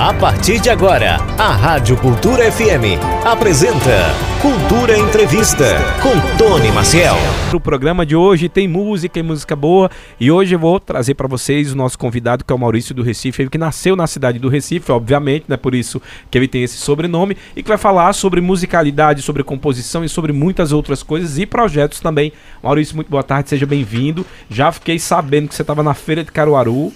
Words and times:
A 0.00 0.14
partir 0.14 0.58
de 0.58 0.70
agora, 0.70 1.18
a 1.36 1.52
Rádio 1.52 1.94
Cultura 1.94 2.50
FM 2.50 2.96
apresenta 3.22 4.14
Cultura 4.40 4.96
Entrevista 4.96 5.76
com 6.00 6.18
Tony 6.38 6.72
Maciel. 6.72 7.16
O 7.52 7.60
programa 7.60 8.06
de 8.06 8.16
hoje 8.16 8.48
tem 8.48 8.66
música 8.66 9.18
e 9.18 9.22
música 9.22 9.54
boa 9.54 9.90
e 10.18 10.30
hoje 10.30 10.54
eu 10.54 10.58
vou 10.58 10.80
trazer 10.80 11.12
para 11.12 11.28
vocês 11.28 11.70
o 11.70 11.76
nosso 11.76 11.98
convidado 11.98 12.42
que 12.42 12.50
é 12.50 12.56
o 12.56 12.58
Maurício 12.58 12.94
do 12.94 13.02
Recife, 13.02 13.42
ele 13.42 13.50
que 13.50 13.58
nasceu 13.58 13.94
na 13.94 14.06
cidade 14.06 14.38
do 14.38 14.48
Recife, 14.48 14.90
obviamente, 14.90 15.44
né, 15.46 15.58
por 15.58 15.74
isso 15.74 16.00
que 16.30 16.38
ele 16.38 16.48
tem 16.48 16.62
esse 16.62 16.78
sobrenome 16.78 17.36
e 17.54 17.62
que 17.62 17.68
vai 17.68 17.76
falar 17.76 18.14
sobre 18.14 18.40
musicalidade, 18.40 19.20
sobre 19.20 19.44
composição 19.44 20.02
e 20.02 20.08
sobre 20.08 20.32
muitas 20.32 20.72
outras 20.72 21.02
coisas 21.02 21.36
e 21.36 21.44
projetos 21.44 22.00
também. 22.00 22.32
Maurício, 22.62 22.96
muito 22.96 23.10
boa 23.10 23.22
tarde, 23.22 23.50
seja 23.50 23.66
bem-vindo. 23.66 24.24
Já 24.48 24.72
fiquei 24.72 24.98
sabendo 24.98 25.48
que 25.48 25.54
você 25.54 25.60
estava 25.60 25.82
na 25.82 25.92
feira 25.92 26.24
de 26.24 26.32
Caruaru. 26.32 26.90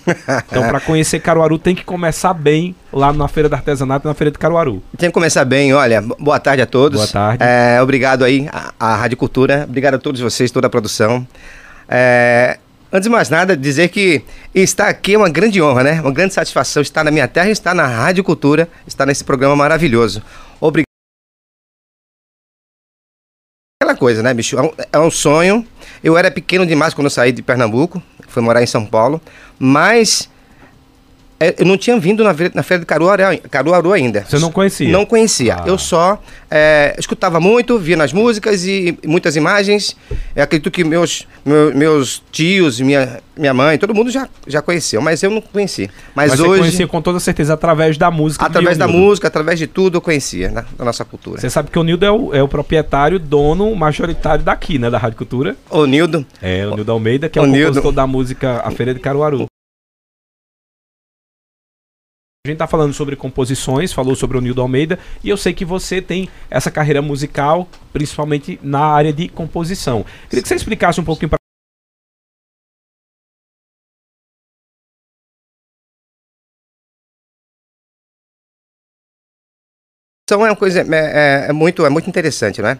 Então, 0.48 0.62
para 0.68 0.80
conhecer 0.80 1.20
Caruaru 1.20 1.58
tem 1.58 1.74
que 1.74 1.84
começar 1.84 2.32
bem 2.32 2.74
lá 2.94 3.12
na 3.12 3.26
Feira 3.26 3.48
do 3.48 3.54
Artesanato, 3.54 4.06
na 4.06 4.14
Feira 4.14 4.30
de 4.30 4.38
Caruaru. 4.38 4.82
Tem 4.96 5.10
que 5.10 5.14
começar 5.14 5.44
bem, 5.44 5.74
olha, 5.74 6.00
boa 6.00 6.38
tarde 6.38 6.62
a 6.62 6.66
todos. 6.66 6.98
Boa 6.98 7.12
tarde. 7.12 7.42
É, 7.44 7.82
obrigado 7.82 8.24
aí 8.24 8.48
à, 8.78 8.94
Rádio 8.96 9.16
Cultura, 9.16 9.64
obrigado 9.68 9.94
a 9.94 9.98
todos 9.98 10.20
vocês, 10.20 10.50
toda 10.50 10.68
a 10.68 10.70
produção. 10.70 11.26
É, 11.88 12.58
antes 12.92 13.08
de 13.08 13.10
mais 13.10 13.28
nada, 13.28 13.56
dizer 13.56 13.88
que 13.88 14.22
estar 14.54 14.88
aqui 14.88 15.14
é 15.14 15.18
uma 15.18 15.28
grande 15.28 15.60
honra, 15.60 15.82
né? 15.82 16.00
Uma 16.00 16.12
grande 16.12 16.32
satisfação 16.32 16.80
estar 16.80 17.02
na 17.02 17.10
minha 17.10 17.26
terra 17.26 17.50
estar 17.50 17.74
na 17.74 17.86
Rádio 17.86 18.22
Cultura, 18.22 18.68
estar 18.86 19.04
nesse 19.04 19.24
programa 19.24 19.56
maravilhoso. 19.56 20.22
Obrigado. 20.60 20.84
Aquela 23.82 23.96
coisa, 23.96 24.22
né, 24.22 24.32
bicho? 24.32 24.56
É 24.56 24.62
um, 24.62 24.70
é 24.92 24.98
um 25.00 25.10
sonho. 25.10 25.66
Eu 26.02 26.16
era 26.16 26.30
pequeno 26.30 26.64
demais 26.64 26.94
quando 26.94 27.06
eu 27.06 27.10
saí 27.10 27.32
de 27.32 27.42
Pernambuco, 27.42 28.00
fui 28.28 28.42
morar 28.42 28.62
em 28.62 28.66
São 28.66 28.86
Paulo, 28.86 29.20
mas 29.58 30.30
eu 31.58 31.66
não 31.66 31.76
tinha 31.76 31.98
vindo 31.98 32.22
na, 32.22 32.34
na 32.54 32.62
feira 32.62 32.80
de 32.80 32.86
Caruaru, 32.86 33.22
Caruaru 33.50 33.92
ainda. 33.92 34.24
Você 34.28 34.38
não 34.38 34.52
conhecia? 34.52 34.88
Não 34.88 35.04
conhecia. 35.04 35.56
Ah. 35.56 35.64
Eu 35.66 35.76
só 35.76 36.22
é, 36.50 36.94
escutava 36.98 37.40
muito, 37.40 37.78
via 37.78 37.96
nas 37.96 38.12
músicas 38.12 38.64
e 38.64 38.96
muitas 39.04 39.34
imagens. 39.36 39.96
Eu 40.36 40.44
acredito 40.44 40.70
que 40.70 40.84
meus, 40.84 41.26
meus, 41.44 41.74
meus 41.74 42.22
tios, 42.30 42.80
minha, 42.80 43.18
minha 43.36 43.52
mãe, 43.52 43.76
todo 43.78 43.94
mundo 43.94 44.10
já, 44.10 44.28
já 44.46 44.62
conheceu, 44.62 45.00
mas 45.00 45.22
eu 45.22 45.30
não 45.30 45.40
conhecia. 45.40 45.90
Mas, 46.14 46.30
Mas 46.30 46.40
hoje, 46.40 46.60
conhecia 46.60 46.86
com 46.86 47.02
toda 47.02 47.18
certeza 47.18 47.54
através 47.54 47.96
da 47.98 48.10
música. 48.10 48.44
através 48.44 48.78
da 48.78 48.86
Nildo. 48.86 49.00
música, 49.00 49.28
através 49.28 49.58
de 49.58 49.66
tudo, 49.66 49.96
eu 49.96 50.00
conhecia 50.00 50.50
né, 50.50 50.64
da 50.78 50.84
nossa 50.84 51.04
cultura. 51.04 51.40
Você 51.40 51.50
sabe 51.50 51.70
que 51.70 51.78
o 51.78 51.82
Nildo 51.82 52.04
é 52.06 52.10
o, 52.12 52.34
é 52.34 52.42
o 52.42 52.48
proprietário, 52.48 53.18
dono 53.18 53.74
majoritário 53.74 54.44
daqui, 54.44 54.78
né, 54.78 54.88
da 54.90 54.98
Rádio 54.98 55.18
Cultura. 55.18 55.56
Ô, 55.70 55.84
Nildo, 55.86 56.24
É, 56.40 56.66
o 56.66 56.74
Nildo 56.76 56.92
Almeida, 56.92 57.28
que 57.28 57.38
é 57.38 57.42
O 57.42 57.44
o, 57.44 57.48
Nildo. 57.48 57.66
compositor 57.66 57.92
da 57.92 58.06
música 58.06 58.62
A 58.64 58.70
Feira 58.70 58.94
de 58.94 59.00
Caruaru. 59.00 59.46
A 62.46 62.50
gente 62.50 62.58
tá 62.58 62.66
falando 62.66 62.92
sobre 62.92 63.16
composições, 63.16 63.90
falou 63.90 64.14
sobre 64.14 64.36
o 64.36 64.40
Nildo 64.42 64.60
Almeida, 64.60 64.98
e 65.22 65.30
eu 65.30 65.36
sei 65.38 65.54
que 65.54 65.64
você 65.64 66.02
tem 66.02 66.28
essa 66.50 66.70
carreira 66.70 67.00
musical, 67.00 67.66
principalmente 67.90 68.60
na 68.62 68.80
área 68.84 69.14
de 69.14 69.30
composição. 69.30 70.04
Queria 70.28 70.42
que 70.42 70.48
você 70.48 70.54
explicasse 70.54 71.00
um 71.00 71.04
pouquinho 71.04 71.30
pra 71.30 71.38
Então 80.24 80.44
é 80.44 80.50
uma 80.50 80.56
coisa 80.56 80.80
é, 80.80 80.84
é- 80.84 81.46
é 81.48 81.52
muito, 81.52 81.84
é 81.86 81.88
muito 81.88 82.08
interessante, 82.10 82.60
né? 82.60 82.78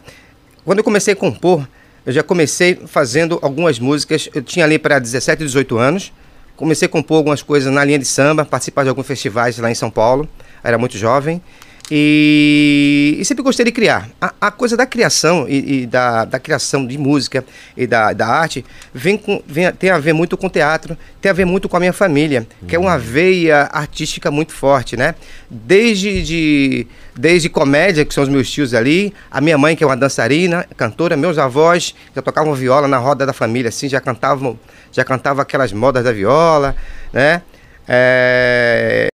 Quando 0.65 0.78
eu 0.81 0.84
comecei 0.84 1.15
a 1.15 1.17
compor, 1.17 1.67
eu 2.05 2.12
já 2.12 2.23
comecei 2.23 2.75
fazendo 2.87 3.39
algumas 3.41 3.78
músicas. 3.78 4.28
Eu 4.34 4.43
tinha 4.43 4.65
ali 4.67 4.78
para 4.78 4.99
17, 4.99 5.43
18 5.43 5.78
anos. 5.78 6.12
Comecei 6.56 6.86
a 6.86 6.88
compor 6.88 7.19
algumas 7.19 7.42
coisas 7.42 7.72
na 7.72 7.84
linha 7.84 7.98
de 7.98 8.05
samba, 8.05 8.44
participar 8.44 8.84
de 8.84 8.88
alguns 8.88 9.06
festivais 9.06 9.58
lá 9.58 9.70
em 9.70 9.74
São 9.74 9.91
Paulo. 9.91 10.28
Era 10.62 10.78
muito 10.78 10.97
jovem. 10.97 11.42
E, 11.91 13.17
e 13.19 13.25
sempre 13.25 13.43
gostei 13.43 13.65
de 13.65 13.73
criar. 13.73 14.09
A, 14.21 14.33
a 14.41 14.51
coisa 14.51 14.77
da 14.77 14.87
criação 14.87 15.47
e, 15.49 15.83
e 15.83 15.87
da, 15.87 16.25
da 16.25 16.39
criação 16.39 16.87
de 16.87 16.97
música 16.97 17.45
e 17.77 17.87
da, 17.87 18.12
da 18.12 18.27
arte 18.27 18.65
vem 18.93 19.19
com, 19.19 19.43
vem, 19.47 19.71
tem 19.72 19.91
a 19.91 19.99
ver 19.99 20.15
muito 20.15 20.37
com 20.37 20.49
teatro, 20.49 20.97
tem 21.21 21.31
a 21.31 21.34
ver 21.34 21.44
muito 21.44 21.69
com 21.69 21.77
a 21.77 21.81
minha 21.81 21.93
família, 21.93 22.47
que 22.67 22.75
é 22.75 22.78
uma 22.78 22.99
veia 22.99 23.69
artística 23.71 24.31
muito 24.31 24.53
forte, 24.53 24.97
né? 24.97 25.15
Desde, 25.50 26.23
de, 26.23 26.87
desde 27.15 27.50
comédia, 27.50 28.05
que 28.05 28.15
são 28.15 28.25
os 28.25 28.31
meus 28.31 28.50
tios 28.50 28.73
ali, 28.73 29.12
a 29.31 29.41
minha 29.41 29.59
mãe, 29.59 29.77
que 29.77 29.84
é 29.84 29.87
uma 29.87 29.97
dançarina, 29.97 30.67
cantora, 30.77 31.17
meus 31.17 31.37
avós, 31.37 31.94
já 32.17 32.23
tocavam 32.23 32.55
viola 32.55 32.89
na 32.89 32.97
roda 32.97 33.27
da 33.27 33.33
família, 33.34 33.69
assim, 33.69 33.91
já 33.91 34.00
cantavam, 34.00 34.59
já 34.91 35.05
cantavam 35.05 35.43
aquelas 35.43 35.73
modas 35.73 36.03
da 36.03 36.12
viola, 36.12 36.75
né? 37.12 37.43
É, 37.87 39.09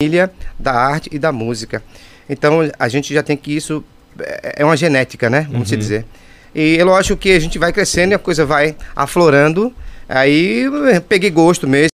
família 0.00 0.32
da 0.56 0.72
arte 0.72 1.10
e 1.12 1.18
da 1.18 1.32
música. 1.32 1.82
Então 2.30 2.60
a 2.78 2.88
gente 2.88 3.12
já 3.12 3.20
tem 3.20 3.36
que 3.36 3.56
isso 3.56 3.84
é 4.20 4.62
é 4.62 4.64
uma 4.64 4.76
genética, 4.76 5.28
né? 5.28 5.48
Vamos 5.50 5.68
se 5.68 5.74
Uhum. 5.74 5.80
dizer. 5.80 6.06
E 6.54 6.76
é 6.78 6.84
lógico 6.84 7.18
que 7.18 7.32
a 7.32 7.40
gente 7.40 7.58
vai 7.58 7.72
crescendo 7.72 8.12
e 8.12 8.14
a 8.14 8.18
coisa 8.18 8.46
vai 8.46 8.76
aflorando. 8.94 9.74
Aí 10.08 10.60
eu 10.60 11.02
peguei 11.02 11.30
gosto 11.30 11.66
mesmo. 11.66 11.88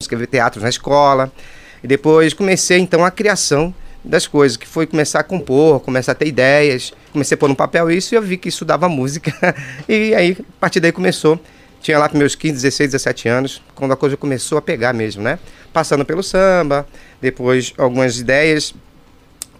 Escrever 0.00 0.28
teatro 0.28 0.62
na 0.62 0.70
escola. 0.70 1.30
E 1.84 1.86
depois 1.86 2.32
comecei 2.32 2.78
então 2.78 3.04
a 3.04 3.10
criação 3.10 3.74
das 4.02 4.26
coisas, 4.26 4.56
que 4.56 4.66
foi 4.66 4.86
começar 4.86 5.20
a 5.20 5.24
compor, 5.24 5.80
começar 5.80 6.12
a 6.12 6.14
ter 6.14 6.26
ideias, 6.26 6.92
comecei 7.12 7.34
a 7.34 7.38
pôr 7.38 7.48
no 7.48 7.54
papel 7.56 7.90
isso 7.90 8.14
e 8.14 8.16
eu 8.16 8.22
vi 8.22 8.38
que 8.38 8.48
isso 8.48 8.64
dava 8.64 8.88
música. 8.88 9.30
e 9.86 10.14
aí, 10.14 10.36
a 10.40 10.60
partir 10.60 10.80
daí 10.80 10.90
começou. 10.90 11.38
Tinha 11.82 11.98
lá 11.98 12.08
para 12.08 12.16
meus 12.18 12.34
15, 12.34 12.54
16, 12.54 12.90
17 12.92 13.28
anos, 13.28 13.62
quando 13.74 13.92
a 13.92 13.96
coisa 13.96 14.16
começou 14.16 14.56
a 14.56 14.62
pegar 14.62 14.92
mesmo, 14.92 15.22
né? 15.22 15.38
Passando 15.72 16.04
pelo 16.04 16.22
samba, 16.22 16.86
depois 17.20 17.74
algumas 17.76 18.18
ideias. 18.18 18.72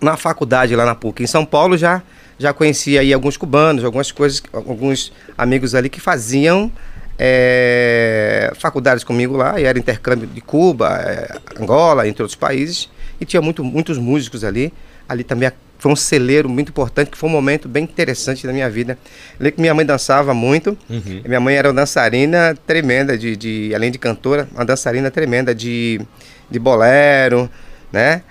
Na 0.00 0.16
faculdade 0.16 0.75
lá 0.75 0.84
na 0.84 0.94
PUC 0.94 1.22
em 1.22 1.27
São 1.27 1.44
Paulo 1.44 1.77
já 1.77 2.03
já 2.38 2.53
conhecia 2.53 3.00
aí 3.00 3.12
alguns 3.12 3.37
cubanos, 3.37 3.84
algumas 3.84 4.10
coisas, 4.10 4.43
alguns 4.53 5.12
amigos 5.38 5.77
ali 5.77 5.88
que 5.88 6.00
faziam 6.00 6.72
é, 7.16 8.53
faculdades 8.59 9.04
comigo 9.04 9.37
lá, 9.37 9.60
e 9.60 9.65
era 9.65 9.78
intercâmbio 9.78 10.27
de 10.27 10.41
Cuba, 10.41 10.89
é, 11.04 11.39
Angola, 11.60 12.09
entre 12.09 12.22
outros 12.22 12.34
países, 12.34 12.89
e 13.21 13.25
tinha 13.25 13.41
muito, 13.41 13.62
muitos 13.62 13.97
músicos 13.99 14.43
ali. 14.43 14.72
Ali 15.09 15.22
também 15.22 15.49
a- 15.49 15.53
foi 15.82 15.91
um 15.91 15.97
celeiro 15.97 16.48
muito 16.48 16.69
importante, 16.69 17.10
que 17.10 17.19
foi 17.19 17.28
um 17.28 17.32
momento 17.32 17.69
bem 17.69 17.82
interessante 17.82 18.47
da 18.47 18.53
minha 18.53 18.70
vida. 18.70 18.97
Lembro 19.41 19.56
que 19.56 19.60
minha 19.60 19.75
mãe 19.75 19.84
dançava 19.84 20.32
muito, 20.32 20.78
Uhum. 20.88 21.22
minha 21.26 21.41
mãe 21.41 21.56
era 21.56 21.66
uma 21.70 21.75
dançarina 21.75 22.56
tremenda, 22.65 23.19
de, 23.19 23.37
de, 23.37 23.75
além 23.75 23.91
de 23.91 23.98
cantora, 23.98 24.47
uma 24.53 24.65
dançarina 24.65 25.10
tremenda 25.10 25.53
de, 25.53 26.00
de 26.48 26.59
bolero, 26.60 27.50
né? 27.92 28.22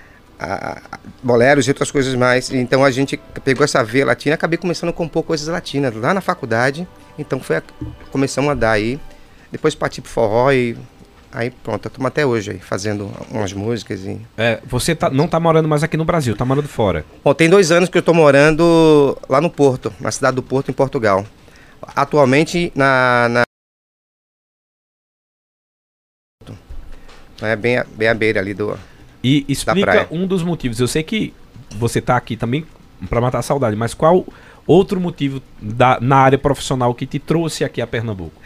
Boleros 1.22 1.66
e 1.66 1.70
outras 1.70 1.90
coisas 1.90 2.14
mais. 2.14 2.50
Então 2.50 2.82
a 2.82 2.90
gente 2.90 3.20
pegou 3.44 3.64
essa 3.64 3.84
veia 3.84 4.06
latina 4.06 4.32
e 4.32 4.34
acabei 4.34 4.56
começando 4.56 4.88
a 4.88 4.92
compor 4.94 5.22
coisas 5.22 5.46
latinas 5.46 5.94
lá 5.94 6.14
na 6.14 6.22
faculdade. 6.22 6.88
Então 7.18 7.38
foi 7.38 7.56
a, 7.56 7.62
começamos 8.10 8.50
a 8.50 8.54
dar 8.54 8.72
aí. 8.72 8.98
Depois 9.52 9.74
parti 9.74 10.00
pro 10.00 10.10
forró 10.10 10.50
e 10.52 10.74
aí 11.32 11.50
pronto, 11.50 11.88
estamos 11.88 12.06
até 12.06 12.24
hoje 12.24 12.52
aí 12.52 12.58
fazendo 12.58 13.10
umas 13.30 13.52
músicas. 13.52 14.00
E... 14.04 14.20
É, 14.36 14.60
você 14.66 14.94
tá- 14.94 15.10
não 15.10 15.26
tá 15.26 15.40
morando 15.40 15.68
mais 15.68 15.82
aqui 15.82 15.96
no 15.96 16.04
Brasil, 16.04 16.36
tá 16.36 16.44
morando 16.44 16.68
fora. 16.68 17.04
Bom, 17.24 17.34
tem 17.34 17.48
dois 17.48 17.72
anos 17.72 17.88
que 17.88 17.96
eu 17.96 18.00
estou 18.00 18.14
morando 18.14 19.18
lá 19.28 19.40
no 19.40 19.50
Porto, 19.50 19.92
na 19.98 20.10
cidade 20.10 20.36
do 20.36 20.42
Porto, 20.42 20.70
em 20.70 20.74
Portugal. 20.74 21.24
Atualmente 21.96 22.70
na. 22.74 23.28
na... 23.28 23.42
É 27.40 27.56
bem, 27.56 27.82
bem 27.96 28.08
à 28.08 28.14
beira 28.14 28.40
ali 28.40 28.54
do. 28.54 28.78
E 29.22 29.44
explica 29.48 29.86
praia. 29.86 30.08
um 30.10 30.26
dos 30.26 30.42
motivos. 30.42 30.78
Eu 30.78 30.86
sei 30.86 31.02
que 31.02 31.32
você 31.76 32.00
tá 32.00 32.16
aqui 32.16 32.36
também 32.36 32.64
pra 33.08 33.20
matar 33.20 33.38
a 33.38 33.42
saudade, 33.42 33.74
mas 33.74 33.94
qual 33.94 34.24
outro 34.66 35.00
motivo 35.00 35.42
da, 35.60 35.98
na 36.00 36.18
área 36.18 36.38
profissional 36.38 36.94
que 36.94 37.06
te 37.06 37.18
trouxe 37.18 37.64
aqui 37.64 37.80
a 37.80 37.86
Pernambuco? 37.86 38.40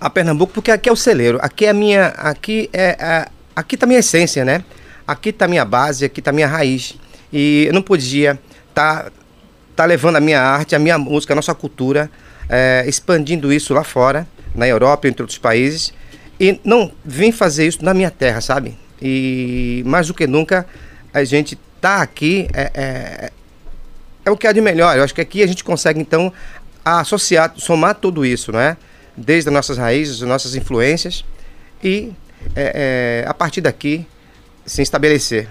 A 0.00 0.08
Pernambuco, 0.08 0.52
porque 0.52 0.70
aqui 0.70 0.88
é 0.88 0.92
o 0.92 0.96
celeiro, 0.96 1.38
aqui 1.42 1.66
é 1.66 1.70
a 1.70 1.74
minha, 1.74 2.06
aqui 2.06 2.70
é, 2.72 3.28
aqui 3.54 3.76
tá 3.76 3.84
a 3.84 3.88
minha 3.88 4.00
essência, 4.00 4.44
né? 4.44 4.64
Aqui 5.06 5.32
tá 5.32 5.44
a 5.44 5.48
minha 5.48 5.64
base, 5.64 6.04
aqui 6.04 6.22
tá 6.22 6.30
a 6.30 6.32
minha 6.32 6.46
raiz. 6.46 6.96
E 7.32 7.64
eu 7.66 7.74
não 7.74 7.82
podia 7.82 8.38
tá 8.74 9.10
tá 9.76 9.84
levando 9.84 10.16
a 10.16 10.20
minha 10.20 10.40
arte, 10.40 10.74
a 10.74 10.78
minha 10.78 10.98
música, 10.98 11.32
a 11.32 11.36
nossa 11.36 11.54
cultura, 11.54 12.10
é, 12.48 12.84
expandindo 12.86 13.52
isso 13.52 13.72
lá 13.72 13.84
fora, 13.84 14.26
na 14.54 14.66
Europa, 14.66 15.08
entre 15.08 15.22
outros 15.22 15.38
países, 15.38 15.92
e 16.38 16.60
não 16.64 16.90
vim 17.04 17.32
fazer 17.32 17.66
isso 17.66 17.84
na 17.84 17.94
minha 17.94 18.10
terra, 18.10 18.40
sabe? 18.40 18.76
E 19.00 19.82
mais 19.86 20.08
do 20.08 20.14
que 20.14 20.26
nunca 20.26 20.66
a 21.12 21.24
gente 21.24 21.58
tá 21.80 22.02
aqui 22.02 22.48
é, 22.52 22.70
é, 22.74 23.32
é 24.24 24.30
o 24.30 24.36
que 24.36 24.46
há 24.46 24.52
de 24.52 24.60
melhor. 24.60 24.96
Eu 24.96 25.02
acho 25.02 25.14
que 25.14 25.20
aqui 25.20 25.42
a 25.42 25.46
gente 25.46 25.64
consegue, 25.64 26.00
então, 26.00 26.32
associar, 26.84 27.52
somar 27.56 27.94
tudo 27.94 28.24
isso, 28.24 28.52
né? 28.52 28.76
Desde 29.16 29.48
as 29.48 29.54
nossas 29.54 29.76
raízes, 29.78 30.22
as 30.22 30.28
nossas 30.28 30.54
influências 30.54 31.24
e, 31.82 32.12
é, 32.54 33.22
é, 33.24 33.28
a 33.28 33.34
partir 33.34 33.60
daqui, 33.60 34.06
se 34.64 34.82
estabelecer. 34.82 35.48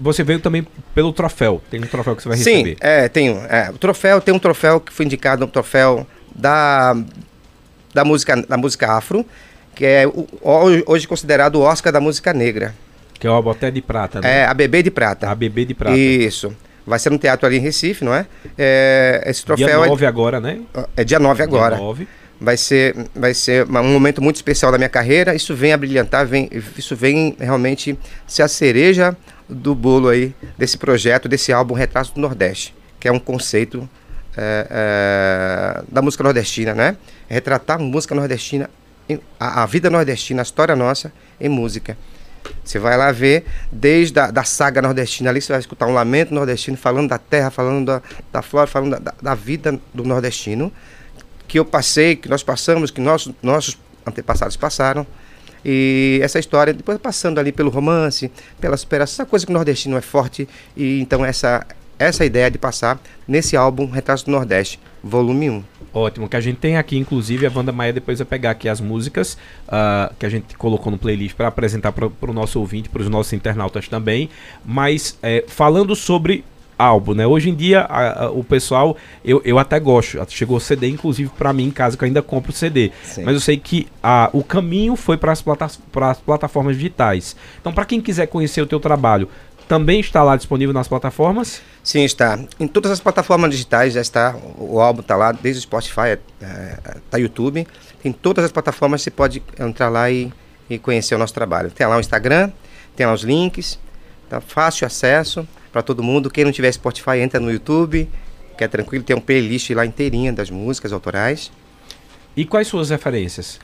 Você, 0.00 0.22
veio 0.22 0.38
também 0.40 0.66
pelo 0.94 1.12
troféu. 1.12 1.60
Tem 1.70 1.80
um 1.80 1.86
troféu 1.86 2.14
que 2.16 2.22
você 2.22 2.28
vai 2.28 2.38
Sim, 2.38 2.50
receber. 2.62 2.76
é, 2.80 3.08
tenho. 3.08 3.38
É, 3.48 3.70
o 3.70 3.78
troféu, 3.78 4.20
tem 4.20 4.32
um 4.32 4.38
troféu 4.38 4.80
que 4.80 4.92
foi 4.92 5.04
indicado, 5.04 5.44
um 5.44 5.48
troféu 5.48 6.06
da, 6.34 6.96
da, 7.92 8.04
música, 8.04 8.36
da 8.48 8.56
música 8.56 8.92
afro, 8.92 9.26
que 9.74 9.84
é 9.84 10.06
o- 10.06 10.26
hoje 10.86 11.06
considerado 11.08 11.56
o 11.56 11.60
Oscar 11.62 11.92
da 11.92 12.00
música 12.00 12.32
negra. 12.32 12.74
Que 13.18 13.26
é 13.26 13.30
o 13.30 13.42
Boté 13.42 13.70
de 13.70 13.82
Prata, 13.82 14.20
né? 14.20 14.40
É 14.40 14.46
a 14.46 14.54
Bebê 14.54 14.82
de 14.82 14.90
Prata. 14.90 15.28
A 15.28 15.34
Bebê 15.34 15.64
de 15.64 15.74
Prata. 15.74 15.96
Isso. 15.96 16.54
Vai 16.86 16.98
ser 17.00 17.10
no 17.10 17.18
teatro 17.18 17.46
ali 17.46 17.56
em 17.56 17.60
Recife, 17.60 18.04
não 18.04 18.14
é? 18.14 18.24
É, 18.56 19.24
esse 19.26 19.44
troféu 19.44 19.66
Dia 19.66 19.76
é- 19.76 19.88
9 19.88 20.06
agora, 20.06 20.38
né? 20.40 20.60
é, 20.96 21.02
dia 21.02 21.18
9 21.18 21.42
agora. 21.42 21.74
Dia 21.74 21.84
9. 21.84 22.08
Vai 22.38 22.56
ser, 22.56 22.94
vai 23.14 23.32
ser 23.32 23.66
um 23.66 23.92
momento 23.92 24.20
muito 24.20 24.36
especial 24.36 24.70
da 24.70 24.76
minha 24.76 24.90
carreira. 24.90 25.34
Isso 25.34 25.54
vem 25.54 25.72
a 25.72 25.76
brilhantar, 25.76 26.26
vem, 26.26 26.50
isso 26.76 26.94
vem 26.94 27.34
realmente 27.38 27.98
ser 28.26 28.42
a 28.42 28.48
cereja 28.48 29.16
do 29.48 29.74
bolo 29.74 30.08
aí 30.08 30.34
desse 30.58 30.76
projeto, 30.76 31.28
desse 31.28 31.52
álbum 31.52 31.72
Retrato 31.74 32.12
do 32.12 32.20
Nordeste, 32.20 32.74
que 33.00 33.08
é 33.08 33.12
um 33.12 33.18
conceito 33.18 33.88
é, 34.36 34.66
é, 34.70 35.82
da 35.88 36.02
música 36.02 36.22
nordestina, 36.22 36.74
né? 36.74 36.96
Retratar 37.26 37.78
música 37.80 38.14
nordestina, 38.14 38.68
a, 39.40 39.62
a 39.62 39.66
vida 39.66 39.88
nordestina, 39.88 40.42
a 40.42 40.44
história 40.44 40.76
nossa 40.76 41.10
em 41.40 41.48
música. 41.48 41.96
Você 42.62 42.78
vai 42.78 42.96
lá 42.96 43.10
ver, 43.12 43.44
desde 43.72 44.20
a 44.20 44.30
da 44.30 44.44
saga 44.44 44.82
nordestina 44.82 45.30
ali, 45.30 45.40
você 45.40 45.52
vai 45.52 45.60
escutar 45.60 45.86
um 45.86 45.94
lamento 45.94 46.34
nordestino 46.34 46.76
falando 46.76 47.08
da 47.08 47.18
terra, 47.18 47.50
falando 47.50 47.86
da, 47.86 48.02
da 48.32 48.42
flora, 48.42 48.66
falando 48.66 49.00
da- 49.00 49.14
da 49.22 49.34
vida 49.34 49.80
do 49.94 50.04
nordestino, 50.04 50.70
que 51.46 51.58
eu 51.58 51.64
passei, 51.64 52.16
que 52.16 52.28
nós 52.28 52.42
passamos, 52.42 52.90
que 52.90 53.00
nossos, 53.00 53.32
nossos 53.42 53.78
antepassados 54.06 54.56
passaram. 54.56 55.06
E 55.64 56.20
essa 56.22 56.38
história, 56.38 56.72
depois 56.72 56.96
passando 56.98 57.38
ali 57.38 57.50
pelo 57.50 57.70
romance, 57.70 58.30
pela 58.60 58.76
superação, 58.76 59.24
essa 59.24 59.26
coisa 59.28 59.44
que 59.44 59.50
o 59.50 59.54
nordestino 59.54 59.96
é 59.96 60.00
forte. 60.00 60.48
E 60.76 61.00
então 61.00 61.24
essa, 61.24 61.66
essa 61.98 62.24
ideia 62.24 62.50
de 62.50 62.56
passar 62.56 63.00
nesse 63.26 63.56
álbum 63.56 63.90
Retratos 63.90 64.22
do 64.22 64.30
Nordeste, 64.30 64.78
volume 65.02 65.50
1. 65.50 65.64
Ótimo, 65.92 66.28
que 66.28 66.36
a 66.36 66.40
gente 66.40 66.58
tem 66.58 66.76
aqui, 66.76 66.96
inclusive, 66.98 67.46
a 67.46 67.52
Wanda 67.52 67.72
Maia 67.72 67.92
depois 67.92 68.18
vai 68.18 68.26
pegar 68.26 68.50
aqui 68.50 68.68
as 68.68 68.80
músicas 68.80 69.38
ah, 69.66 70.12
que 70.18 70.26
a 70.26 70.28
gente 70.28 70.56
colocou 70.56 70.92
no 70.92 70.98
playlist 70.98 71.34
para 71.34 71.48
apresentar 71.48 71.90
para 71.90 72.06
o 72.06 72.32
nosso 72.32 72.60
ouvinte, 72.60 72.88
para 72.88 73.02
os 73.02 73.08
nossos 73.08 73.32
internautas 73.32 73.88
também. 73.88 74.28
Mas 74.64 75.18
é, 75.22 75.44
falando 75.48 75.96
sobre 75.96 76.44
álbum, 76.78 77.14
né? 77.14 77.26
Hoje 77.26 77.48
em 77.50 77.54
dia 77.54 77.80
a- 77.82 78.24
a- 78.26 78.30
o 78.30 78.44
pessoal, 78.44 78.96
eu, 79.24 79.40
eu 79.44 79.58
até 79.58 79.80
gosto, 79.80 80.18
chegou 80.28 80.60
CD 80.60 80.88
inclusive 80.88 81.30
para 81.36 81.52
mim 81.52 81.64
em 81.66 81.70
casa 81.70 81.96
que 81.96 82.04
eu 82.04 82.06
ainda 82.06 82.22
compro 82.22 82.52
CD. 82.52 82.92
Sim. 83.02 83.22
Mas 83.24 83.34
eu 83.34 83.40
sei 83.40 83.56
que 83.56 83.86
a, 84.02 84.28
o 84.32 84.44
caminho 84.44 84.94
foi 84.96 85.16
para 85.16 85.32
as 85.32 85.40
plata 85.40 85.68
plataformas 86.24 86.76
digitais. 86.76 87.34
Então, 87.60 87.72
para 87.72 87.84
quem 87.84 88.00
quiser 88.00 88.26
conhecer 88.26 88.60
o 88.60 88.66
teu 88.66 88.78
trabalho, 88.80 89.28
também 89.68 89.98
está 89.98 90.22
lá 90.22 90.36
disponível 90.36 90.72
nas 90.72 90.86
plataformas? 90.86 91.60
Sim, 91.82 92.04
está. 92.04 92.38
Em 92.60 92.68
todas 92.68 92.90
as 92.92 93.00
plataformas 93.00 93.50
digitais 93.50 93.94
já 93.94 94.00
está. 94.00 94.36
O 94.58 94.76
o 94.76 94.80
álbum 94.80 95.00
está 95.00 95.16
lá, 95.16 95.32
desde 95.32 95.60
o 95.60 95.62
Spotify, 95.62 96.18
está 97.04 97.18
YouTube. 97.18 97.66
Tem 98.02 98.12
todas 98.12 98.44
as 98.44 98.52
plataformas, 98.52 99.02
você 99.02 99.10
pode 99.10 99.42
entrar 99.58 99.88
lá 99.88 100.08
e, 100.10 100.32
e 100.70 100.78
conhecer 100.78 101.14
o 101.14 101.18
nosso 101.18 101.34
trabalho. 101.34 101.70
Tem 101.70 101.86
lá 101.86 101.96
o 101.96 102.00
Instagram, 102.00 102.50
tem 102.94 103.06
lá 103.06 103.12
os 103.12 103.22
links, 103.22 103.78
tá 104.28 104.40
fácil 104.40 104.86
acesso 104.86 105.48
para 105.76 105.82
todo 105.82 106.02
mundo. 106.02 106.30
Quem 106.30 106.42
não 106.42 106.52
tiver 106.52 106.72
Spotify, 106.72 107.18
entra 107.18 107.38
no 107.38 107.52
YouTube, 107.52 108.08
que 108.56 108.64
é 108.64 108.68
tranquilo, 108.68 109.04
tem 109.04 109.14
um 109.14 109.20
playlist 109.20 109.68
lá 109.72 109.84
inteirinha 109.84 110.32
das 110.32 110.48
músicas 110.48 110.90
autorais. 110.90 111.52
E 112.34 112.46
quais 112.46 112.66
suas 112.66 112.88
referências, 112.88 113.60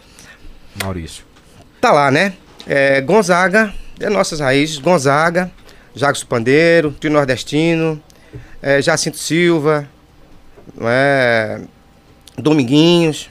Maurício? 0.82 1.24
Tá 1.80 1.90
lá, 1.90 2.10
né? 2.10 2.34
É, 2.66 3.00
Gonzaga, 3.00 3.72
é 3.98 4.10
nossas 4.10 4.40
raízes, 4.40 4.76
Gonzaga, 4.78 5.50
Jagos 5.94 6.22
Pandeiro, 6.22 6.90
Trio 6.92 7.10
Nordestino, 7.10 7.98
é, 8.60 8.82
Jacinto 8.82 9.16
Silva, 9.16 9.88
é? 10.82 11.62
Dominguinhos, 12.36 13.30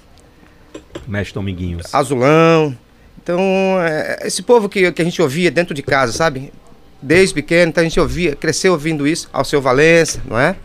Mestre 1.07 1.35
Dominguinhos. 1.35 1.93
Azulão. 1.93 2.75
Então, 3.21 3.39
é, 3.79 4.21
esse 4.23 4.41
povo 4.41 4.67
que, 4.67 4.91
que 4.91 5.01
a 5.03 5.05
gente 5.05 5.21
ouvia 5.21 5.51
dentro 5.51 5.75
de 5.75 5.83
casa, 5.83 6.11
sabe? 6.11 6.51
Desde 7.01 7.33
pequeno, 7.33 7.69
então 7.69 7.81
a 7.81 7.83
gente 7.86 8.00
ouvia, 8.00 8.36
cresceu 8.36 8.74
ouvindo 8.74 9.07
isso, 9.07 9.27
ao 9.33 9.44
seu 9.44 9.62
Valença, 9.62 10.21
não 10.25 10.39
é? 10.39 10.56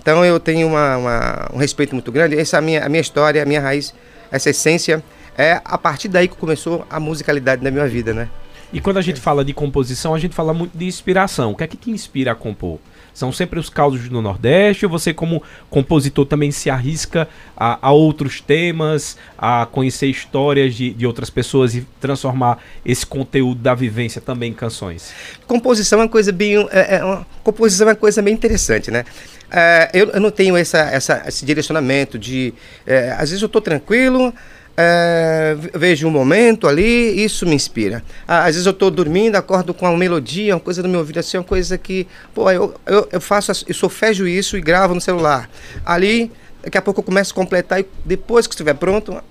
Então 0.00 0.24
eu 0.24 0.38
tenho 0.38 0.66
uma, 0.66 0.96
uma- 0.96 1.48
um 1.54 1.56
respeito 1.56 1.94
muito 1.94 2.10
grande. 2.12 2.36
Essa 2.38 2.56
é 2.56 2.58
a 2.58 2.60
minha, 2.60 2.84
a 2.84 2.88
minha 2.88 3.00
história, 3.00 3.42
a 3.42 3.46
minha 3.46 3.60
raiz, 3.60 3.94
essa 4.30 4.50
essência. 4.50 5.02
É 5.38 5.62
a 5.64 5.78
partir 5.78 6.08
daí 6.08 6.28
que 6.28 6.36
começou 6.36 6.86
a 6.90 7.00
musicalidade 7.00 7.62
da 7.62 7.70
minha 7.70 7.86
vida, 7.88 8.12
né? 8.12 8.28
E 8.70 8.80
quando 8.80 8.98
a 8.98 9.02
gente 9.02 9.18
fala 9.20 9.42
de 9.44 9.54
composição, 9.54 10.14
a 10.14 10.18
gente 10.18 10.34
fala 10.34 10.52
muito 10.52 10.76
de 10.76 10.84
inspiração. 10.84 11.52
O 11.52 11.56
que 11.56 11.64
é 11.64 11.66
que 11.66 11.76
te 11.76 11.90
inspira 11.90 12.32
a 12.32 12.34
compor? 12.34 12.78
São 13.14 13.30
sempre 13.30 13.58
os 13.58 13.68
causos 13.68 14.08
do 14.08 14.22
Nordeste 14.22 14.86
ou 14.86 14.90
você, 14.90 15.12
como 15.12 15.42
compositor, 15.68 16.24
também 16.24 16.50
se 16.50 16.70
arrisca 16.70 17.28
a, 17.56 17.78
a 17.88 17.92
outros 17.92 18.40
temas, 18.40 19.16
a 19.36 19.66
conhecer 19.66 20.06
histórias 20.06 20.74
de, 20.74 20.90
de 20.90 21.06
outras 21.06 21.28
pessoas 21.28 21.74
e 21.74 21.86
transformar 22.00 22.58
esse 22.84 23.06
conteúdo 23.06 23.60
da 23.60 23.74
vivência 23.74 24.20
também 24.20 24.50
em 24.50 24.54
canções? 24.54 25.12
Composição 25.46 26.00
é 26.00 26.02
uma 26.02 26.08
coisa 26.08 26.32
bem. 26.32 26.56
É, 26.70 26.96
é 26.96 27.04
uma, 27.04 27.26
composição 27.42 27.86
é 27.88 27.90
uma 27.90 27.96
coisa 27.96 28.22
bem 28.22 28.32
interessante, 28.32 28.90
né? 28.90 29.04
É, 29.50 29.90
eu, 29.92 30.08
eu 30.08 30.20
não 30.20 30.30
tenho 30.30 30.56
essa, 30.56 30.78
essa, 30.78 31.22
esse 31.26 31.44
direcionamento 31.44 32.18
de. 32.18 32.54
é, 32.86 33.12
às 33.12 33.28
vezes 33.28 33.42
eu 33.42 33.46
estou 33.46 33.60
tranquilo, 33.60 34.32
é, 34.76 35.54
ve- 35.58 35.70
vejo 35.74 36.06
um 36.06 36.10
momento 36.10 36.66
ali, 36.66 37.22
isso 37.24 37.46
me 37.46 37.54
inspira. 37.54 38.02
Às 38.26 38.46
vezes 38.54 38.66
eu 38.66 38.72
estou 38.72 38.90
dormindo, 38.90 39.36
acordo 39.36 39.72
com 39.74 39.86
uma 39.88 39.96
melodia, 39.96 40.54
uma 40.54 40.60
coisa 40.60 40.82
no 40.82 40.88
meu 40.88 41.00
ouvido, 41.00 41.18
assim, 41.18 41.36
uma 41.36 41.44
coisa 41.44 41.76
que. 41.78 42.06
Pô, 42.34 42.50
eu, 42.50 42.74
eu, 42.86 43.08
eu 43.12 43.20
faço. 43.20 43.64
Eu 43.68 43.74
solfejo 43.74 44.26
isso 44.26 44.56
e 44.56 44.60
gravo 44.60 44.94
no 44.94 45.00
celular. 45.00 45.48
Ali, 45.84 46.30
daqui 46.62 46.78
a 46.78 46.82
pouco 46.82 47.00
eu 47.00 47.04
começo 47.04 47.32
a 47.32 47.34
completar 47.34 47.80
e 47.80 47.86
depois 48.04 48.46
que 48.46 48.54
estiver 48.54 48.74
pronto, 48.74 49.22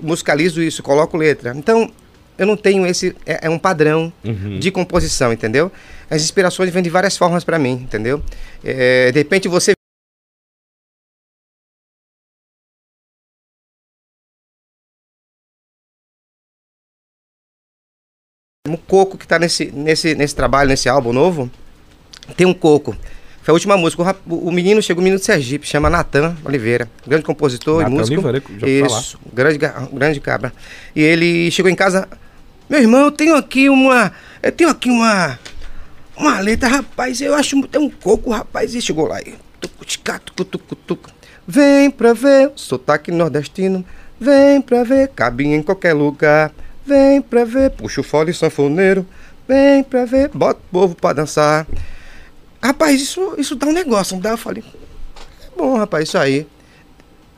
musicalizo 0.00 0.62
isso, 0.62 0.82
coloco 0.82 1.16
letra. 1.16 1.52
Então. 1.56 1.90
Eu 2.38 2.46
não 2.46 2.54
tenho 2.54 2.86
esse. 2.86 3.16
É, 3.24 3.46
é 3.46 3.48
um 3.48 3.58
padrão 3.58 4.12
Uhum. 4.22 4.58
de 4.58 4.70
composição, 4.70 5.32
entendeu? 5.32 5.72
As 6.10 6.20
inspirações 6.22 6.68
vêm 6.68 6.82
de 6.82 6.90
várias 6.90 7.16
formas 7.16 7.44
para 7.44 7.58
mim, 7.58 7.80
entendeu? 7.82 8.22
É, 8.62 9.10
de 9.10 9.18
repente 9.18 9.48
você 9.48 9.72
um 18.68 18.76
coco 18.76 19.16
que 19.16 19.24
está 19.24 19.38
nesse, 19.38 19.66
nesse, 19.72 20.14
nesse 20.14 20.34
trabalho, 20.34 20.68
nesse 20.68 20.88
álbum 20.88 21.12
novo, 21.12 21.50
tem 22.36 22.46
um 22.46 22.54
coco. 22.54 22.96
Foi 23.42 23.52
a 23.52 23.54
última 23.54 23.76
música. 23.76 24.16
O, 24.26 24.48
o 24.48 24.52
menino 24.52 24.82
chegou, 24.82 25.00
o 25.00 25.04
menino 25.04 25.20
de 25.20 25.24
Sergipe, 25.24 25.66
chama 25.66 25.88
Natan 25.88 26.36
Oliveira, 26.44 26.90
grande 27.06 27.24
compositor 27.24 27.82
Natan 27.82 27.94
e 27.94 27.98
músico. 27.98 28.28
Oliveira, 28.28 28.42
já 28.58 28.88
falar. 28.88 29.00
Isso, 29.00 29.18
grande, 29.32 29.58
grande 29.92 30.20
cabra. 30.20 30.52
E 30.96 31.00
ele 31.00 31.48
chegou 31.52 31.70
em 31.70 31.74
casa, 31.76 32.08
meu 32.68 32.80
irmão, 32.80 33.04
eu 33.04 33.12
tenho 33.12 33.36
aqui 33.36 33.68
uma, 33.68 34.12
eu 34.42 34.50
tenho 34.50 34.68
aqui 34.68 34.90
uma, 34.90 35.38
uma 36.16 36.40
letra, 36.40 36.68
rapaz, 36.68 37.20
eu 37.20 37.34
acho 37.34 37.62
tem 37.68 37.80
um 37.80 37.88
coco, 37.88 38.32
rapaz, 38.32 38.74
e 38.74 38.82
chegou 38.82 39.06
lá. 39.06 39.20
E, 39.20 39.34
tucu, 39.60 39.84
ticá, 39.84 40.18
tucu, 40.18 40.44
tucu, 40.44 40.74
tucu. 40.74 41.10
Vem 41.46 41.88
pra 41.88 42.12
ver, 42.12 42.50
sotaque 42.56 43.12
nordestino, 43.12 43.84
vem 44.18 44.60
pra 44.60 44.82
ver, 44.82 45.08
cabe 45.14 45.46
em 45.46 45.62
qualquer 45.62 45.92
lugar. 45.92 46.52
Vem 46.86 47.20
pra 47.20 47.44
ver, 47.44 47.70
puxa 47.70 48.00
o 48.00 48.04
fole 48.04 48.32
sanfoneiro, 48.32 49.04
vem 49.48 49.82
pra 49.82 50.04
ver, 50.04 50.30
bota 50.32 50.60
o 50.60 50.72
povo 50.72 50.94
pra 50.94 51.12
dançar. 51.12 51.66
Rapaz, 52.62 53.00
isso, 53.00 53.34
isso 53.38 53.54
dá 53.56 53.66
um 53.66 53.72
negócio, 53.72 54.14
não 54.14 54.20
dá? 54.20 54.30
Eu 54.30 54.36
falei, 54.38 54.62
é 54.62 55.58
bom, 55.58 55.76
rapaz, 55.76 56.08
isso 56.08 56.16
aí. 56.18 56.46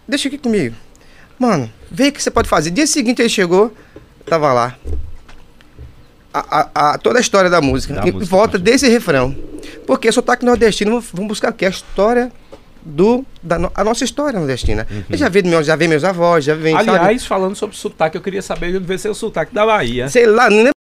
Deixa 0.07 0.28
aqui 0.28 0.38
comigo. 0.38 0.75
Mano, 1.38 1.71
vê 1.90 2.09
o 2.09 2.12
que 2.12 2.23
você 2.23 2.31
pode 2.31 2.49
fazer. 2.49 2.71
Dia 2.71 2.87
seguinte 2.87 3.23
ele 3.23 3.28
chegou, 3.28 3.73
tava 4.26 4.52
lá. 4.52 4.76
A, 6.33 6.61
a- 6.61 6.71
a- 6.93 6.99
toda 6.99 7.19
a 7.19 7.21
história 7.21 7.49
da 7.49 7.61
música. 7.61 7.95
Da 7.95 8.07
em 8.07 8.12
música, 8.12 8.31
volta 8.31 8.59
desse 8.59 8.87
refrão. 8.88 9.35
Porque 9.87 10.11
sotaque 10.12 10.45
nordestino, 10.45 11.00
vamos 11.12 11.28
buscar 11.28 11.49
aqui 11.49 11.64
a 11.64 11.71
história 11.71 12.31
do, 12.88 13.25
da 13.42 13.59
no- 13.59 13.71
a 13.75 13.85
nossa 13.85 14.04
história 14.04 14.38
nordestina. 14.38 14.87
Eu 15.09 15.16
já 15.16 15.28
vi, 15.28 15.42
meu, 15.42 15.62
já 15.62 15.76
vi 15.76 15.87
meus 15.87 16.04
avós, 16.04 16.45
já 16.45 16.54
sabe? 16.54 16.75
Aliás, 16.75 17.26
falando 17.26 17.54
sobre 17.54 17.76
sotaque, 17.76 18.16
eu 18.16 18.23
queria 18.23 18.42
saber 18.42 18.71
de 18.73 18.78
onde 18.78 18.87
veio 18.87 18.99
seu 18.99 19.14
sotaque 19.14 19.54
da 19.54 19.64
Bahia. 19.66 20.09
Sei 20.09 20.26
lá, 20.26 20.49
não 20.49 20.57
lembro. 20.59 20.73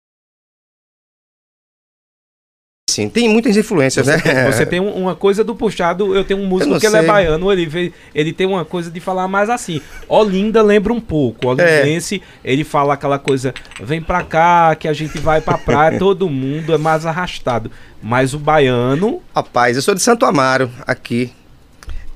Sim, 2.89 3.09
tem 3.09 3.29
muitas 3.29 3.55
influências, 3.55 4.07
Você, 4.07 4.11
né? 4.15 4.21
tem, 4.23 4.51
você 4.51 4.65
tem 4.65 4.79
um- 4.79 4.91
uma 4.91 5.15
coisa 5.15 5.43
do 5.43 5.53
puxado, 5.53 6.15
eu 6.15 6.23
tenho 6.23 6.39
um 6.39 6.47
músico 6.47 6.79
que 6.79 6.85
ele 6.87 6.97
é 6.97 7.03
baiano, 7.03 7.51
ele, 7.51 7.93
ele 8.15 8.33
tem 8.33 8.47
uma 8.47 8.65
coisa 8.65 8.89
de 8.89 8.99
falar 8.99 9.27
mais 9.27 9.51
assim. 9.51 9.79
Olinda 10.07 10.63
lembra 10.63 10.91
um 10.91 10.99
pouco. 10.99 11.47
Olindense, 11.47 12.23
ele 12.43 12.63
fala 12.63 12.95
aquela 12.95 13.19
coisa, 13.19 13.53
vem 13.79 14.01
pra 14.01 14.23
cá, 14.23 14.73
que 14.75 14.87
a 14.87 14.93
gente 14.93 15.19
vai 15.19 15.41
pra 15.41 15.59
praia, 15.59 15.99
todo 15.99 16.27
mundo 16.27 16.73
é 16.73 16.77
mais 16.77 17.05
arrastado. 17.05 17.69
Mas 18.01 18.33
o 18.33 18.39
baiano, 18.39 19.21
Rapaz, 19.35 19.75
eu 19.75 19.81
sou 19.83 19.93
de 19.93 20.01
Santo 20.01 20.25
Amaro, 20.25 20.71
aqui, 20.87 21.31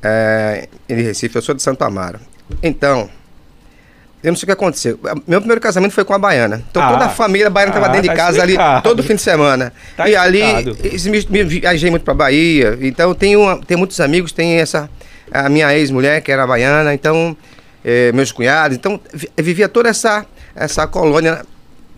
é, 0.03 0.67
em 0.89 0.95
Recife, 1.01 1.35
eu 1.35 1.41
sou 1.41 1.55
de 1.55 1.61
Santo 1.61 1.81
Amaro. 1.83 2.19
Então, 2.61 3.09
eu 4.23 4.31
não 4.31 4.35
sei 4.35 4.43
o 4.43 4.47
que 4.47 4.51
aconteceu. 4.51 4.99
Meu 5.27 5.39
primeiro 5.41 5.59
casamento 5.61 5.93
foi 5.93 6.03
com 6.05 6.13
a 6.13 6.19
baiana. 6.19 6.63
Então 6.69 6.81
Ah. 6.83 6.91
toda 6.91 7.05
a 7.05 7.09
família 7.09 7.49
baiana 7.49 7.71
estava 7.71 7.87
Ah, 7.87 7.89
dentro 7.89 8.07
tá 8.07 8.13
de 8.13 8.19
casa 8.19 8.41
ali, 8.41 8.53
explicado. 8.53 8.83
todo 8.83 9.01
fim 9.03 9.15
de 9.15 9.21
semana. 9.21 9.73
Tá 9.97 10.07
e 10.09 10.15
ali, 10.15 10.41
explicado. 10.41 10.77
eles 10.83 11.05
me, 11.07 11.25
me 11.29 11.43
viajei 11.43 11.89
muito 11.89 12.03
pra 12.03 12.13
Bahia. 12.13 12.77
Então, 12.81 13.13
tenho, 13.15 13.41
uma- 13.41 13.59
tenho 13.61 13.77
muitos 13.79 13.99
amigos, 13.99 14.31
tem 14.31 14.57
essa, 14.59 14.89
a 15.31 15.49
minha 15.49 15.75
ex-mulher, 15.75 16.21
que 16.21 16.31
era 16.31 16.45
baiana. 16.45 16.93
Então, 16.93 17.35
eh, 17.83 18.11
meus 18.11 18.31
cunhados. 18.31 18.77
Então, 18.77 18.99
vi- 19.13 19.29
vivia 19.37 19.67
toda 19.67 19.89
essa, 19.89 20.25
essa 20.55 20.85
colônia 20.85 21.41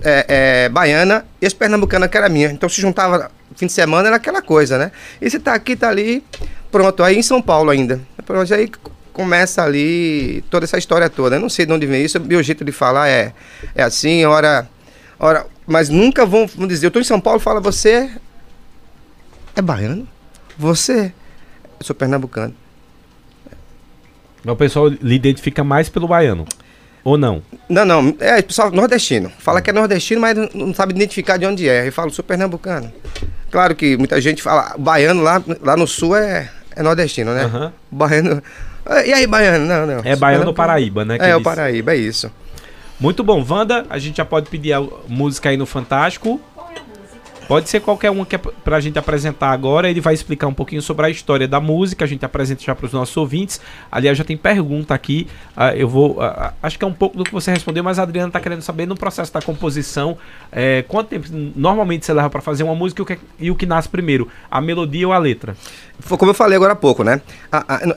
é, 0.03 0.25
é, 0.65 0.69
baiana 0.69 1.25
e 1.41 1.45
as 1.45 1.53
pernambucanas 1.53 2.09
que 2.09 2.17
era 2.17 2.29
minha. 2.29 2.47
Então, 2.51 2.67
se 2.69 2.79
juntava 2.81 3.29
fim 3.55 3.67
de 3.67 3.71
semana, 3.71 4.07
era 4.07 4.17
aquela 4.17 4.41
coisa, 4.41 4.77
né? 4.77 4.91
E 5.21 5.29
você 5.29 5.39
tá 5.39 5.53
aqui, 5.53 5.75
tá 5.75 5.89
ali, 5.89 6.23
pronto. 6.71 7.03
Aí 7.03 7.17
em 7.17 7.23
São 7.23 7.41
Paulo 7.41 7.69
ainda. 7.69 7.99
Pronto, 8.25 8.53
aí 8.53 8.69
começa 9.11 9.63
ali 9.63 10.43
toda 10.49 10.65
essa 10.65 10.77
história 10.77 11.09
toda. 11.09 11.35
Eu 11.35 11.39
não 11.39 11.49
sei 11.49 11.65
de 11.65 11.73
onde 11.73 11.85
vem 11.85 12.03
isso, 12.03 12.19
meu 12.19 12.41
jeito 12.41 12.65
de 12.65 12.71
falar 12.71 13.07
é, 13.09 13.33
é 13.75 13.83
assim, 13.83 14.25
hora, 14.25 14.67
hora... 15.19 15.45
Mas 15.65 15.87
nunca 15.87 16.25
vão, 16.25 16.45
vão 16.45 16.67
dizer, 16.67 16.87
eu 16.87 16.91
tô 16.91 16.99
em 16.99 17.05
São 17.05 17.21
Paulo, 17.21 17.39
fala, 17.39 17.61
você 17.61 18.11
é 19.55 19.61
baiano? 19.61 20.07
Você? 20.57 21.13
Eu 21.79 21.85
sou 21.85 21.95
pernambucano. 21.95 22.53
O 24.45 24.55
pessoal 24.55 24.89
lhe 24.89 25.15
identifica 25.15 25.63
mais 25.63 25.87
pelo 25.87 26.07
baiano. 26.07 26.45
Ou 27.03 27.17
não? 27.17 27.41
Não, 27.69 27.85
não, 27.85 28.15
é 28.19 28.41
pessoal 28.41 28.71
nordestino. 28.71 29.31
Fala 29.39 29.61
que 29.61 29.69
é 29.69 29.73
nordestino, 29.73 30.21
mas 30.21 30.37
não, 30.37 30.49
não 30.53 30.73
sabe 30.73 30.93
identificar 30.93 31.37
de 31.37 31.45
onde 31.45 31.67
é. 31.67 31.87
Eu 31.87 31.91
falo, 31.91 32.11
sou 32.11 32.23
pernambucano. 32.23 32.91
Claro 33.53 33.75
que 33.75 33.95
muita 33.95 34.19
gente 34.19 34.41
fala, 34.41 34.73
baiano 34.79 35.21
lá, 35.21 35.39
lá 35.61 35.77
no 35.77 35.85
sul 35.85 36.17
é, 36.17 36.49
é 36.75 36.81
nordestino, 36.81 37.35
né? 37.35 37.43
Aham. 37.43 37.71
Baiano. 37.91 38.41
Ah, 38.83 39.05
E 39.05 39.13
aí, 39.13 39.27
baiano? 39.27 39.63
Não, 39.63 39.85
não. 39.85 40.01
É 40.03 40.15
baiano 40.15 40.47
ou. 40.47 40.53
Paraíba, 40.55 41.05
né? 41.05 41.17
É, 41.19 41.35
o 41.35 41.41
Paraíba, 41.43 41.93
é 41.93 41.97
isso. 41.97 42.31
Muito 42.99 43.23
bom. 43.23 43.45
Wanda, 43.47 43.85
a 43.91 43.99
gente 43.99 44.17
já 44.17 44.25
pode 44.25 44.49
pedir 44.49 44.73
a 44.73 44.81
música 45.07 45.49
aí 45.49 45.57
no 45.57 45.67
Fantástico. 45.67 46.41
Pode 47.47 47.69
ser 47.69 47.81
qualquer 47.81 48.09
uma 48.09 48.25
que 48.25 48.35
é 48.35 48.37
pra 48.37 48.79
gente 48.79 48.97
apresentar 48.97 49.51
agora. 49.51 49.89
Ele 49.89 49.99
vai 49.99 50.13
explicar 50.13 50.47
um 50.47 50.53
pouquinho 50.53 50.81
sobre 50.81 51.05
a 51.05 51.09
história 51.09 51.47
da 51.47 51.59
música. 51.59 52.05
A 52.05 52.07
gente 52.07 52.23
apresenta 52.23 52.63
já 52.63 52.73
para 52.73 52.85
os 52.85 52.93
nossos 52.93 53.15
ouvintes. 53.17 53.59
Aliás, 53.91 54.17
já 54.17 54.23
tem 54.23 54.37
pergunta 54.37 54.93
aqui. 54.93 55.27
ah, 55.55 55.75
eu 55.75 55.87
vou. 55.87 56.21
ah, 56.21 56.33
ah, 56.37 56.53
acho 56.63 56.77
que 56.79 56.85
é 56.85 56.87
um 56.87 56.93
pouco 56.93 57.17
do 57.17 57.23
que 57.23 57.31
você 57.31 57.51
respondeu, 57.51 57.83
mas 57.83 57.99
a 57.99 58.03
Adriana 58.03 58.31
tá 58.31 58.39
querendo 58.39 58.61
saber 58.61 58.87
no 58.87 58.95
processo 58.95 59.33
da 59.33 59.41
composição. 59.41 60.17
eh, 60.51 60.83
quanto 60.87 61.09
tempo 61.09 61.27
normalmente 61.55 62.05
você 62.05 62.13
leva 62.13 62.29
para 62.29 62.41
fazer 62.41 62.63
uma 62.63 62.75
música 62.75 63.01
e 63.01 63.03
o, 63.03 63.05
que, 63.05 63.19
e 63.39 63.51
o 63.51 63.55
que 63.55 63.65
nasce 63.65 63.89
primeiro? 63.89 64.27
A 64.49 64.61
melodia 64.61 65.07
ou 65.07 65.13
a 65.13 65.17
letra? 65.17 65.55
Como 66.07 66.31
eu 66.31 66.35
falei 66.35 66.55
agora 66.55 66.73
há 66.73 66.75
pouco, 66.75 67.03
né? 67.03 67.21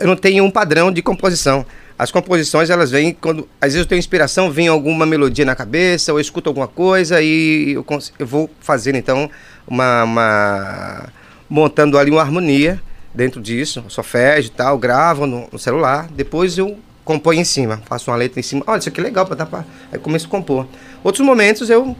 Eu 0.00 0.08
não 0.08 0.16
tenho 0.16 0.44
um 0.44 0.50
padrão 0.50 0.92
de 0.92 1.02
composição. 1.02 1.64
As 1.98 2.10
composições, 2.10 2.68
elas 2.68 2.90
vêm 2.90 3.14
quando. 3.18 3.48
Às 3.60 3.72
vezes 3.72 3.80
eu 3.80 3.86
tenho 3.86 3.98
inspiração, 3.98 4.50
vem 4.50 4.68
alguma 4.68 5.06
melodia 5.06 5.44
na 5.44 5.54
cabeça, 5.54 6.12
ou 6.12 6.18
eu 6.18 6.22
escuto 6.22 6.50
alguma 6.50 6.68
coisa 6.68 7.22
e 7.22 7.72
eu, 7.72 7.86
eu 8.18 8.26
vou 8.26 8.50
fazer, 8.60 8.94
então, 8.94 9.30
uma, 9.66 10.04
uma- 10.04 11.04
montando 11.48 11.96
ali 11.98 12.10
uma 12.10 12.20
harmonia 12.20 12.82
dentro 13.14 13.40
disso. 13.40 13.82
Solfégio 13.88 14.48
e 14.48 14.52
tal, 14.52 14.76
gravo 14.78 15.26
no, 15.26 15.48
no 15.50 15.58
celular. 15.58 16.06
Depois 16.14 16.58
eu 16.58 16.76
componho 17.02 17.40
em 17.40 17.44
cima, 17.44 17.80
faço 17.86 18.10
uma 18.10 18.16
letra 18.16 18.40
em 18.40 18.42
cima. 18.42 18.62
Olha, 18.66 18.78
isso 18.78 18.88
aqui 18.90 19.00
é 19.00 19.02
legal 19.04 19.24
para 19.24 19.36
dar 19.36 19.46
pra. 19.46 19.64
Aí 19.90 19.98
começo 19.98 20.26
a 20.26 20.28
compor. 20.28 20.66
Outros 21.02 21.24
momentos 21.24 21.70
eu 21.70 21.96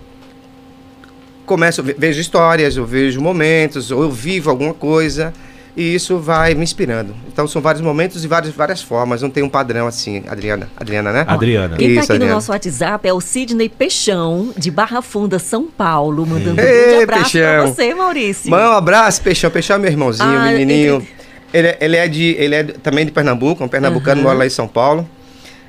começo, 1.47 1.83
ve- 1.83 1.95
vejo 1.99 2.21
histórias, 2.21 2.76
eu 2.76 2.85
vejo 2.85 3.21
momentos, 3.21 3.91
ou 3.91 4.03
eu 4.03 4.11
vivo 4.11 4.50
alguma 4.50 4.75
coisa, 4.75 5.33
e 5.76 5.95
isso 5.95 6.18
vai 6.18 6.54
me 6.54 6.62
inspirando. 6.64 7.14
Então 7.30 7.47
são 7.47 7.61
vários 7.61 7.83
momentos 7.83 8.25
e 8.25 8.28
várias, 8.28 8.54
várias 8.54 8.80
formas, 8.83 9.21
não 9.23 9.28
tem 9.30 9.42
um 9.42 9.49
padrão 9.49 9.87
assim, 9.87 10.23
Adriana. 10.28 10.68
Adriana, 10.76 11.12
né? 11.12 11.25
Adriana. 11.28 11.76
Quem 11.76 11.88
tá 11.88 11.92
Isso, 11.92 12.00
aqui 12.00 12.09
no 12.11 12.14
Adriana. 12.16 12.35
nosso 12.35 12.50
WhatsApp 12.52 13.06
é 13.09 13.12
o 13.12 13.21
Sidney 13.21 13.68
Peixão, 13.68 14.52
de 14.56 14.71
Barra 14.71 15.02
Funda, 15.02 15.38
São 15.38 15.66
Paulo, 15.66 16.25
mandando 16.26 16.61
um 16.61 16.64
Ei, 16.64 16.83
grande 16.87 17.02
abraço 17.04 17.30
pra 17.33 17.40
Peixão. 17.40 17.66
você, 17.75 17.95
Maurício. 17.95 18.50
Mãe, 18.50 18.64
um 18.64 18.73
abraço, 18.73 19.21
Peixão. 19.23 19.50
Peixão 19.50 19.76
é 19.76 19.78
meu 19.78 19.90
irmãozinho, 19.90 20.28
Ah, 20.28 20.45
menininho. 20.52 21.06
Ele, 21.54 21.68
é- 21.68 21.78
ele 21.80 21.97
é 21.97 22.09
de, 22.09 22.23
ele 22.38 22.54
é 22.54 22.62
de- 22.62 22.73
também 22.75 23.04
de 23.06 23.12
Pernambuco, 23.12 23.62
um 23.62 23.68
pernambucano, 23.68 24.21
Aham. 24.21 24.23
mora 24.28 24.38
lá 24.38 24.47
em 24.47 24.50
São 24.50 24.66
Paulo. 24.66 25.09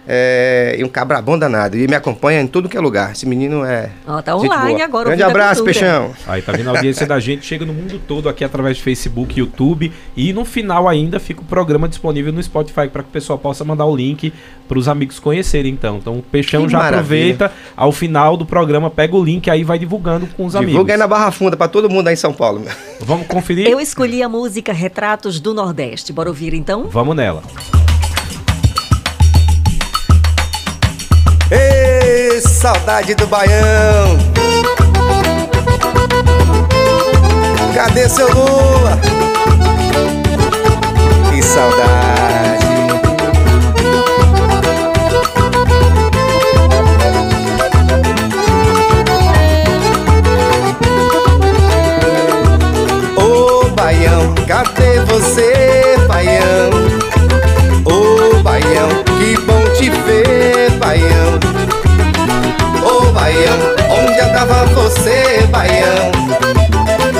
É, 0.10 0.78
e 0.80 0.84
um 0.86 0.88
cabra 0.88 1.22
bom 1.22 1.38
danado. 1.38 1.78
E 1.78 1.86
me 1.86 1.94
acompanha 1.94 2.40
em 2.40 2.48
tudo 2.48 2.70
que 2.70 2.78
é 2.78 2.80
lugar. 2.80 3.12
Esse 3.12 3.26
menino 3.26 3.66
é. 3.66 3.92
Ó, 4.08 4.22
tá 4.22 4.36
online 4.38 4.76
boa. 4.76 4.84
agora, 4.86 5.06
Grande 5.10 5.24
abraço. 5.24 5.64
Peixão. 5.66 6.14
Aí 6.26 6.42
tá 6.42 6.54
vendo 6.54 6.68
a 6.70 6.72
audiência 6.72 7.06
da 7.06 7.20
gente, 7.20 7.46
chega 7.46 7.66
no 7.66 7.74
mundo 7.74 8.00
todo 8.08 8.30
aqui 8.30 8.44
através 8.44 8.78
de 8.78 8.84
Facebook, 8.84 9.38
YouTube 9.38 9.92
e 10.16 10.32
no 10.32 10.46
final 10.46 10.88
ainda 10.88 11.20
fica 11.20 11.42
o 11.42 11.44
programa 11.46 11.90
disponível 11.90 12.32
no 12.32 12.42
Spotify 12.42 12.88
para 12.88 13.04
que 13.04 13.10
o 13.10 13.12
pessoal 13.12 13.38
possa 13.38 13.66
mandar 13.66 13.86
o 13.86 13.94
link 13.96 14.32
para 14.68 14.80
os 14.80 14.88
amigos 14.88 15.20
conhecerem 15.20 15.74
então. 15.74 15.98
Então 15.98 16.18
o 16.18 16.22
Peixão 16.24 16.66
Que 16.66 16.72
já 16.72 16.78
maravilha. 16.78 17.00
aproveita 17.36 17.52
ao 17.76 17.92
final 17.92 18.38
do 18.38 18.46
programa, 18.46 18.90
pega 18.90 19.16
o 19.16 19.24
link 19.24 19.50
aí 19.50 19.64
vai 19.66 19.78
divulgando 19.78 20.26
com 20.38 20.46
os 20.46 20.56
amigos. 20.56 20.72
Divulga 20.72 20.94
aí 20.94 21.00
na 21.00 21.08
Barra 21.08 21.32
Funda 21.32 21.58
pra 21.58 21.68
todo 21.68 21.90
mundo 21.90 22.08
aí 22.08 22.14
em 22.14 22.18
São 22.18 22.32
Paulo. 22.34 22.64
Vamos 23.02 23.28
conferir? 23.28 23.68
Eu 23.68 23.80
escolhi 23.80 24.24
a 24.24 24.30
música 24.30 24.72
Retratos 24.72 25.40
do 25.40 25.54
Nordeste. 25.54 26.14
Bora 26.14 26.30
ouvir 26.30 26.54
então? 26.54 26.88
Vamos 26.90 27.16
nela. 27.16 27.44
Saudade 32.58 33.14
do 33.14 33.28
Baião. 33.28 34.18
Cadê 37.76 38.10
seu 38.10 38.28
Lula? 38.34 39.00
Que 41.30 41.44
saudade. 41.44 42.66
Ô 53.16 53.70
Baião, 53.76 54.34
cadê 54.48 55.00
você, 55.02 55.96
Baião? 56.08 56.72
Ô 57.86 58.42
Baião, 58.42 58.90
que 59.20 59.38
bom 59.42 59.62
te 59.76 59.92
ver, 59.92 60.72
Baião. 60.80 61.47
Baião, 63.38 63.60
onde 64.02 64.20
andava 64.20 64.66
você, 64.74 65.46
Baião? 65.52 66.12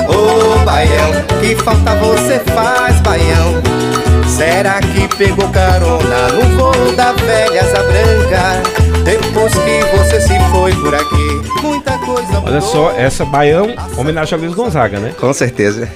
Ô 0.08 0.58
Baião, 0.64 1.12
que 1.40 1.54
falta 1.54 1.94
você 1.94 2.40
faz, 2.52 3.00
Baião? 3.02 3.62
Será 4.26 4.80
que 4.80 5.06
pegou 5.16 5.48
carona 5.50 6.28
no 6.32 6.56
voo 6.56 6.92
da 6.96 7.12
velha 7.12 7.62
asa 7.62 7.84
branca? 7.84 8.87
Depois 9.08 9.54
que 9.54 9.96
você 9.96 10.20
se 10.20 10.38
foi 10.50 10.70
por 10.74 10.94
aqui, 10.94 11.62
muita 11.62 11.96
coisa 11.96 12.42
Olha 12.44 12.60
só, 12.60 12.90
essa 12.90 13.24
Baião, 13.24 13.74
homenagem 13.96 14.36
a 14.36 14.38
Luiz 14.38 14.52
Gonzaga, 14.52 15.00
né? 15.00 15.14
Com 15.18 15.32
certeza. 15.32 15.88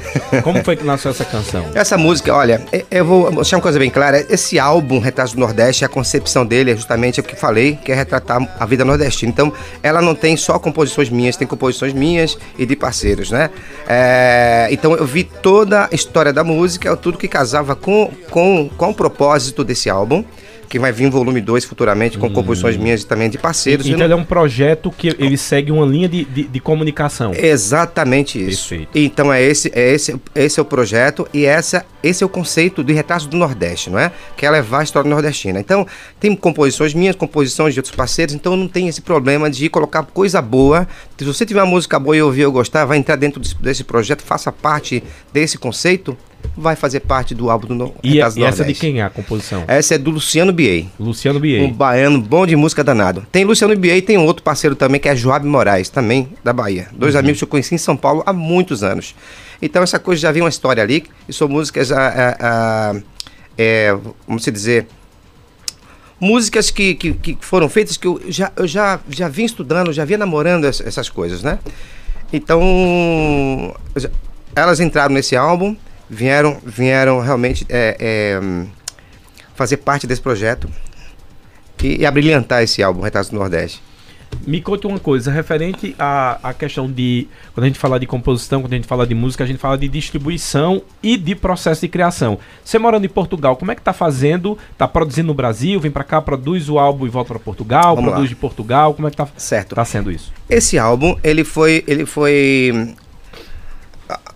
Como 0.42 0.64
foi 0.64 0.76
que 0.76 0.82
nasceu 0.82 1.10
essa 1.10 1.22
canção? 1.22 1.66
Essa 1.74 1.98
música, 1.98 2.34
olha, 2.34 2.62
e- 2.72 2.86
eu 2.90 3.04
vou 3.04 3.30
deixar 3.30 3.56
uma 3.56 3.62
coisa 3.62 3.78
bem 3.78 3.90
clara. 3.90 4.24
Esse 4.30 4.58
álbum, 4.58 4.98
Retratos 4.98 5.34
do 5.34 5.40
Nordeste, 5.40 5.84
a 5.84 5.90
concepção 5.90 6.46
dele 6.46 6.70
é 6.70 6.74
justamente 6.74 7.20
o 7.20 7.22
que 7.22 7.36
falei, 7.36 7.76
que 7.84 7.92
é 7.92 7.94
retratar 7.94 8.48
a 8.58 8.64
vida 8.64 8.82
nordestina. 8.82 9.30
Então, 9.30 9.52
ela 9.82 10.00
não 10.00 10.14
tem 10.14 10.34
só 10.34 10.58
composições 10.58 11.10
minhas, 11.10 11.36
tem 11.36 11.46
composições 11.46 11.92
minhas 11.92 12.38
e 12.58 12.64
de 12.64 12.74
parceiros, 12.74 13.30
né? 13.30 13.50
É, 13.86 14.68
então, 14.70 14.96
eu 14.96 15.04
vi 15.04 15.24
toda 15.24 15.84
a 15.84 15.94
história 15.94 16.32
da 16.32 16.42
música, 16.42 16.96
tudo 16.96 17.18
que 17.18 17.28
casava 17.28 17.76
com, 17.76 18.10
com, 18.30 18.70
com 18.74 18.88
o 18.88 18.94
propósito 18.94 19.62
desse 19.62 19.90
álbum, 19.90 20.24
que 20.72 20.78
vai 20.78 20.90
vir 20.90 21.04
em 21.04 21.10
volume 21.10 21.38
2 21.38 21.66
futuramente, 21.66 22.16
com 22.16 22.30
composições 22.32 22.78
minhas 22.78 23.02
e 23.02 23.06
também 23.06 23.28
de 23.28 23.36
parceiros. 23.36 23.86
Então 23.86 24.06
ele 24.06 24.14
é 24.14 24.16
um 24.16 24.24
projeto 24.24 24.90
que 24.90 25.08
ele 25.08 25.36
segue 25.36 25.70
uma 25.70 25.84
linha 25.84 26.08
de, 26.08 26.24
de, 26.24 26.44
de 26.44 26.60
comunicação. 26.60 27.34
Exatamente 27.34 28.42
isso. 28.42 28.70
Perfeito. 28.70 28.98
Então 28.98 29.30
é 29.30 29.42
esse, 29.42 29.70
é 29.74 29.92
esse, 29.92 30.18
esse 30.34 30.58
é 30.58 30.62
o 30.62 30.64
projeto 30.64 31.28
e 31.30 31.44
essa, 31.44 31.84
esse 32.02 32.22
é 32.22 32.26
o 32.26 32.28
conceito 32.28 32.82
de 32.82 32.90
retrato 32.94 33.26
do 33.26 33.36
Nordeste, 33.36 33.90
não 33.90 33.98
é? 33.98 34.10
Que 34.34 34.46
é 34.46 34.50
levar 34.50 34.80
a 34.80 34.82
história 34.82 35.10
nordestina. 35.10 35.60
Então 35.60 35.86
tem 36.18 36.34
composições 36.34 36.94
minhas, 36.94 37.16
composições 37.16 37.74
de 37.74 37.80
outros 37.80 37.94
parceiros, 37.94 38.34
então 38.34 38.56
não 38.56 38.66
tem 38.66 38.88
esse 38.88 39.02
problema 39.02 39.50
de 39.50 39.68
colocar 39.68 40.02
coisa 40.04 40.40
boa. 40.40 40.88
Se 41.18 41.24
você 41.26 41.44
tiver 41.44 41.60
uma 41.60 41.70
música 41.70 41.98
boa 41.98 42.16
e 42.16 42.22
ouvir 42.22 42.40
eu 42.40 42.52
gostar, 42.52 42.86
vai 42.86 42.96
entrar 42.96 43.16
dentro 43.16 43.38
desse, 43.38 43.54
desse 43.56 43.84
projeto, 43.84 44.22
faça 44.22 44.50
parte 44.50 45.04
desse 45.34 45.58
conceito, 45.58 46.16
vai 46.56 46.76
fazer 46.76 47.00
parte 47.00 47.34
do 47.34 47.50
álbum 47.50 47.66
do 47.68 47.74
no, 47.74 47.94
E, 48.02 48.12
Retratos 48.14 48.34
do 48.36 48.40
e 48.40 48.44
essa 48.44 48.64
de 48.64 48.74
quem 48.74 49.00
é 49.00 49.02
a 49.04 49.10
composição? 49.10 49.64
Essa 49.66 49.94
é 49.94 49.98
do 49.98 50.10
Luciano 50.10 50.52
Biei. 50.52 50.88
Luciano 50.98 51.38
Um 51.38 51.42
Biei. 51.42 51.70
baiano 51.72 52.20
bom 52.20 52.46
de 52.46 52.54
música 52.56 52.82
danado. 52.84 53.26
Tem 53.32 53.44
Luciano 53.44 53.74
Biei 53.76 53.98
e 53.98 54.02
tem 54.02 54.18
um 54.18 54.24
outro 54.26 54.42
parceiro 54.42 54.76
também, 54.76 55.00
que 55.00 55.08
é 55.08 55.16
Joab 55.16 55.46
Moraes, 55.46 55.88
também 55.88 56.28
da 56.44 56.52
Bahia. 56.52 56.88
Dois 56.92 57.16
amigos 57.16 57.38
que 57.38 57.44
eu 57.44 57.48
conheci 57.48 57.74
em 57.74 57.78
São 57.78 57.96
Paulo 57.96 58.22
há 58.26 58.32
muitos 58.32 58.82
anos. 58.82 59.14
Então 59.60 59.82
essa 59.82 59.98
coisa 59.98 60.20
já 60.20 60.32
vem 60.32 60.42
uma 60.42 60.48
história 60.48 60.82
ali, 60.82 61.04
e 61.28 61.32
são 61.32 61.48
músicas, 61.48 61.90
a, 61.92 62.08
a- 62.08 62.36
a- 62.40 62.94
é, 63.56 63.96
vamos 64.26 64.44
dizer, 64.44 64.86
músicas 66.20 66.70
que, 66.70 66.94
que, 66.94 67.12
que 67.14 67.38
foram 67.40 67.68
feitas 67.68 67.96
que 67.96 68.06
eu 68.06 68.20
já, 68.28 68.52
eu 68.56 68.66
já, 68.66 69.00
já 69.08 69.28
vim 69.28 69.44
estudando, 69.44 69.92
já 69.92 70.04
vinha 70.04 70.18
namorando 70.18 70.64
ess- 70.64 70.80
essas 70.80 71.08
coisas, 71.08 71.42
né? 71.42 71.58
Então, 72.32 73.74
elas 74.54 74.80
entraram 74.80 75.14
nesse 75.14 75.36
álbum, 75.36 75.76
vieram, 76.12 76.58
vieram 76.64 77.20
realmente 77.20 77.64
é, 77.70 77.96
é, 77.98 78.66
fazer 79.54 79.78
parte 79.78 80.06
desse 80.06 80.20
projeto 80.20 80.68
e, 81.82 82.02
e 82.02 82.06
abrilhantar 82.06 82.62
esse 82.62 82.82
álbum, 82.82 83.00
Retratos 83.00 83.30
do 83.30 83.38
Nordeste. 83.38 83.80
Me 84.46 84.62
conte 84.62 84.86
uma 84.86 84.98
coisa, 84.98 85.30
referente 85.30 85.94
à, 85.98 86.38
à 86.42 86.54
questão 86.54 86.90
de. 86.90 87.28
Quando 87.52 87.64
a 87.64 87.66
gente 87.66 87.78
fala 87.78 88.00
de 88.00 88.06
composição, 88.06 88.62
quando 88.62 88.72
a 88.72 88.76
gente 88.76 88.88
fala 88.88 89.06
de 89.06 89.14
música, 89.14 89.44
a 89.44 89.46
gente 89.46 89.58
fala 89.58 89.76
de 89.76 89.86
distribuição 89.88 90.82
e 91.02 91.18
de 91.18 91.34
processo 91.34 91.82
de 91.82 91.88
criação. 91.88 92.38
Você 92.64 92.78
morando 92.78 93.04
em 93.04 93.10
Portugal, 93.10 93.56
como 93.56 93.70
é 93.72 93.74
que 93.74 93.82
tá 93.82 93.92
fazendo? 93.92 94.56
Tá 94.78 94.88
produzindo 94.88 95.28
no 95.28 95.34
Brasil, 95.34 95.78
vem 95.78 95.90
para 95.90 96.02
cá, 96.02 96.20
produz 96.20 96.70
o 96.70 96.78
álbum 96.78 97.06
e 97.06 97.10
volta 97.10 97.28
para 97.28 97.38
Portugal, 97.38 97.94
Vamos 97.94 98.10
produz 98.10 98.30
lá. 98.30 98.34
de 98.34 98.36
Portugal, 98.36 98.94
como 98.94 99.06
é 99.06 99.10
que 99.10 99.16
tá, 99.18 99.28
Certo. 99.36 99.74
tá 99.74 99.84
sendo 99.84 100.10
isso? 100.10 100.32
Esse 100.48 100.78
álbum, 100.78 101.14
ele 101.22 101.44
foi. 101.44 101.84
Ele 101.86 102.06
foi. 102.06 102.94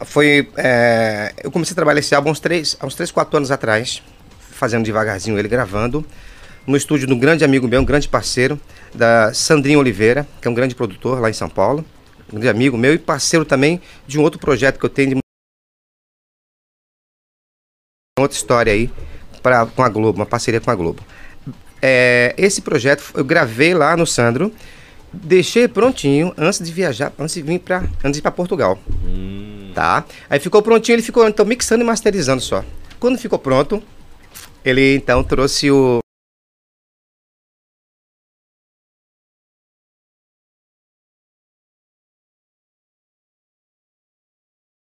Foi. 0.04 0.48
é, 0.56 1.32
eu 1.42 1.50
comecei 1.50 1.72
a 1.72 1.76
trabalhar 1.76 2.00
esse 2.00 2.14
álbum 2.14 2.30
uns 2.30 2.40
3, 2.40 2.76
há 2.80 2.86
uns 2.86 2.94
3 2.94 3.10
4 3.10 3.36
anos 3.36 3.50
atrás, 3.50 4.02
fazendo 4.38 4.84
devagarzinho 4.84 5.38
ele 5.38 5.48
gravando, 5.48 6.04
no 6.66 6.76
estúdio 6.76 7.06
de 7.06 7.12
um 7.12 7.18
grande 7.18 7.44
amigo 7.44 7.68
meu, 7.68 7.80
um 7.80 7.84
grande 7.84 8.08
parceiro, 8.08 8.60
da 8.94 9.32
Sandrinho 9.32 9.78
Oliveira, 9.78 10.26
que 10.40 10.48
é 10.48 10.50
um 10.50 10.54
grande 10.54 10.74
produtor 10.74 11.20
lá 11.20 11.30
em 11.30 11.34
São 11.34 11.48
Paulo. 11.48 11.84
Um 12.28 12.36
grande 12.36 12.48
amigo 12.48 12.76
meu 12.76 12.92
e 12.92 12.98
parceiro 12.98 13.44
também 13.44 13.80
de 14.06 14.18
um 14.18 14.22
outro 14.22 14.40
projeto 14.40 14.78
que 14.78 14.84
eu 14.84 14.90
tenho 14.90 15.14
de 15.14 15.20
outra 18.18 18.36
história 18.36 18.72
aí 18.72 18.90
pra, 19.42 19.66
com 19.66 19.82
a 19.82 19.88
Globo, 19.88 20.18
uma 20.18 20.26
parceria 20.26 20.60
com 20.60 20.70
a 20.70 20.74
Globo. 20.74 21.02
É, 21.80 22.34
esse 22.36 22.62
projeto 22.62 23.04
eu 23.14 23.24
gravei 23.24 23.74
lá 23.74 23.96
no 23.96 24.06
Sandro, 24.06 24.52
deixei 25.12 25.68
prontinho 25.68 26.34
antes 26.36 26.58
de 26.58 26.72
viajar, 26.72 27.12
antes 27.18 27.34
de 27.34 27.42
vir 27.42 27.60
para 27.60 27.84
antes 28.02 28.20
para 28.20 28.30
Portugal. 28.32 28.78
Tá? 29.76 30.06
Aí 30.30 30.40
ficou 30.40 30.62
prontinho, 30.62 30.94
ele 30.96 31.02
ficou 31.02 31.28
então 31.28 31.44
mixando 31.44 31.84
e 31.84 31.86
masterizando 31.86 32.40
só. 32.40 32.64
Quando 32.98 33.18
ficou 33.18 33.38
pronto, 33.38 33.82
ele 34.64 34.96
então 34.96 35.22
trouxe 35.24 35.70
o 35.70 35.98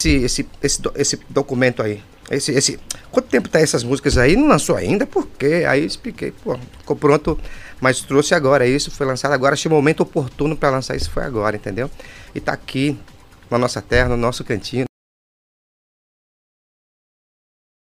esse, 0.01 0.17
esse, 0.25 0.49
esse, 0.63 0.83
do- 0.83 0.93
esse 0.97 1.17
documento 1.29 1.83
aí. 1.83 2.03
Esse, 2.31 2.53
esse, 2.53 2.79
quanto 3.11 3.29
tempo 3.29 3.49
tá 3.49 3.61
essas 3.61 3.85
músicas 3.85 4.17
aí? 4.17 4.35
Não 4.37 4.49
lançou 4.49 4.77
ainda? 4.77 5.07
Por 5.07 5.27
quê? 5.27 5.65
Aí 5.69 5.81
eu 5.81 5.87
expliquei, 5.87 6.31
pô, 6.31 6.59
ficou 6.79 6.97
pronto, 6.97 7.39
mas 7.81 8.01
trouxe 8.01 8.35
agora 8.35 8.67
isso, 8.67 8.91
foi 8.91 9.07
lançado 9.07 9.33
agora, 9.33 9.55
achei 9.55 9.71
o 9.71 9.75
momento 9.75 10.01
oportuno 10.03 10.57
para 10.57 10.71
lançar 10.71 10.97
isso, 10.97 11.11
foi 11.11 11.23
agora, 11.23 11.57
entendeu? 11.57 11.91
E 12.35 12.41
tá 12.41 12.53
aqui, 12.53 12.99
na 13.51 13.59
nossa 13.59 13.81
terra, 13.83 14.09
no 14.11 14.17
nosso 14.17 14.45
cantinho. 14.45 14.85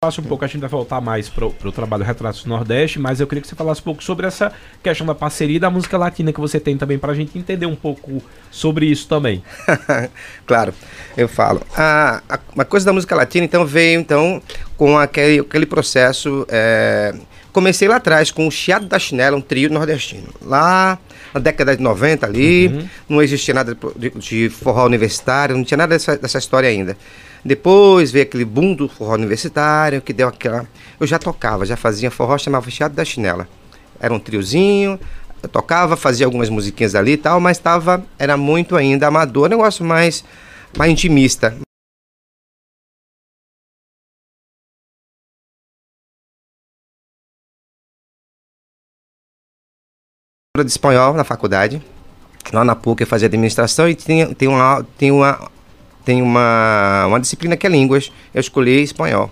Falasse 0.03 0.19
um 0.19 0.25
pouco, 0.25 0.43
a 0.43 0.47
gente 0.49 0.59
vai 0.59 0.69
voltar 0.69 0.99
mais 0.99 1.29
pro, 1.29 1.49
pro 1.51 1.71
trabalho 1.71 2.03
Retratos 2.03 2.43
do 2.43 2.49
Nordeste, 2.49 2.99
mas 2.99 3.21
eu 3.21 3.27
queria 3.27 3.41
que 3.41 3.47
você 3.47 3.55
falasse 3.55 3.79
um 3.79 3.85
pouco 3.85 4.03
sobre 4.03 4.27
essa 4.27 4.51
questão 4.83 5.07
da 5.07 5.15
parceria 5.15 5.55
e 5.55 5.59
da 5.59 5.69
música 5.69 5.97
latina 5.97 6.33
que 6.33 6.41
você 6.41 6.59
tem 6.59 6.77
também, 6.77 6.99
pra 6.99 7.13
gente 7.13 7.37
entender 7.39 7.65
um 7.65 7.75
pouco 7.75 8.21
sobre 8.51 8.85
isso 8.85 9.07
também. 9.07 9.41
claro, 10.45 10.73
eu 11.15 11.29
falo. 11.29 11.61
A, 11.73 12.21
a, 12.27 12.37
uma 12.53 12.65
coisa 12.65 12.85
da 12.85 12.91
música 12.91 13.15
latina, 13.15 13.45
então, 13.45 13.65
veio 13.65 13.97
então 13.97 14.41
com 14.75 14.97
aquele, 14.97 15.39
aquele 15.39 15.65
processo. 15.65 16.45
é, 16.49 17.15
comecei 17.53 17.87
lá 17.87 17.95
atrás 17.95 18.29
com 18.29 18.45
o 18.45 18.51
Chiado 18.51 18.87
da 18.87 18.99
Chinela, 18.99 19.37
um 19.37 19.41
trio 19.41 19.69
nordestino. 19.69 20.27
Lá 20.41 20.99
na 21.33 21.39
década 21.39 21.75
de 21.75 21.81
90 21.81 22.25
ali, 22.25 22.87
não 23.09 23.21
existia 23.21 23.53
nada 23.53 23.77
de, 23.95 24.09
de 24.11 24.49
forró 24.49 24.85
universitário, 24.85 25.55
não 25.55 25.63
tinha 25.63 25.77
nada 25.77 25.95
dessa, 25.95 26.17
dessa 26.17 26.37
história 26.37 26.69
ainda. 26.69 26.95
Depois 27.43 28.11
veio 28.11 28.23
aquele 28.23 28.45
boom 28.45 28.73
do 28.73 28.87
forró 28.87 29.15
universitário, 29.15 30.01
que 30.01 30.13
deu 30.13 30.27
aquela. 30.27 30.65
Eu 30.99 31.05
já 31.05 31.19
tocava, 31.19 31.65
já 31.65 31.75
fazia 31.75 32.09
forró, 32.09 32.37
chamava 32.37 32.69
Chiado 32.69 32.95
da 32.95 33.03
Chinela. 33.03 33.47
Era 33.99 34.13
um 34.13 34.19
triozinho, 34.19 34.99
eu 35.41 35.49
tocava, 35.49 35.97
fazia 35.97 36.25
algumas 36.25 36.49
musiquinhas 36.49 36.95
ali 36.95 37.13
e 37.13 37.17
tal, 37.17 37.39
mas 37.39 37.57
tava, 37.57 38.05
era 38.17 38.37
muito 38.37 38.75
ainda 38.75 39.07
amador, 39.07 39.47
um 39.47 39.49
negócio 39.49 39.83
mais, 39.83 40.23
mais 40.77 40.91
intimista. 40.91 41.55
De 50.61 50.69
espanhol 50.69 51.15
na 51.15 51.23
faculdade, 51.23 51.81
lá 52.51 52.63
na 52.63 52.75
PUC 52.75 53.01
eu 53.01 53.07
fazia 53.07 53.25
administração 53.25 53.89
e 53.89 53.95
tinha, 53.95 54.35
tem, 54.35 54.47
uma, 54.47 54.85
tem, 54.99 55.11
uma, 55.11 55.49
tem 56.05 56.21
uma, 56.21 57.07
uma 57.07 57.19
disciplina 57.19 57.57
que 57.57 57.65
é 57.65 57.69
línguas, 57.71 58.11
eu 58.31 58.39
escolhi 58.39 58.83
espanhol. 58.83 59.31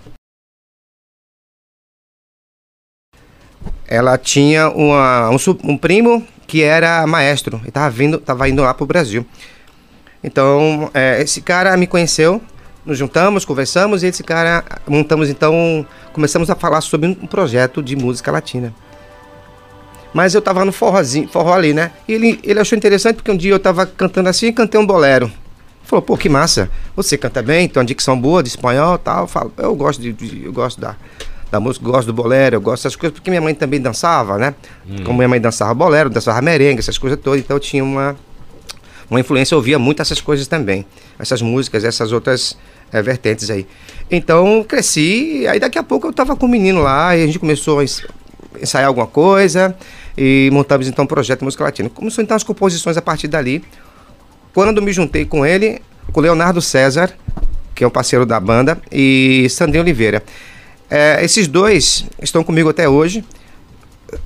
Ela 3.86 4.18
tinha 4.18 4.68
uma, 4.70 5.30
um, 5.30 5.36
um 5.62 5.78
primo 5.78 6.26
que 6.48 6.60
era 6.64 7.06
maestro 7.06 7.60
e 7.64 7.68
estava 7.68 7.88
vindo, 7.88 8.18
tava 8.18 8.48
indo 8.48 8.60
lá 8.60 8.74
para 8.74 8.82
o 8.82 8.86
Brasil. 8.88 9.24
Então, 10.24 10.90
é, 10.92 11.22
esse 11.22 11.40
cara 11.40 11.76
me 11.76 11.86
conheceu, 11.86 12.42
nos 12.84 12.98
juntamos, 12.98 13.44
conversamos 13.44 14.02
e 14.02 14.08
esse 14.08 14.24
cara 14.24 14.64
montamos 14.88 15.28
então, 15.28 15.86
começamos 16.12 16.50
a 16.50 16.56
falar 16.56 16.80
sobre 16.80 17.06
um 17.06 17.28
projeto 17.28 17.80
de 17.80 17.94
música 17.94 18.32
latina. 18.32 18.74
Mas 20.14 20.34
eu 20.34 20.42
tava 20.42 20.64
no 20.64 20.72
forrozinho, 20.72 21.26
forró 21.28 21.54
ali, 21.54 21.72
né? 21.72 21.90
E 22.06 22.12
ele, 22.12 22.38
ele 22.42 22.60
achou 22.60 22.76
interessante 22.76 23.16
porque 23.16 23.30
um 23.30 23.36
dia 23.36 23.52
eu 23.52 23.58
tava 23.58 23.86
cantando 23.86 24.28
assim 24.28 24.46
e 24.48 24.52
cantei 24.52 24.78
um 24.80 24.86
bolero. 24.86 25.30
Falou, 25.84 26.02
pô, 26.02 26.16
que 26.16 26.28
massa. 26.28 26.70
Você 26.94 27.16
canta 27.18 27.42
bem, 27.42 27.68
tem 27.68 27.80
uma 27.80 27.86
dicção 27.86 28.18
boa 28.20 28.42
de 28.42 28.48
espanhol 28.50 28.96
e 28.96 28.98
tal. 28.98 29.22
Eu 29.22 29.26
falo, 29.26 29.52
eu 29.56 29.74
gosto 29.74 30.00
de, 30.02 30.12
de- 30.12 30.44
eu 30.44 30.52
gosto 30.52 30.80
da, 30.80 30.96
da 31.50 31.58
música, 31.58 31.84
gosto 31.84 32.06
do 32.06 32.12
bolero, 32.12 32.56
eu 32.56 32.60
gosto 32.60 32.82
dessas 32.84 32.96
coisas, 32.96 33.14
porque 33.18 33.30
minha 33.30 33.40
mãe 33.40 33.54
também 33.54 33.80
dançava, 33.80 34.38
né? 34.38 34.54
Como 35.04 35.16
minha 35.18 35.28
mãe 35.28 35.40
dançava 35.40 35.72
bolero, 35.74 36.08
dançava 36.10 36.40
merengue, 36.42 36.78
essas 36.80 36.98
coisas 36.98 37.18
todas, 37.20 37.40
então 37.40 37.56
eu 37.56 37.60
tinha 37.60 37.82
uma, 37.82 38.16
uma 39.10 39.18
influência, 39.20 39.54
eu 39.54 39.58
ouvia 39.58 39.78
muito 39.78 40.00
essas 40.02 40.20
coisas 40.20 40.46
também. 40.46 40.84
Essas 41.18 41.42
músicas, 41.42 41.84
essas 41.84 42.12
outras 42.12 42.56
eh, 42.92 43.02
vertentes 43.02 43.50
aí. 43.50 43.66
Então, 44.10 44.64
cresci, 44.66 45.46
aí 45.48 45.58
daqui 45.58 45.78
a 45.78 45.82
pouco 45.82 46.06
eu 46.06 46.12
tava 46.12 46.36
com 46.36 46.46
o 46.46 46.48
menino 46.48 46.80
lá, 46.82 47.16
e 47.16 47.22
a 47.22 47.26
gente 47.26 47.38
começou 47.38 47.80
a 47.80 47.82
ens- 47.82 48.06
ensaiar 48.60 48.88
alguma 48.88 49.06
coisa, 49.06 49.76
e 50.16 50.50
montamos 50.52 50.86
então 50.88 51.04
um 51.04 51.08
projeto 51.08 51.44
música 51.44 51.64
latina. 51.64 51.88
Começou 51.88 52.22
então 52.22 52.36
as 52.36 52.42
composições 52.42 52.96
a 52.96 53.02
partir 53.02 53.28
dali. 53.28 53.62
Quando 54.54 54.82
me 54.82 54.92
juntei 54.92 55.24
com 55.24 55.44
ele, 55.46 55.80
com 56.12 56.20
o 56.20 56.22
Leonardo 56.22 56.60
César, 56.60 57.10
que 57.74 57.82
é 57.84 57.86
um 57.86 57.90
parceiro 57.90 58.26
da 58.26 58.38
banda, 58.38 58.78
e 58.90 59.46
Sandrinho 59.50 59.82
Oliveira. 59.82 60.22
Eh, 60.90 61.24
esses 61.24 61.48
dois 61.48 62.04
estão 62.22 62.44
comigo 62.44 62.68
até 62.68 62.86
hoje. 62.88 63.24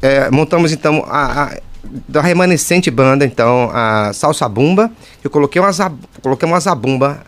É, 0.03 0.29
montamos 0.33 0.73
então 0.73 1.05
a, 1.09 1.45
a- 1.45 1.57
da 2.09 2.21
remanescente 2.21 2.91
banda, 2.91 3.25
então, 3.25 3.71
a 3.73 4.13
Salsa 4.13 4.49
Bumba. 4.49 4.91
Eu 5.23 5.31
coloquei 5.31 5.63
uma, 5.63 5.71
coloquei 6.21 6.49
uma 6.49 6.59
zabumba 6.59 7.21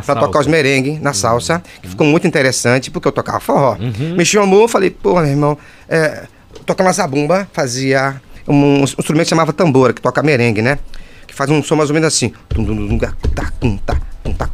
salsa. 0.00 0.26
tocar 0.26 0.38
os 0.40 0.46
merengue 0.46 0.98
na 0.98 1.12
salsa, 1.12 1.62
que 1.82 1.88
ficou 1.88 2.06
muito 2.06 2.26
interessante, 2.26 2.90
porque 2.90 3.06
eu 3.06 3.12
tocava 3.12 3.38
forró. 3.40 3.76
Me 4.16 4.24
chamou, 4.24 4.66
falei, 4.66 4.88
pô, 4.90 5.16
meu 5.20 5.26
irmão, 5.26 5.58
é, 5.86 6.24
tocava 6.64 6.92
zabumba, 6.92 7.48
fazia 7.52 8.20
um, 8.46 8.80
um 8.80 8.84
instrumento 8.84 9.24
que 9.24 9.30
chamava 9.30 9.52
tambora, 9.52 9.92
que 9.92 10.00
toca 10.00 10.22
merengue, 10.22 10.62
né? 10.62 10.78
Que 11.26 11.34
faz 11.34 11.50
um 11.50 11.62
som 11.62 11.76
mais 11.76 11.90
ou 11.90 11.94
menos 11.94 12.06
assim. 12.06 12.30
Tá, 12.30 13.12
tá, 13.34 13.52
tá, 13.60 13.72
tá, 13.84 14.00
tá, 14.32 14.50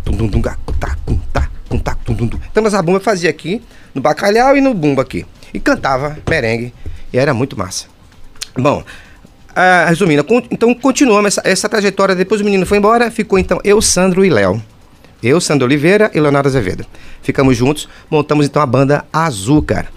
tá. 1.33 1.49
Então, 2.51 2.67
a 2.67 2.69
zabumba 2.69 3.01
fazia 3.01 3.31
aqui, 3.31 3.63
no 3.95 4.01
bacalhau 4.01 4.57
e 4.57 4.61
no 4.61 4.75
bumba 4.75 5.03
aqui. 5.03 5.25
E 5.53 5.61
cantava 5.61 6.19
merengue, 6.29 6.73
e 7.13 7.19
era 7.19 7.33
muito 7.33 7.59
massa. 7.59 7.87
Bom, 8.57 8.83
ah, 9.55 9.87
resumindo, 9.89 10.25
então 10.51 10.75
continuamos 10.75 11.27
essa, 11.27 11.43
essa 11.45 11.69
trajetória. 11.69 12.15
Depois 12.15 12.41
o 12.41 12.45
menino 12.45 12.67
foi 12.67 12.79
embora, 12.79 13.11
ficou 13.11 13.39
então 13.39 13.61
eu, 13.65 13.81
Sandro 13.81 14.25
e 14.25 14.31
Léo. 14.31 14.63
Eu, 15.23 15.41
Sandro 15.41 15.67
Oliveira 15.67 16.11
e 16.15 16.21
Leonardo 16.21 16.49
Azevedo. 16.49 16.85
Ficamos 17.23 17.57
juntos, 17.57 17.89
montamos 18.11 18.47
então 18.47 18.61
a 18.61 18.67
banda 18.67 19.05
Azúcar. 19.13 19.89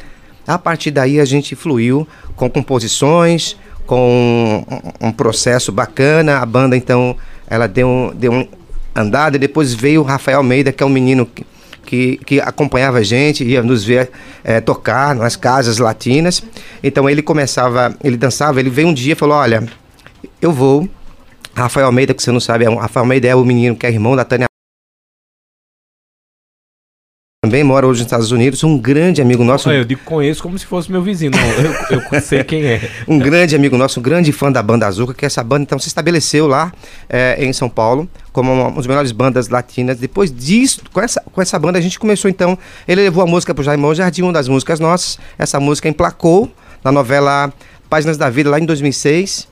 A 0.48 0.58
partir 0.58 0.92
daí 0.92 1.20
a 1.20 1.26
gente 1.26 1.56
fluiu 1.56 2.08
com 2.36 2.50
composições, 2.50 3.58
com 3.86 4.64
um, 5.02 5.08
um 5.08 5.12
processo 5.12 5.72
bacana. 5.72 6.40
A 6.40 6.46
banda 6.46 6.76
então 6.78 7.16
ela 7.48 7.68
deu, 7.68 7.88
um- 7.88 8.12
deu 8.14 8.32
um 8.32 8.48
andada 8.96 9.36
e 9.36 9.40
depois 9.40 9.74
veio 9.74 10.02
o 10.02 10.04
Rafael 10.04 10.38
Almeida, 10.38 10.72
que 10.72 10.82
é 10.82 10.86
um 10.86 10.90
menino 10.90 11.26
que, 11.26 11.46
que, 11.86 12.18
que 12.26 12.40
acompanhava 12.40 13.00
a 13.00 13.04
gente, 13.04 13.44
ia 13.44 13.62
nos 13.62 13.84
ver 13.84 14.10
eh, 14.44 14.62
tocar 14.62 15.14
nas 15.16 15.36
casas 15.36 15.78
latinas. 15.80 16.42
Então 16.84 17.10
ele 17.10 17.22
começava, 17.22 17.96
ele 18.04 18.18
dançava, 18.18 18.60
ele 18.60 18.70
veio 18.70 18.88
um 18.88 18.94
dia 18.94 19.14
e 19.14 19.16
falou: 19.16 19.36
Olha, 19.38 19.64
eu 20.42 20.52
vou. 20.52 20.88
Rafael 21.54 21.86
Almeida, 21.86 22.14
que 22.14 22.22
você 22.22 22.32
não 22.32 22.40
sabe, 22.40 22.66
é 22.66 22.70
um, 22.70 22.76
Rafael 22.76 23.04
Almeida 23.04 23.28
é 23.28 23.36
o 23.36 23.46
menino 23.46 23.76
que 23.76 23.86
é 23.86 23.90
irmão 23.90 24.16
da 24.16 24.26
Tânia. 24.26 24.46
Também 27.46 27.64
mora 27.64 27.86
hoje 27.86 28.00
nos 28.00 28.08
Estados 28.08 28.32
Unidos, 28.32 28.64
um 28.64 28.76
grande 28.76 29.22
amigo 29.22 29.44
nosso, 29.44 29.70
eu 29.70 29.86
digo 29.86 30.02
conheço 30.04 30.42
como 30.42 30.58
se 30.58 30.66
fosse 30.66 30.92
meu 30.92 31.04
vizinho. 31.04 31.30
Não, 31.30 31.96
eu, 31.96 32.02
eu 32.02 32.02
sei 32.20 32.44
quem 32.44 32.66
é. 32.66 32.90
um 33.08 33.20
grande 33.20 33.56
amigo 33.56 33.78
nosso, 33.78 34.00
um 34.00 34.04
grande 34.04 34.32
fã 34.32 34.52
da 34.52 34.64
banda 34.64 34.88
Azul, 34.88 35.14
que 35.14 35.28
essa 35.28 35.44
banda 35.44 35.62
então 35.62 35.78
se 35.78 35.88
estabeleceu 35.88 36.48
lá 36.48 36.74
eh, 37.08 37.46
em 37.46 37.54
São 37.54 37.70
Paulo 37.70 38.10
como 38.34 38.52
uma, 38.52 38.70
uma 38.70 38.78
das 38.78 38.88
melhores 38.88 39.12
bandas 39.12 39.48
latinas. 39.48 40.00
Depois 40.00 40.34
disso, 40.34 40.82
com 40.92 41.00
essa, 41.00 41.22
com 41.32 41.40
essa 41.40 41.60
banda 41.60 41.78
a 41.78 41.82
gente 41.82 42.00
começou 42.00 42.32
então, 42.32 42.58
ele 42.88 43.04
levou 43.04 43.24
a 43.24 43.28
música 43.28 43.54
pro 43.54 43.64
Jaimão 43.64 43.94
Jardim, 43.94 44.24
uma 44.24 44.34
das 44.34 44.48
músicas 44.48 44.80
nossas. 44.80 45.20
Essa 45.38 45.60
música 45.60 45.88
emplacou 45.88 46.52
na 46.84 46.92
novela 46.92 47.54
Páginas 47.88 48.18
da 48.18 48.28
Vida 48.28 48.50
lá 48.50 48.60
em 48.60 48.66
2006. 48.66 49.48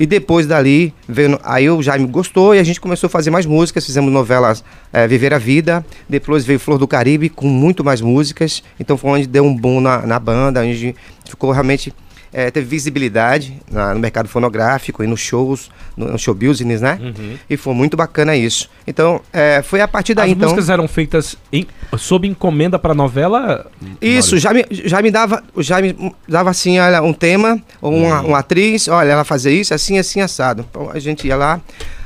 E 0.00 0.06
depois 0.06 0.46
dali, 0.46 0.94
veio, 1.06 1.38
aí 1.44 1.68
o 1.68 1.82
Jaime 1.82 2.06
gostou 2.06 2.54
e 2.54 2.58
a 2.58 2.62
gente 2.62 2.80
começou 2.80 3.06
a 3.06 3.10
fazer 3.10 3.30
mais 3.30 3.44
músicas, 3.44 3.84
fizemos 3.84 4.10
novelas 4.10 4.64
é, 4.90 5.06
Viver 5.06 5.34
a 5.34 5.38
Vida, 5.38 5.84
depois 6.08 6.42
veio 6.42 6.58
Flor 6.58 6.78
do 6.78 6.88
Caribe 6.88 7.28
com 7.28 7.46
muito 7.46 7.84
mais 7.84 8.00
músicas, 8.00 8.62
então 8.80 8.96
foi 8.96 9.10
onde 9.10 9.26
deu 9.26 9.44
um 9.44 9.54
boom 9.54 9.78
na, 9.78 10.06
na 10.06 10.18
banda, 10.18 10.62
onde 10.62 10.96
ficou 11.26 11.50
realmente 11.50 11.92
é, 12.32 12.50
teve 12.50 12.66
visibilidade 12.66 13.60
na, 13.70 13.92
no 13.94 14.00
mercado 14.00 14.28
fonográfico 14.28 15.02
e 15.02 15.06
nos 15.06 15.20
shows, 15.20 15.70
no, 15.96 16.12
no 16.12 16.18
show 16.18 16.34
business, 16.34 16.80
né? 16.80 16.98
Uhum. 17.00 17.36
E 17.48 17.56
foi 17.56 17.74
muito 17.74 17.96
bacana 17.96 18.36
isso. 18.36 18.70
Então, 18.86 19.20
é, 19.32 19.62
foi 19.62 19.80
a 19.80 19.88
partir 19.88 20.14
daí, 20.14 20.30
As 20.30 20.36
então... 20.36 20.48
músicas 20.48 20.68
eram 20.70 20.86
feitas 20.86 21.36
em- 21.52 21.66
sob 21.98 22.26
encomenda 22.28 22.78
para 22.78 22.94
novela? 22.94 23.66
Isso, 24.00 24.38
já 24.38 24.52
me, 24.54 24.64
já 24.70 25.02
me 25.02 25.10
dava, 25.10 25.42
já 25.58 25.80
me 25.82 26.14
dava 26.28 26.50
assim, 26.50 26.78
olha, 26.78 27.02
um 27.02 27.12
tema, 27.12 27.60
ou 27.80 27.92
uma, 27.94 28.20
uma 28.20 28.38
atriz, 28.38 28.88
olha, 28.88 29.10
ela 29.10 29.24
fazia 29.24 29.50
isso, 29.52 29.74
assim, 29.74 29.98
assim, 29.98 30.20
assado. 30.20 30.64
Então 30.70 30.90
a 30.92 30.98
gente 30.98 31.26
ia 31.26 31.36
lá, 31.36 31.60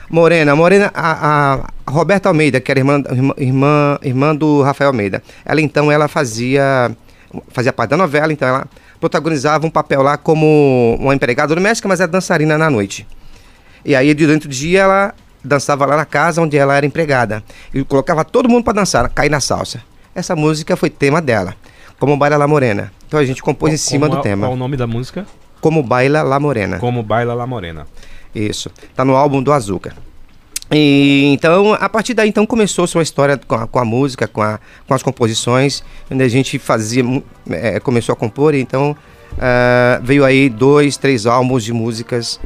Morena, 0.08 0.54
Morena, 0.54 0.90
a, 0.94 1.60
a 1.87 1.90
Roberta 1.90 2.28
Almeida, 2.28 2.60
que 2.60 2.70
era 2.70 2.78
irmã, 2.80 3.02
irmã, 3.10 3.34
irmã, 3.37 3.98
irmã 4.02 4.37
do 4.37 4.62
Rafael 4.62 4.88
Almeida. 4.90 5.22
Ela 5.44 5.60
então, 5.60 5.90
ela 5.90 6.08
fazia, 6.08 6.94
fazia 7.49 7.73
parte 7.73 7.90
da 7.90 7.97
novela, 7.97 8.33
então 8.33 8.47
ela 8.49 8.66
protagonizava 9.01 9.66
um 9.66 9.70
papel 9.70 10.03
lá 10.03 10.16
como 10.16 10.97
uma 11.01 11.14
empregada 11.14 11.55
doméstica, 11.55 11.88
mas 11.88 12.01
era 12.01 12.11
dançarina 12.11 12.57
na 12.57 12.70
noite. 12.70 13.07
E 13.85 13.94
aí, 13.94 14.14
durante 14.14 14.47
o 14.47 14.49
dia, 14.49 14.83
ela 14.83 15.14
dançava 15.42 15.85
lá 15.85 15.97
na 15.97 16.05
casa 16.07 16.40
onde 16.40 16.57
ela 16.57 16.75
era 16.75 16.87
empregada. 16.87 17.44
E 17.73 17.85
colocava 17.85 18.25
todo 18.25 18.49
mundo 18.49 18.64
para 18.64 18.73
dançar, 18.73 19.09
cair 19.11 19.31
na 19.31 19.40
salsa. 19.40 19.83
Essa 20.14 20.35
música 20.35 20.77
foi 20.77 20.88
tema 20.88 21.20
dela, 21.20 21.55
Como 21.99 22.16
Baila 22.16 22.37
La 22.37 22.49
Morena. 22.49 22.92
Então 23.07 23.20
a 23.20 23.25
gente 23.25 23.42
compôs 23.42 23.73
em 23.73 23.77
cima 23.77 24.07
Como 24.09 24.20
do 24.20 24.27
é- 24.27 24.31
tema. 24.31 24.47
Qual 24.47 24.55
o 24.55 24.57
nome 24.57 24.77
da 24.77 24.87
música? 24.87 25.27
Como 25.61 25.83
Baila 25.83 26.23
La 26.23 26.40
Morena. 26.40 26.79
Como 26.79 27.03
Baila 27.03 27.35
La 27.35 27.47
Morena. 27.47 27.87
Isso. 28.35 28.70
Tá 28.94 29.05
no 29.05 29.14
álbum 29.16 29.42
do 29.42 29.53
Azuca. 29.53 29.94
E 30.76 31.32
então, 31.32 31.72
a 31.72 31.88
partir 31.88 32.14
daí, 32.14 32.28
então, 32.28 32.44
começou-se 32.44 32.96
uma 32.96 33.02
história 33.02 33.38
com 33.38 33.54
a, 33.54 33.66
com 33.66 33.78
a 33.78 33.84
música, 33.84 34.26
com, 34.26 34.42
a, 34.42 34.58
com 34.88 34.92
as 34.92 35.04
composições, 35.04 35.84
onde 36.10 36.24
a 36.24 36.28
gente 36.28 36.58
fazia, 36.58 37.04
eh, 37.48 37.78
começou 37.78 38.12
a 38.12 38.16
compor, 38.16 38.56
então 38.56 38.96
ah, 39.38 40.00
veio 40.02 40.24
aí 40.24 40.48
dois, 40.48 40.96
três 40.96 41.26
álbuns 41.26 41.62
de 41.62 41.72
músicas 41.72 42.40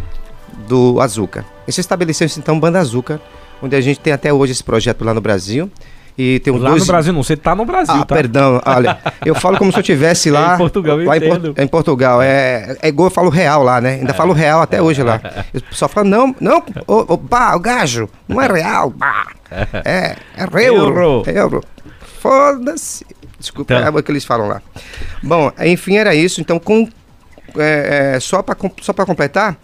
do 0.68 1.00
Azuca. 1.00 1.44
E 1.66 1.72
se 1.72 1.80
estabeleceu-se, 1.80 2.38
então, 2.38 2.60
Banda 2.60 2.78
Azuca, 2.78 3.18
onde 3.62 3.74
a 3.74 3.80
gente 3.80 3.98
tem 3.98 4.12
até 4.12 4.30
hoje 4.30 4.52
esse 4.52 4.64
projeto 4.64 5.04
lá 5.06 5.14
no 5.14 5.20
Brasil. 5.22 5.70
E 6.18 6.40
tem 6.40 6.52
Lá 6.58 6.70
dois... 6.70 6.82
no 6.82 6.86
Brasil 6.88 7.12
não, 7.12 7.22
você 7.22 7.36
tá 7.36 7.54
no 7.54 7.64
Brasil, 7.64 7.94
Ah, 7.94 8.04
tá? 8.04 8.14
perdão, 8.16 8.60
olha, 8.66 8.98
eu 9.24 9.36
falo 9.36 9.56
como 9.56 9.70
se 9.70 9.78
eu 9.78 9.82
estivesse 9.82 10.30
lá. 10.30 10.50
É 10.52 10.54
em 10.56 10.58
Portugal, 10.58 11.00
eu 11.00 11.06
lá 11.06 11.16
em, 11.16 11.20
Por- 11.20 11.28
entendo. 11.28 11.54
em 11.56 11.66
Portugal. 11.68 12.20
É, 12.20 12.76
é 12.82 12.88
igual 12.88 13.06
eu 13.06 13.10
falo 13.14 13.30
real 13.30 13.62
lá, 13.62 13.80
né? 13.80 13.94
Ainda 13.94 14.12
falo 14.12 14.32
real 14.32 14.60
até 14.60 14.82
hoje 14.82 15.00
lá. 15.02 15.20
O 15.54 15.60
pessoal 15.62 15.88
fala, 15.88 16.08
não, 16.08 16.34
não, 16.40 16.60
ô, 16.88 17.14
ô, 17.14 17.18
pá, 17.18 17.54
o 17.54 17.60
gajo, 17.60 18.08
não 18.26 18.42
é 18.42 18.48
real, 18.48 18.90
pá. 18.90 19.28
É, 19.84 20.16
é 20.36 20.44
euro. 20.68 21.00
Euro. 21.00 21.22
É 21.26 21.38
euro. 21.38 21.64
Foda-se. 22.20 23.06
Desculpa, 23.38 23.74
Então. 23.74 23.86
é 23.86 23.90
o 23.90 24.02
que 24.02 24.10
eles 24.10 24.24
falam 24.24 24.48
lá. 24.48 24.60
Bom, 25.22 25.52
enfim, 25.60 25.96
era 25.96 26.14
isso. 26.14 26.40
Então, 26.40 26.58
com, 26.58 26.88
é, 27.56 28.14
é, 28.16 28.20
só 28.20 28.42
para 28.42 28.56
só 28.82 28.92
pra 28.92 29.06
completar, 29.06 29.56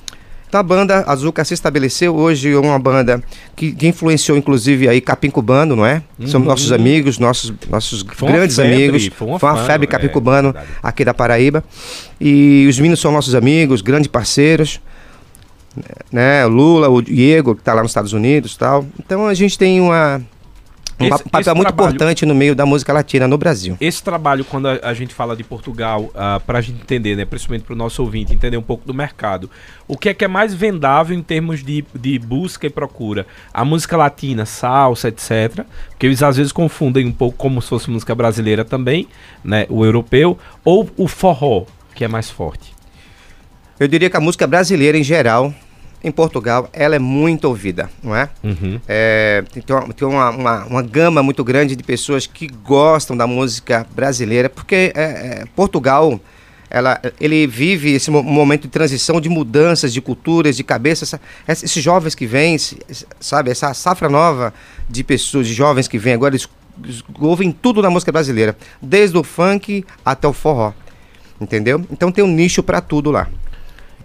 então 0.55 0.61
a 0.61 0.63
banda 0.63 1.05
Azuca 1.09 1.45
se 1.45 1.53
estabeleceu 1.53 2.15
hoje 2.15 2.53
é 2.53 2.57
uma 2.57 2.79
banda 2.79 3.21
que, 3.57 3.73
que 3.73 3.89
influenciou 3.89 4.39
inclusive 4.39 4.89
aí 4.89 5.01
Capim 5.01 5.29
Cubano, 5.29 5.75
não 5.75 5.85
é? 5.85 6.01
São 6.27 6.41
Uhum. 6.41 6.47
nossos 6.47 6.71
amigos, 6.71 7.19
nossos, 7.19 7.53
nossos 7.69 8.03
grandes 8.05 8.55
febre, 8.55 8.73
amigos. 8.75 9.11
foi 9.17 9.27
uma 9.27 9.57
febre 9.67 9.89
é, 9.89 9.91
Capim 9.91 10.07
Cubano 10.07 10.53
verdade. 10.53 10.73
aqui 10.81 11.05
da 11.05 11.13
Paraíba. 11.13 11.65
E 12.21 12.67
os 12.71 12.79
meninos 12.79 13.01
são 13.01 13.11
nossos 13.11 13.35
amigos, 13.35 13.81
grandes 13.83 14.07
parceiros. 14.07 14.81
Né? 16.13 16.47
Lula, 16.47 16.89
o 16.89 17.03
Diego, 17.03 17.57
que 17.57 17.61
está 17.61 17.75
lá 17.75 17.83
nos 17.83 17.91
Estados 17.91 18.13
Unidos 18.13 18.57
tal. 18.57 18.87
Então 19.05 19.27
a 19.27 19.35
gente 19.35 19.59
tem 19.59 19.81
uma, 19.81 20.23
um 21.01 21.05
Esse- 21.07 21.11
pa- 21.11 21.19
papel 21.25 21.41
esse 21.41 21.51
muito 21.55 21.69
trabalho- 21.69 21.95
importante 21.95 22.25
no 22.27 22.35
meio 22.35 22.55
da 22.55 22.65
música 22.65 22.93
latina 22.93 23.27
no 23.27 23.37
Brasil. 23.37 23.77
Esse 23.81 24.03
trabalho, 24.03 24.45
quando 24.45 24.69
a, 24.69 24.79
a 24.83 24.95
gente 24.95 25.13
fala 25.13 25.35
de 25.37 25.43
Portugal, 25.43 26.11
para 26.47 26.59
a 26.59 26.61
gente 26.61 26.81
entender, 26.81 27.17
né, 27.17 27.25
principalmente 27.25 27.65
para 27.65 27.73
o 27.75 27.77
nosso 27.77 28.03
ouvinte, 28.03 28.33
entender 28.33 28.57
um 28.57 28.63
pouco 28.63 28.87
do 28.87 28.95
mercado, 28.95 29.51
o 29.89 29.97
que 29.97 30.09
é 30.09 30.15
que 30.15 30.25
é 30.25 30.29
mais 30.29 30.55
vendável 30.55 31.17
em 31.17 31.23
termos 31.23 31.65
de, 31.65 31.85
de 31.95 32.19
busca 32.19 32.67
e 32.67 32.71
procura? 32.71 33.27
A 33.53 33.65
música 33.65 33.97
latina, 33.97 34.47
salsa, 34.47 35.09
etc. 35.09 35.65
Porque 35.91 36.07
eles 36.07 36.23
às 36.23 36.37
vezes 36.37 36.53
confundem 36.53 37.07
um 37.07 37.13
pouco 37.13 37.37
como 37.37 37.61
se 37.61 37.69
fosse 37.69 37.91
música 37.91 38.15
brasileira 38.15 38.65
também, 38.65 39.09
né, 39.45 39.67
o 39.69 39.85
europeu, 39.85 40.39
ou 40.65 40.89
o 40.97 41.09
forró, 41.09 41.65
que 41.95 42.05
é 42.05 42.09
mais 42.09 42.31
forte. 42.31 42.73
Eu 43.79 43.89
diria 43.89 44.09
que 44.09 44.17
a 44.17 44.21
música 44.21 44.47
brasileira 44.47 44.97
em 44.97 45.03
geral, 45.03 45.53
em 46.05 46.11
Portugal, 46.13 46.69
ela 46.73 46.95
é 46.95 46.99
muito 46.99 47.47
ouvida, 47.47 47.91
não 48.03 48.15
é? 48.15 48.29
Uhum. 48.45 48.79
É, 48.87 49.43
tem 49.51 49.65
uma, 49.75 49.93
tem 49.95 50.07
uma, 50.07 50.31
uma, 50.31 50.65
uma 50.67 50.83
gama 50.83 51.23
muito 51.23 51.43
grande 51.43 51.75
de 51.75 51.83
pessoas 51.83 52.27
que 52.27 52.47
gostam 52.47 53.17
da 53.17 53.27
música 53.27 53.87
brasileira, 53.95 54.51
porque 54.51 54.93
é, 54.95 55.03
é, 55.03 55.45
Portugal, 55.57 56.21
ela, 56.69 57.01
ele 57.19 57.47
vive 57.47 57.93
esse 57.93 58.11
mo- 58.11 58.23
momento 58.23 58.63
de 58.63 58.69
transição, 58.69 59.19
de 59.21 59.29
mudanças 59.31 59.93
de 59.95 60.01
culturas, 60.03 60.57
de 60.57 60.63
cabeça. 60.63 61.05
Essa- 61.05 61.21
essa- 61.47 61.65
esses 61.65 61.83
jovens 61.83 62.15
que 62.15 62.27
vêm, 62.27 62.57
sabe, 63.19 63.51
essa 63.51 63.73
safra 63.73 64.09
nova 64.11 64.53
de 64.91 65.03
pessoas, 65.03 65.47
de 65.49 65.55
jovens 65.55 65.89
que 65.89 65.97
vêm 65.99 66.13
agora, 66.15 66.35
eles, 66.35 66.47
eles 66.83 67.03
ouvem 67.19 67.51
tudo 67.51 67.81
na 67.81 67.89
música 67.89 68.13
brasileira, 68.13 68.55
desde 68.83 69.17
o 69.17 69.25
funk 69.25 69.85
até 70.05 70.29
o 70.29 70.33
forró, 70.35 70.73
entendeu? 71.41 71.83
Então 71.91 72.13
tem 72.13 72.23
um 72.23 72.29
nicho 72.29 72.63
para 72.63 72.81
tudo 72.81 73.11
lá. 73.11 73.29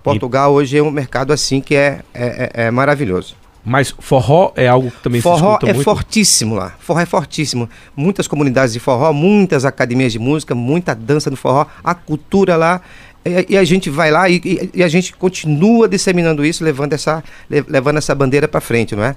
Portugal 0.04 0.54
hoje 0.54 0.78
é 0.78 0.82
um 0.84 0.92
mercado 0.92 1.32
assim 1.34 1.62
que 1.62 1.76
é, 1.76 2.00
é, 2.14 2.52
é- 2.54 2.64
é 2.68 2.72
maravilhoso. 2.72 3.36
Mas 3.66 3.94
forró 4.00 4.52
é 4.56 4.68
algo 4.68 4.90
que 4.90 4.98
também 5.04 5.20
se 5.20 5.24
Forró 5.24 5.52
escuta 5.54 5.70
é 5.70 5.74
muito. 5.74 5.84
fortíssimo 5.84 6.56
lá. 6.56 6.74
Forró 6.80 7.00
é 7.02 7.06
fortíssimo. 7.06 7.70
Muitas 7.96 8.28
comunidades 8.28 8.74
de 8.74 8.80
forró, 8.80 9.12
muitas 9.12 9.66
academias 9.66 10.12
de 10.14 10.18
música, 10.20 10.56
muita 10.56 10.96
dança 10.96 11.30
no 11.30 11.36
forró, 11.36 11.66
a 11.84 11.94
cultura 11.94 12.56
lá. 12.56 12.82
E, 13.26 13.48
e 13.54 13.58
a 13.58 13.64
gente 13.66 13.90
vai 13.90 14.10
lá 14.10 14.30
e, 14.30 14.42
e- 14.44 14.70
e 14.76 14.84
a 14.84 14.88
gente 14.88 15.14
continua 15.14 15.90
disseminando 15.90 16.46
isso, 16.46 16.64
levando 16.64 16.94
essa, 16.94 17.22
le- 17.50 17.66
levando 17.68 17.98
essa 17.98 18.16
bandeira 18.16 18.48
para 18.48 18.62
frente, 18.62 18.96
não 18.96 19.04
é? 19.04 19.14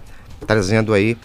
Trazendo 0.47 0.93
aí 0.93 1.17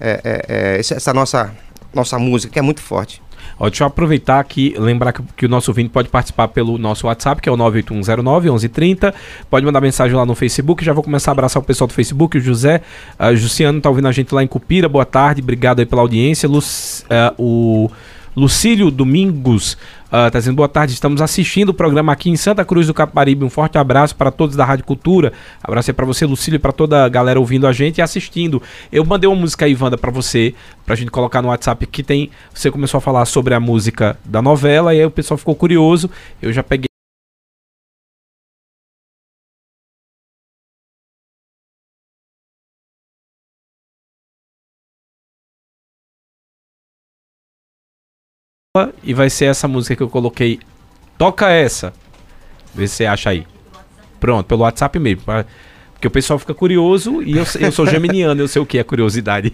é, 0.00 0.20
é, 0.24 0.44
é, 0.48 0.78
essa 0.78 0.94
essa 0.94 1.12
nossa, 1.12 1.52
nossa 1.92 2.18
música, 2.20 2.52
que 2.52 2.58
é 2.58 2.62
muito 2.62 2.80
forte. 2.80 3.20
Ó, 3.60 3.68
deixa 3.68 3.84
eu 3.84 3.88
aproveitar 3.88 4.40
aqui, 4.40 4.74
lembrar 4.78 5.12
que, 5.12 5.22
que 5.36 5.44
o 5.44 5.48
nosso 5.48 5.70
ouvinte 5.70 5.90
pode 5.90 6.08
participar 6.08 6.48
pelo 6.48 6.78
nosso 6.78 7.06
WhatsApp, 7.06 7.42
que 7.42 7.48
é 7.48 7.52
o 7.52 7.56
98109-1130. 7.58 9.12
Pode 9.50 9.66
mandar 9.66 9.82
mensagem 9.82 10.16
lá 10.16 10.24
no 10.24 10.34
Facebook. 10.34 10.82
Já 10.82 10.94
vou 10.94 11.04
começar 11.04 11.30
a 11.30 11.32
abraçar 11.32 11.62
o 11.62 11.66
pessoal 11.66 11.86
do 11.86 11.92
Facebook. 11.92 12.38
O 12.38 12.40
José 12.40 12.80
ah, 13.18 13.34
Jussiano 13.34 13.78
tá 13.78 13.90
ouvindo 13.90 14.08
a 14.08 14.12
gente 14.12 14.34
lá 14.34 14.42
em 14.42 14.46
Cupira. 14.46 14.88
Boa 14.88 15.04
tarde, 15.04 15.42
obrigado 15.42 15.80
aí 15.80 15.84
pela 15.84 16.00
audiência. 16.00 16.48
Luc, 16.48 16.64
ah, 17.10 17.34
o 17.36 17.90
Lucílio 18.34 18.90
Domingos 18.90 19.76
ah, 20.10 20.30
tá 20.30 20.38
dizendo 20.38 20.56
boa 20.56 20.68
tarde. 20.68 20.92
Estamos 20.92 21.22
assistindo 21.22 21.68
o 21.68 21.74
programa 21.74 22.12
aqui 22.12 22.30
em 22.30 22.36
Santa 22.36 22.64
Cruz 22.64 22.86
do 22.86 22.94
Caparibe. 22.94 23.44
Um 23.44 23.50
forte 23.50 23.78
abraço 23.78 24.16
para 24.16 24.30
todos 24.30 24.56
da 24.56 24.64
Rádio 24.64 24.84
Cultura. 24.84 25.32
Abraço 25.62 25.90
aí 25.90 25.94
para 25.94 26.04
você, 26.04 26.26
Lucílio, 26.26 26.56
e 26.56 26.58
para 26.58 26.72
toda 26.72 27.04
a 27.04 27.08
galera 27.08 27.38
ouvindo 27.38 27.66
a 27.66 27.72
gente 27.72 27.98
e 27.98 28.02
assistindo. 28.02 28.60
Eu 28.90 29.04
mandei 29.04 29.28
uma 29.28 29.36
música 29.36 29.66
aí, 29.66 29.76
Wanda, 29.80 29.96
para 29.96 30.10
você, 30.10 30.52
pra 30.84 30.96
gente 30.96 31.10
colocar 31.10 31.40
no 31.40 31.48
WhatsApp 31.48 31.86
que 31.86 32.02
tem. 32.02 32.30
Você 32.52 32.70
começou 32.70 32.98
a 32.98 33.00
falar 33.00 33.24
sobre 33.24 33.54
a 33.54 33.60
música 33.60 34.18
da 34.24 34.42
novela 34.42 34.92
e 34.92 34.98
aí 34.98 35.06
o 35.06 35.10
pessoal 35.10 35.38
ficou 35.38 35.54
curioso. 35.54 36.10
Eu 36.42 36.52
já 36.52 36.62
peguei. 36.62 36.89
E 49.02 49.12
vai 49.12 49.28
ser 49.28 49.46
essa 49.46 49.66
música 49.66 49.96
que 49.96 50.02
eu 50.04 50.08
coloquei. 50.08 50.60
Toca 51.18 51.50
essa. 51.50 51.92
Vê 52.72 52.86
se 52.86 52.94
você 52.94 53.06
acha 53.06 53.30
aí. 53.30 53.44
Pronto, 54.20 54.46
pelo 54.46 54.60
WhatsApp 54.62 54.96
mesmo. 55.00 55.22
pra- 55.24 55.44
Porque 55.94 56.06
o 56.06 56.10
pessoal 56.10 56.38
fica 56.38 56.54
curioso 56.54 57.20
e 57.20 57.36
eu, 57.36 57.44
eu 57.58 57.72
sou 57.72 57.84
geminiano, 57.84 58.40
eu 58.40 58.46
sei 58.46 58.62
o 58.62 58.64
que 58.64 58.78
é 58.78 58.84
curiosidade. 58.84 59.52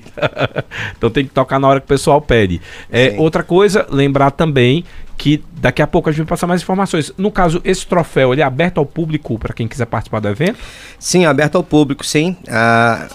então 0.99 1.09
tem 1.09 1.25
que 1.25 1.31
tocar 1.31 1.59
na 1.59 1.67
hora 1.67 1.81
que 1.81 1.87
o 1.87 1.89
pessoal 1.89 2.21
pede. 2.21 2.61
É, 2.93 3.13
Sim. 3.13 3.17
outra 3.19 3.43
coisa, 3.43 3.87
lembrar 3.91 4.33
também 4.33 4.85
que 5.17 5.43
daqui 5.63 5.81
a 5.81 5.87
pouco 5.87 6.11
a 6.11 6.13
gente 6.13 6.19
vai 6.19 6.27
passar 6.29 6.47
mais 6.47 6.61
informações. 6.61 7.11
No 7.17 7.31
caso, 7.31 7.59
esse 7.65 7.87
troféu 7.87 8.35
ele 8.35 8.43
é 8.43 8.45
aberto 8.45 8.77
ao 8.77 8.85
público 8.85 9.39
para 9.39 9.55
quem 9.55 9.67
quiser 9.67 9.87
participar 9.87 10.21
do 10.21 10.29
evento? 10.29 10.59
Sim, 10.99 11.25
aberto 11.25 11.57
ao 11.57 11.65
público, 11.65 12.05
sim. 12.05 12.37
Ah, 12.49 13.09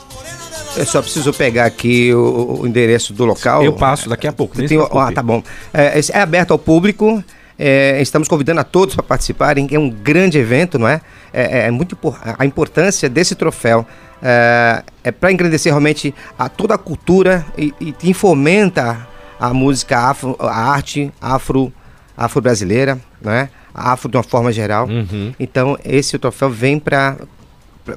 eu 0.78 0.86
só 0.86 1.02
preciso 1.02 1.34
pegar 1.34 1.66
aqui 1.66 2.14
o, 2.14 2.60
o 2.62 2.68
endereço 2.68 3.14
do 3.14 3.26
local. 3.26 3.64
Eu 3.64 3.74
passo 3.74 4.10
daqui 4.10 4.28
a 4.28 4.32
pouco. 4.34 4.56
Tem, 4.56 4.80
ah, 4.80 5.12
tá 5.14 5.22
bom. 5.22 5.44
É, 5.74 6.00
é 6.00 6.20
aberto 6.20 6.52
ao 6.52 6.60
público. 6.60 7.24
é, 7.60 8.02
estamos 8.02 8.28
convidando 8.28 8.60
a 8.60 8.64
todos 8.64 8.96
para 8.96 9.04
participarem. 9.04 9.68
É 9.72 9.78
um 9.78 9.90
grande 9.90 10.38
evento, 10.38 10.80
não 10.80 10.88
é? 10.88 11.02
É, 11.34 11.68
é 11.68 11.72
muito 11.72 11.94
impor- 11.94 12.20
a 12.38 12.46
importância 12.46 13.08
desse 13.10 13.36
troféu 13.36 13.86
é, 14.22 14.84
é 15.04 15.12
para 15.12 15.32
engrandecer 15.32 15.72
realmente 15.72 16.14
a 16.38 16.50
toda 16.50 16.74
a 16.76 16.78
cultura 16.78 17.46
e, 17.58 17.74
e 18.04 18.14
fomenta 18.14 19.08
a 19.40 19.54
música 19.54 19.98
afro, 19.98 20.36
a 20.40 20.72
arte 20.72 21.12
afro, 21.22 21.72
afro 22.18 22.42
brasileira, 22.42 23.00
não 23.22 23.32
é? 23.32 23.50
A 23.74 23.94
afro 23.94 24.10
de 24.10 24.18
uma 24.18 24.24
forma 24.24 24.52
geral. 24.52 24.88
Uhum. 24.88 25.34
Então 25.40 25.78
esse 25.86 26.18
troféu 26.18 26.50
vem 26.50 26.80
para 26.80 27.18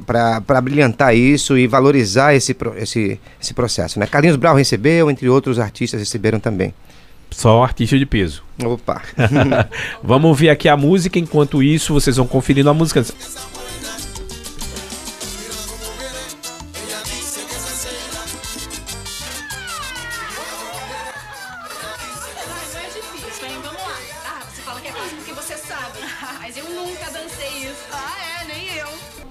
para 0.07 0.61
brilhantar 0.61 1.15
isso 1.15 1.57
e 1.59 1.67
valorizar 1.67 2.35
esse, 2.35 2.57
esse, 2.77 3.21
esse 3.41 3.55
processo. 3.55 3.99
Né? 3.99 4.07
Carlinhos 4.07 4.37
Brau 4.37 4.55
recebeu, 4.55 5.11
entre 5.11 5.29
outros 5.29 5.59
artistas 5.59 6.01
receberam 6.01 6.41
também. 6.41 6.73
Só 7.31 7.63
artista 7.63 7.99
de 7.99 8.07
peso. 8.07 8.43
Opa! 8.65 9.03
Vamos 10.03 10.29
ouvir 10.29 10.51
aqui 10.51 10.69
a 10.69 10.77
música, 10.77 11.19
enquanto 11.19 11.63
isso 11.63 11.93
vocês 11.93 12.17
vão 12.17 12.27
conferindo 12.27 12.71
a 12.71 12.75
música. 12.75 13.05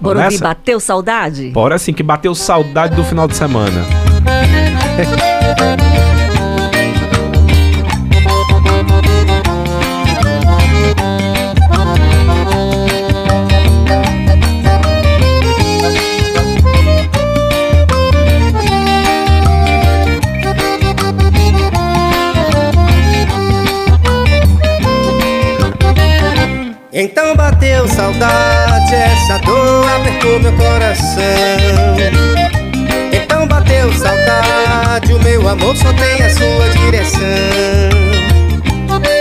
Ouvir 0.04 0.38
Bateu 0.38 0.80
Saudade? 0.80 1.50
Bora 1.50 1.78
sim, 1.78 1.92
que 1.92 2.02
bateu 2.02 2.34
saudade 2.34 2.94
do 2.94 3.04
final 3.04 3.26
de 3.26 3.36
semana. 3.36 3.84
amor 35.54 35.76
só 35.76 35.92
tem 35.92 36.20
a 36.20 36.30
sua 36.30 36.68
direção. 36.70 37.20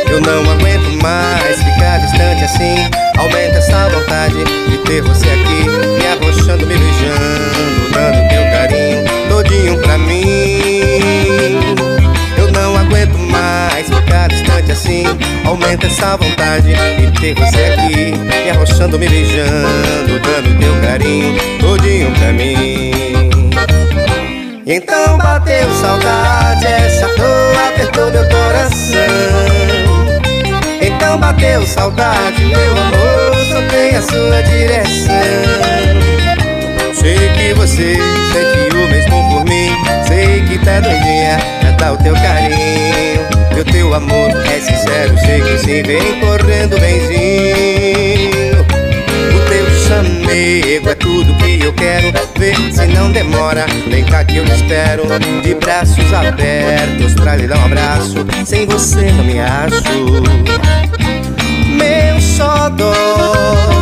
Eu 0.09 0.19
não 0.21 0.51
aguento 0.51 1.01
mais 1.01 1.57
ficar 1.57 1.99
distante 1.99 2.43
assim. 2.43 2.75
Aumenta 3.17 3.57
essa 3.57 3.89
vontade 3.89 4.43
de 4.69 4.77
ter 4.79 5.01
você 5.01 5.27
aqui, 5.27 5.69
me 5.99 6.07
arrochando, 6.07 6.65
me 6.65 6.75
beijando, 6.75 7.89
dando 7.91 8.29
teu 8.29 8.43
carinho 8.51 9.03
todinho 9.29 9.77
pra 9.79 9.97
mim. 9.97 10.81
Eu 12.37 12.51
não 12.51 12.77
aguento 12.77 13.17
mais 13.17 13.87
ficar 13.87 14.27
distante 14.29 14.71
assim. 14.71 15.05
Aumenta 15.45 15.85
essa 15.85 16.17
vontade 16.17 16.73
de 16.73 17.21
ter 17.21 17.35
você 17.35 17.63
aqui, 17.65 18.17
me 18.17 18.49
arrochando, 18.49 18.97
me 18.97 19.07
beijando, 19.07 20.19
dando 20.19 20.59
teu 20.59 20.81
carinho 20.81 21.37
todinho 21.59 22.11
pra 22.11 22.33
mim. 22.33 23.02
Então 24.65 25.17
bateu 25.17 25.69
saudade, 25.81 26.65
essa 26.65 27.07
dor 27.17 27.53
apertou 27.67 28.09
meu 28.11 28.23
coração. 28.29 28.97
Então 30.81 31.19
bateu 31.19 31.65
saudade, 31.67 32.45
meu 32.45 32.71
amor 32.71 33.35
só 33.51 33.61
tem 33.69 33.93
a 33.93 34.01
sua 34.01 34.41
direção. 34.43 35.13
Sei 36.93 37.29
que 37.33 37.53
você 37.55 37.97
sente 38.31 38.75
o 38.77 38.87
mesmo 38.87 39.29
por 39.29 39.43
mim, 39.43 39.75
sei 40.07 40.41
que 40.43 40.57
tá 40.63 40.79
doidinha, 40.79 41.39
já 41.61 41.71
dá 41.71 41.91
o 41.91 41.97
teu 41.97 42.13
carinho. 42.13 43.27
E 43.57 43.59
o 43.59 43.65
teu 43.65 43.93
amor 43.93 44.29
é 44.45 44.61
sincero, 44.61 45.17
sei 45.19 45.41
que 45.41 45.57
sim, 45.57 45.83
vem 45.83 46.21
correndo 46.21 46.79
benzinho. 46.79 48.72
O 49.93 49.95
teu 49.95 50.03
chamego 50.05 50.89
é 50.89 50.95
tudo 50.95 51.35
que 51.35 51.63
eu 51.63 51.71
quero 51.73 52.11
ver, 52.39 52.55
se 52.71 52.87
não 52.87 53.11
demora, 53.11 53.67
vem 53.87 54.03
cá 54.03 54.23
que 54.23 54.37
eu 54.37 54.45
te 54.45 54.51
espero. 54.53 55.03
De 55.43 55.53
braços 55.53 56.11
abertos 56.11 57.13
pra 57.13 57.35
lhe 57.35 57.45
dar 57.45 57.59
um 57.59 57.65
abraço, 57.65 58.25
sem 58.43 58.65
você 58.65 59.11
não 59.11 59.23
me 59.23 59.39
acho. 59.39 59.83
Meu 61.67 62.19
xodó, 62.19 62.93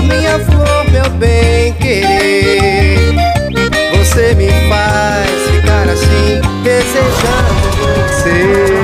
minha 0.04 0.38
flor, 0.40 0.92
meu 0.92 1.10
bem 1.12 1.74
querer. 1.76 3.16
Você 3.98 4.36
me 4.36 4.50
faz 4.68 5.32
ficar 5.56 5.88
assim, 5.88 6.42
desejando 6.62 7.72
você. 7.80 8.81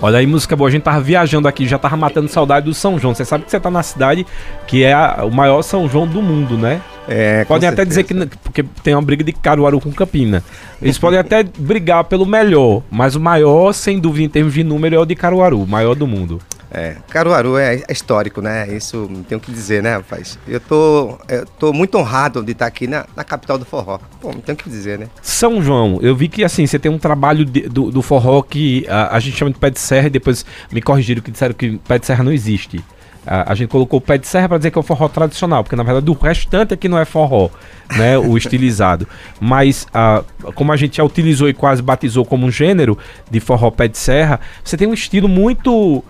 Olha 0.00 0.18
aí, 0.18 0.26
música 0.26 0.54
boa. 0.54 0.68
A 0.68 0.70
gente 0.70 0.82
tava 0.82 1.00
viajando 1.00 1.48
aqui, 1.48 1.66
já 1.66 1.76
tava 1.76 1.96
matando 1.96 2.28
saudade 2.28 2.66
do 2.66 2.72
São 2.74 2.98
João. 2.98 3.14
Você 3.14 3.24
sabe 3.24 3.44
que 3.44 3.50
você 3.50 3.58
tá 3.58 3.68
na 3.70 3.82
cidade 3.82 4.24
que 4.66 4.84
é 4.84 4.92
a- 4.92 5.24
o 5.24 5.30
maior 5.34 5.60
São 5.62 5.88
João 5.88 6.06
do 6.06 6.22
mundo, 6.22 6.56
né? 6.56 6.80
É, 7.08 7.44
Podem 7.46 7.68
até 7.68 7.84
dizer 7.84 8.04
que. 8.04 8.14
Porque 8.44 8.62
tem 8.82 8.94
uma 8.94 9.02
briga 9.02 9.24
de 9.24 9.32
Caruaru 9.32 9.80
com 9.80 9.90
Campina. 9.90 10.44
Eles 10.80 10.98
podem 10.98 11.18
até 11.18 11.42
brigar 11.42 12.04
pelo 12.04 12.24
melhor, 12.26 12.82
mas 12.90 13.16
o 13.16 13.20
maior, 13.20 13.72
sem 13.72 13.98
dúvida, 13.98 14.26
em 14.26 14.28
termos 14.28 14.54
de 14.54 14.62
número, 14.62 14.94
é 14.94 14.98
o 14.98 15.04
de 15.06 15.14
Caruaru, 15.16 15.62
o 15.62 15.66
maior 15.66 15.94
do 15.96 16.06
mundo. 16.06 16.38
É, 16.70 16.96
Caruaru 17.08 17.56
é, 17.56 17.76
é 17.88 17.92
histórico, 17.92 18.42
né? 18.42 18.68
Isso 18.74 19.08
não 19.10 19.22
tenho 19.22 19.40
que 19.40 19.50
dizer, 19.50 19.82
né, 19.82 19.96
rapaz? 19.96 20.38
Eu 20.46 20.60
tô, 20.60 21.18
eu 21.28 21.46
tô 21.58 21.72
muito 21.72 21.96
honrado 21.96 22.42
de 22.42 22.52
estar 22.52 22.66
aqui 22.66 22.86
na, 22.86 23.06
na 23.16 23.24
capital 23.24 23.56
do 23.56 23.64
forró. 23.64 23.98
Pô, 24.20 24.32
não 24.32 24.40
tenho 24.40 24.56
que 24.56 24.68
dizer, 24.68 24.98
né? 24.98 25.06
São 25.22 25.62
João, 25.62 25.98
eu 26.02 26.14
vi 26.14 26.28
que 26.28 26.44
assim, 26.44 26.66
você 26.66 26.78
tem 26.78 26.90
um 26.92 26.98
trabalho 26.98 27.44
de- 27.44 27.62
do, 27.68 27.90
do 27.90 28.02
forró 28.02 28.42
que 28.42 28.86
a, 28.88 29.16
a 29.16 29.20
gente 29.20 29.36
chama 29.36 29.50
de 29.50 29.58
pé 29.58 29.70
de 29.70 29.78
serra 29.80 30.08
e 30.08 30.10
depois 30.10 30.44
me 30.70 30.82
corrigiram 30.82 31.22
que 31.22 31.30
disseram 31.30 31.54
que 31.54 31.78
pé 31.88 31.98
de 31.98 32.04
serra 32.04 32.22
não 32.22 32.32
existe. 32.32 32.84
A, 33.26 33.52
a 33.52 33.54
gente 33.54 33.68
colocou 33.70 33.98
o 33.98 34.00
pé 34.02 34.18
de 34.18 34.26
serra 34.26 34.48
para 34.48 34.58
dizer 34.58 34.70
que 34.70 34.78
é 34.78 34.80
o 34.80 34.82
forró 34.82 35.08
tradicional, 35.08 35.62
porque 35.64 35.76
na 35.76 35.82
verdade 35.82 36.10
o 36.10 36.14
restante 36.14 36.74
aqui 36.74 36.86
não 36.88 36.98
é 36.98 37.06
forró, 37.06 37.48
né? 37.96 38.18
O 38.18 38.36
estilizado. 38.38 39.08
Mas 39.40 39.86
ah, 39.92 40.22
como 40.54 40.70
a 40.70 40.76
gente 40.76 40.98
já 40.98 41.04
utilizou 41.04 41.48
e 41.48 41.54
quase 41.54 41.80
batizou 41.80 42.26
como 42.26 42.46
um 42.46 42.50
gênero 42.50 42.98
de 43.30 43.40
forró 43.40 43.70
pé 43.70 43.88
de 43.88 43.96
serra, 43.96 44.38
você 44.62 44.76
tem 44.76 44.86
um 44.86 44.92
estilo 44.94 45.28
muito 45.28 46.04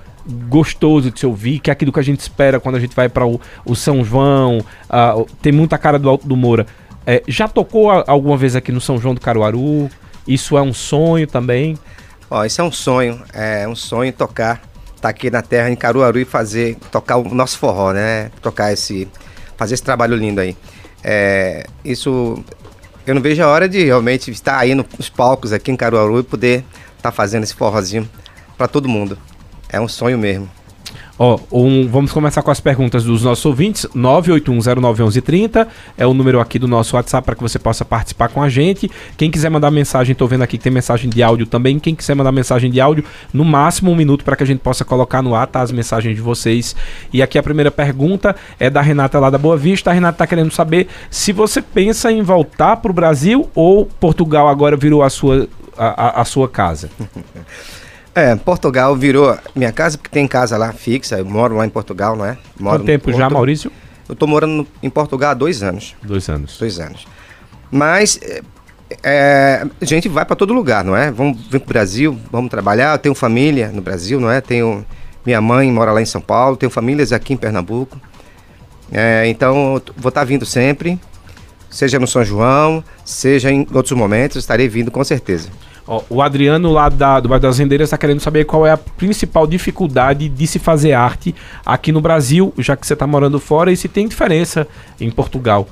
gostoso 0.49 1.11
de 1.11 1.21
se 1.21 1.27
ouvir, 1.27 1.59
que 1.59 1.71
é 1.71 1.73
aquilo 1.73 1.93
que 1.93 2.01
a 2.01 2.03
gente 2.03 2.21
espera 2.21 2.61
quando 2.61 2.77
a 2.77 2.81
gente 2.81 2.95
vai 2.95 3.09
para 3.09 3.27
o, 3.27 3.41
o 3.65 3.75
São 3.75 4.05
João, 4.05 4.59
o- 5.17 5.25
tem 5.41 5.53
muita 5.53 5.79
cara 5.79 5.99
do 5.99 6.09
Alto 6.09 6.27
do 6.27 6.37
Moura. 6.37 6.67
É, 7.07 7.23
já 7.27 7.49
tocou 7.49 7.91
a- 7.91 8.05
alguma 8.07 8.37
vez 8.37 8.55
aqui 8.55 8.71
no 8.71 8.81
São 8.81 8.99
João 8.99 9.15
do 9.15 9.21
Caruaru? 9.21 9.89
Isso 10.27 10.59
é 10.59 10.63
um 10.63 10.75
sonho 10.75 11.27
também? 11.27 11.79
Ó, 12.31 12.45
isso 12.45 12.61
é 12.61 12.65
um 12.65 12.71
sonho, 12.73 13.23
é 13.33 13.67
um 13.67 13.75
sonho 13.75 14.13
tocar, 14.13 14.61
estar 14.95 15.09
aqui 15.09 15.31
na 15.31 15.41
terra 15.41 15.71
em 15.71 15.77
Caruaru 15.77 16.19
e 16.19 16.25
fazer, 16.27 16.77
tocar 16.93 17.17
o 17.17 17.35
nosso 17.35 17.59
forró, 17.59 17.93
né? 17.93 18.31
Tocar 18.43 18.71
esse, 18.73 19.09
fazer 19.57 19.73
esse 19.75 19.83
trabalho 19.83 20.15
lindo 20.15 20.41
aí. 20.43 20.55
É, 21.03 21.65
isso, 21.83 22.45
eu 23.07 23.15
não 23.15 23.23
vejo 23.23 23.43
a 23.43 23.47
hora 23.47 23.67
de 23.67 23.83
realmente 23.83 24.31
estar 24.31 24.59
aí 24.59 24.75
nos 24.75 25.09
palcos 25.09 25.55
aqui 25.55 25.71
em 25.71 25.77
Caruaru 25.77 26.21
e 26.21 26.23
poder 26.23 26.63
estar 26.99 27.13
fazendo 27.13 27.45
esse 27.45 27.55
forrozinho 27.55 28.07
para 28.59 28.69
todo 28.69 28.87
mundo. 28.89 29.17
É 29.69 29.81
um 29.81 29.89
sonho 29.89 30.19
mesmo. 30.19 30.49
Ó, 31.21 31.37
um- 31.51 31.89
vamos 31.89 32.13
começar 32.13 32.43
com 32.43 32.51
as 32.53 32.61
perguntas 32.61 33.03
dos 33.03 33.25
nossos 33.25 33.45
ouvintes. 33.45 33.85
981091130 33.93 35.67
é 35.97 36.07
o 36.07 36.15
número 36.15 36.39
aqui 36.39 36.61
do 36.61 36.69
nosso 36.69 36.95
WhatsApp 36.95 37.27
para 37.27 37.35
que 37.35 37.43
você 37.43 37.59
possa 37.59 37.85
participar 37.85 38.29
com 38.29 38.41
a 38.41 38.49
gente. 38.49 38.89
Quem 39.17 39.29
quiser 39.29 39.51
mandar 39.51 39.71
mensagem, 39.73 40.15
tô 40.15 40.29
vendo 40.29 40.43
aqui 40.43 40.57
que 40.57 40.63
tem 40.63 40.73
mensagem 40.73 41.11
de 41.11 41.21
áudio 41.21 41.45
também. 41.45 41.79
Quem 41.81 41.93
quiser 41.95 42.15
mandar 42.15 42.31
mensagem 42.31 42.71
de 42.71 42.81
áudio, 42.81 43.05
no 43.35 43.45
máximo 43.45 43.91
um 43.91 43.97
minuto 43.97 44.25
para 44.25 44.37
que 44.37 44.45
a 44.45 44.47
gente 44.47 44.61
possa 44.61 44.85
colocar 44.85 45.21
no 45.21 45.35
ar 45.35 45.49
tá, 45.49 45.61
as 45.61 45.73
mensagens 45.73 46.15
de 46.15 46.23
vocês. 46.23 46.77
E 47.13 47.21
aqui 47.21 47.37
a 47.37 47.43
primeira 47.43 47.71
pergunta 47.73 48.37
é 48.59 48.71
da 48.71 48.81
Renata 48.81 49.19
lá 49.19 49.29
da 49.29 49.39
Boa 49.39 49.57
Vista. 49.57 49.91
A 49.91 49.93
Renata 49.93 50.19
tá 50.19 50.27
querendo 50.27 50.53
saber 50.53 50.87
se 51.11 51.33
você 51.33 51.61
pensa 51.61 52.13
em 52.13 52.23
voltar 52.23 52.77
para 52.77 52.93
o 52.93 52.95
Brasil 52.95 53.51
ou 53.57 53.87
Portugal 53.87 54.47
agora 54.49 54.77
virou 54.77 55.03
a 55.03 55.11
sua, 55.11 55.49
a- 55.77 56.21
a- 56.21 56.21
a 56.21 56.25
sua 56.25 56.49
casa. 56.49 56.89
É, 58.15 58.35
Portugal 58.37 58.97
virou 58.97 59.37
minha 59.55 59.73
casa, 59.73 59.97
porque 59.97 60.11
tem 60.11 60.27
casa 60.27 60.57
lá 60.57 60.73
fixa, 60.73 61.19
eu 61.19 61.25
moro 61.25 61.57
lá 61.57 61.67
em 61.67 61.71
Portugal, 61.71 62.17
não 62.17 62.25
é? 62.25 62.37
Moro 62.59 62.79
Quanto 62.79 62.87
tempo 62.87 63.13
já, 63.13 63.31
Maurício? 63.31 63.71
Eu 64.09 64.17
tô 64.17 64.27
morando 64.27 64.67
em 64.83 64.91
Portugal 64.91 65.33
há 65.33 65.35
dois 65.35 65.63
anos. 65.63 65.95
Dois 66.03 66.29
anos. 66.29 66.57
Dois 66.59 66.81
anos. 66.81 67.07
Mas 67.71 68.19
é, 68.23 68.43
é, 69.03 69.67
a 69.81 69.85
gente 69.85 70.09
vai 70.09 70.25
para 70.25 70.35
todo 70.35 70.53
lugar, 70.53 70.83
não 70.83 70.97
é? 70.97 71.11
Vamos 71.11 71.41
vir 71.43 71.61
pro 71.61 71.69
Brasil, 71.69 72.19
vamos 72.33 72.51
trabalhar. 72.51 72.95
Eu 72.95 72.99
tenho 72.99 73.15
família 73.15 73.69
no 73.69 73.83
Brasil, 73.83 74.19
não 74.19 74.31
é? 74.31 74.41
Tenho 74.41 74.85
minha 75.25 75.41
mãe 75.41 75.71
mora 75.71 75.93
lá 75.93 76.01
em 76.01 76.07
São 76.07 76.21
Paulo, 76.23 76.57
tenho 76.57 76.71
famílias 76.71 77.13
aqui 77.13 77.35
em 77.35 77.37
Pernambuco. 77.37 78.01
É, 78.91 79.29
então 79.29 79.81
vou 79.97 80.09
estar 80.09 80.25
vindo 80.25 80.47
sempre, 80.47 80.99
seja 81.69 81.99
no 81.99 82.07
São 82.07 82.25
João, 82.25 82.83
seja 83.05 83.51
em 83.53 83.67
outros 83.75 83.93
momentos, 83.93 84.39
estarei 84.39 84.69
vindo 84.69 84.91
com 84.91 85.05
certeza. 85.05 85.51
Ó, 85.89 86.03
o 86.11 86.21
Adriano 86.21 86.71
lá 86.71 86.91
da, 86.91 87.19
do 87.19 87.31
Bairro 87.31 87.41
das 87.41 87.59
Rendeiras 87.59 87.87
está 87.87 87.97
querendo 87.97 88.21
saber 88.21 88.45
qual 88.45 88.67
é 88.67 88.71
a 88.71 88.77
principal 88.77 89.47
dificuldade 89.47 90.29
de 90.29 90.47
se 90.47 90.59
fazer 90.59 90.93
arte 90.93 91.35
aqui 91.65 91.91
no 91.91 92.03
Brasil, 92.03 92.53
já 92.59 92.77
que 92.77 92.87
você 92.87 92.93
está 92.93 93.07
morando 93.07 93.41
fora, 93.41 93.73
e 93.73 93.77
se 93.77 93.89
tem 93.89 94.07
diferença 94.07 94.69
em 95.01 95.11
Portugal. 95.11 95.67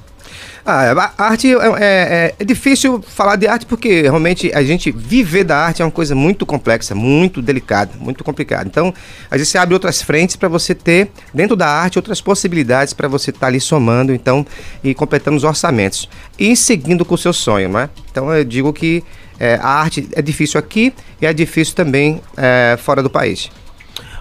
Ah, 0.65 1.13
arte 1.17 1.55
é, 1.55 1.55
é, 1.79 2.35
é, 2.41 2.45
difícil 2.45 3.01
falar 3.01 3.37
de 3.37 3.47
arte 3.47 3.65
porque 3.67 4.03
realmente 4.03 4.51
a 4.53 4.65
gente 4.65 4.91
viver 4.91 5.45
da 5.45 5.57
arte 5.57 5.81
é 5.81 5.85
uma 5.85 5.93
coisa 5.93 6.13
muito 6.13 6.45
complexa, 6.45 6.93
muito 6.93 7.41
delicada, 7.41 7.93
muito 8.01 8.25
complicada. 8.25 8.65
Então, 8.67 8.93
a 9.31 9.39
gente 9.39 9.57
abre 9.57 9.75
outras 9.75 10.03
frentes 10.03 10.35
para 10.35 10.49
você 10.49 10.75
ter, 10.75 11.11
dentro 11.33 11.55
da 11.55 11.69
arte, 11.69 11.99
outras 11.99 12.21
possibilidades 12.21 12.93
para 12.93 13.07
você 13.07 13.31
estar 13.31 13.41
tá 13.41 13.47
ali 13.47 13.61
somando, 13.61 14.13
então, 14.13 14.45
e 14.83 14.93
completando 14.93 15.37
os 15.37 15.45
orçamentos. 15.45 16.09
E 16.37 16.57
seguindo 16.57 17.05
com 17.05 17.15
o 17.15 17.19
seu 17.19 17.33
sonho, 17.33 17.69
não 17.69 17.81
é? 17.81 17.91
Então, 18.11 18.33
eu 18.35 18.45
digo 18.45 18.73
que 18.73 19.05
é, 19.39 19.59
a 19.61 19.69
arte 19.69 20.09
é 20.13 20.23
difícil 20.23 20.59
aqui 20.59 20.93
e 21.21 21.27
é 21.27 21.33
difícil 21.33 21.75
também 21.75 22.21
é, 22.37 22.77
fora 22.79 23.03
do 23.03 23.11
país. 23.11 23.51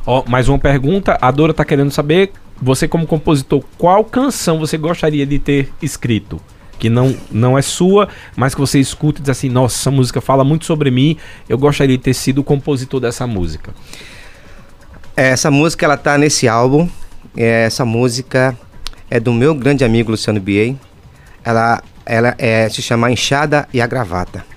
Ó, 0.05 0.23
mais 0.27 0.47
uma 0.47 0.59
pergunta. 0.59 1.17
A 1.21 1.31
Dora 1.31 1.51
está 1.51 1.65
querendo 1.65 1.91
saber 1.91 2.31
você 2.61 2.87
como 2.87 3.05
compositor, 3.05 3.63
qual 3.77 4.03
canção 4.03 4.59
você 4.59 4.77
gostaria 4.77 5.25
de 5.25 5.39
ter 5.39 5.71
escrito? 5.81 6.39
Que 6.79 6.89
não, 6.89 7.15
não 7.31 7.57
é 7.57 7.61
sua, 7.61 8.07
mas 8.35 8.53
que 8.53 8.61
você 8.61 8.79
escuta 8.79 9.19
e 9.19 9.21
diz 9.21 9.29
assim, 9.29 9.49
nossa, 9.49 9.75
essa 9.75 9.91
música 9.91 10.21
fala 10.21 10.43
muito 10.43 10.65
sobre 10.65 10.91
mim, 10.91 11.17
eu 11.47 11.57
gostaria 11.57 11.97
de 11.97 12.03
ter 12.03 12.13
sido 12.13 12.39
o 12.39 12.43
compositor 12.43 12.99
dessa 12.99 13.25
música. 13.25 13.73
Essa 15.15 15.49
música, 15.49 15.85
ela 15.85 15.97
tá 15.97 16.17
nesse 16.17 16.47
álbum, 16.47 16.89
essa 17.35 17.85
música 17.85 18.57
é 19.09 19.19
do 19.19 19.33
meu 19.33 19.55
grande 19.55 19.83
amigo 19.83 20.11
Luciano 20.11 20.39
Biei, 20.39 20.77
ela, 21.43 21.81
ela 22.05 22.35
é, 22.37 22.67
se 22.69 22.81
chama 22.81 23.11
Enxada 23.11 23.67
e 23.73 23.81
a 23.81 23.87
Gravata. 23.87 24.54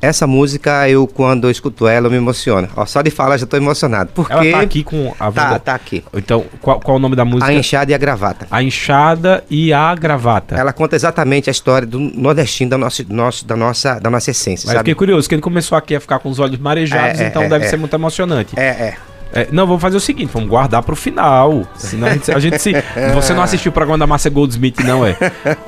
Essa 0.00 0.26
música, 0.26 0.88
eu 0.88 1.06
quando 1.06 1.46
eu 1.46 1.50
escuto 1.50 1.86
ela, 1.86 2.06
eu 2.06 2.10
me 2.10 2.16
emociono. 2.16 2.68
Ó, 2.76 2.86
só 2.86 3.02
de 3.02 3.10
falar 3.10 3.36
já 3.36 3.44
estou 3.44 3.58
emocionado. 3.58 4.10
Porque 4.14 4.32
ela 4.32 4.50
tá 4.50 4.60
aqui 4.60 4.84
com 4.84 5.14
a 5.18 5.30
Tá, 5.32 5.58
tá 5.58 5.74
aqui. 5.74 6.04
Então, 6.14 6.44
qual, 6.60 6.80
qual 6.80 6.96
o 6.96 7.00
nome 7.00 7.16
da 7.16 7.24
música? 7.24 7.46
A 7.46 7.54
Enxada 7.54 7.90
e 7.90 7.94
a 7.94 7.98
Gravata. 7.98 8.46
A 8.50 8.62
Enxada 8.62 9.44
e 9.50 9.72
a 9.72 9.94
Gravata. 9.94 10.56
Ela 10.56 10.72
conta 10.72 10.96
exatamente 10.96 11.50
a 11.50 11.52
história 11.52 11.86
do 11.86 11.98
nordestino 11.98 12.70
da 12.70 12.78
nossa, 12.78 13.04
nosso, 13.08 13.46
da 13.46 13.56
nossa, 13.56 13.98
da 14.00 14.10
nossa 14.10 14.30
essência, 14.30 14.66
Mas 14.66 14.74
sabe? 14.74 14.78
fiquei 14.78 14.94
curioso, 14.94 15.28
que 15.28 15.34
ele 15.34 15.42
começou 15.42 15.76
aqui 15.76 15.94
a 15.94 16.00
ficar 16.00 16.18
com 16.18 16.28
os 16.28 16.38
olhos 16.38 16.58
marejados, 16.58 17.20
é, 17.20 17.26
então 17.26 17.42
é, 17.42 17.48
deve 17.48 17.64
é. 17.64 17.68
ser 17.68 17.76
muito 17.76 17.94
emocionante. 17.94 18.58
É, 18.58 18.66
é. 18.66 18.96
É, 19.32 19.48
não, 19.52 19.66
vamos 19.66 19.82
fazer 19.82 19.96
o 19.96 20.00
seguinte, 20.00 20.30
vamos 20.32 20.48
guardar 20.48 20.82
pro 20.82 20.96
final. 20.96 21.66
Senão 21.76 22.08
a 22.08 22.12
gente, 22.12 22.32
a 22.32 22.38
gente 22.38 22.58
se. 22.58 22.72
Você 23.14 23.34
não 23.34 23.42
assistiu 23.42 23.70
o 23.70 23.72
programa 23.72 23.98
da 23.98 24.06
Márcia 24.06 24.30
Goldsmith, 24.30 24.80
não 24.84 25.04
é? 25.06 25.16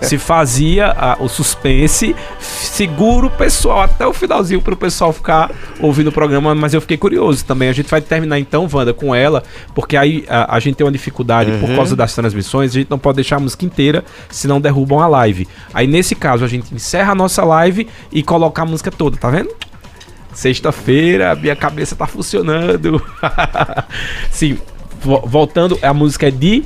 Se 0.00 0.16
fazia 0.18 0.86
a- 0.86 1.16
o 1.20 1.28
suspense, 1.28 2.16
segura 2.38 3.26
o 3.26 3.30
pessoal 3.30 3.82
até 3.82 4.06
o 4.06 4.12
finalzinho 4.12 4.60
pro 4.62 4.76
pessoal 4.76 5.12
ficar 5.12 5.50
ouvindo 5.80 6.08
o 6.08 6.12
programa, 6.12 6.54
mas 6.54 6.72
eu 6.74 6.80
fiquei 6.80 6.96
curioso 6.96 7.44
também. 7.44 7.68
A 7.68 7.72
gente 7.72 7.90
vai 7.90 8.00
terminar 8.00 8.38
então, 8.38 8.68
Wanda, 8.72 8.94
com 8.94 9.14
ela, 9.14 9.42
porque 9.74 9.96
aí 9.96 10.24
a, 10.28 10.56
a 10.56 10.60
gente 10.60 10.76
tem 10.76 10.86
uma 10.86 10.92
dificuldade 10.92 11.52
por 11.58 11.74
causa 11.76 11.94
das 11.94 12.14
transmissões, 12.14 12.70
a 12.70 12.74
gente 12.74 12.90
não 12.90 12.98
pode 12.98 13.16
deixar 13.16 13.36
a 13.36 13.40
música 13.40 13.64
inteira, 13.64 14.04
senão 14.30 14.60
derrubam 14.60 15.00
a 15.00 15.06
live. 15.06 15.46
Aí 15.74 15.86
nesse 15.86 16.14
caso 16.14 16.44
a 16.44 16.48
gente 16.48 16.74
encerra 16.74 17.12
a 17.12 17.14
nossa 17.14 17.44
live 17.44 17.86
e 18.10 18.22
coloca 18.22 18.62
a 18.62 18.64
música 18.64 18.90
toda, 18.90 19.16
tá 19.16 19.28
vendo? 19.30 19.50
Sexta-feira, 20.32 21.34
minha 21.34 21.56
cabeça 21.56 21.94
tá 21.96 22.06
funcionando. 22.06 23.02
Sim, 24.30 24.58
vo- 25.02 25.22
voltando, 25.26 25.78
a 25.82 25.92
música 25.92 26.28
é 26.28 26.30
de 26.30 26.64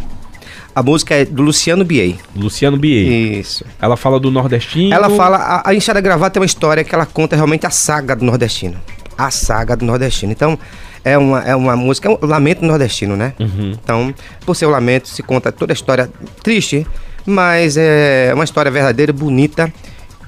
A 0.75 0.83
música 0.83 1.15
é 1.15 1.25
do 1.25 1.43
Luciano 1.43 1.85
Biei. 1.85 2.19
Luciano 2.35 2.77
Biei. 2.77 3.39
Isso. 3.41 3.65
Ela 3.81 3.97
fala 3.97 4.19
do 4.21 4.31
nordestino. 4.31 4.93
Ela 4.95 5.09
fala, 5.11 5.37
a, 5.37 5.71
a 5.71 5.75
Enxada 5.75 6.01
Gravata 6.01 6.39
é 6.39 6.41
uma 6.41 6.47
história 6.47 6.83
que 6.85 6.95
ela 6.95 7.07
conta 7.07 7.37
realmente 7.37 7.67
a 7.67 7.71
saga 7.71 8.15
do 8.17 8.25
nordestino. 8.25 8.77
A 9.17 9.31
saga 9.31 9.77
do 9.77 9.85
nordestino. 9.85 10.33
Então, 10.33 10.59
é 11.05 11.17
uma, 11.17 11.41
é 11.43 11.55
uma 11.55 11.77
música, 11.77 12.09
é 12.09 12.11
um 12.11 12.19
lamento 12.27 12.65
nordestino, 12.65 13.17
né? 13.17 13.35
Então, 13.39 14.13
por 14.45 14.57
ser 14.57 14.67
um 14.67 14.71
lamento, 14.71 15.09
se 15.09 15.23
conta 15.23 15.53
toda 15.53 15.73
a 15.73 15.75
história 15.75 16.11
triste, 16.43 16.85
mas 17.25 17.77
é 17.77 18.33
uma 18.35 18.43
história 18.45 18.71
verdadeira, 18.71 19.13
bonita. 19.13 19.73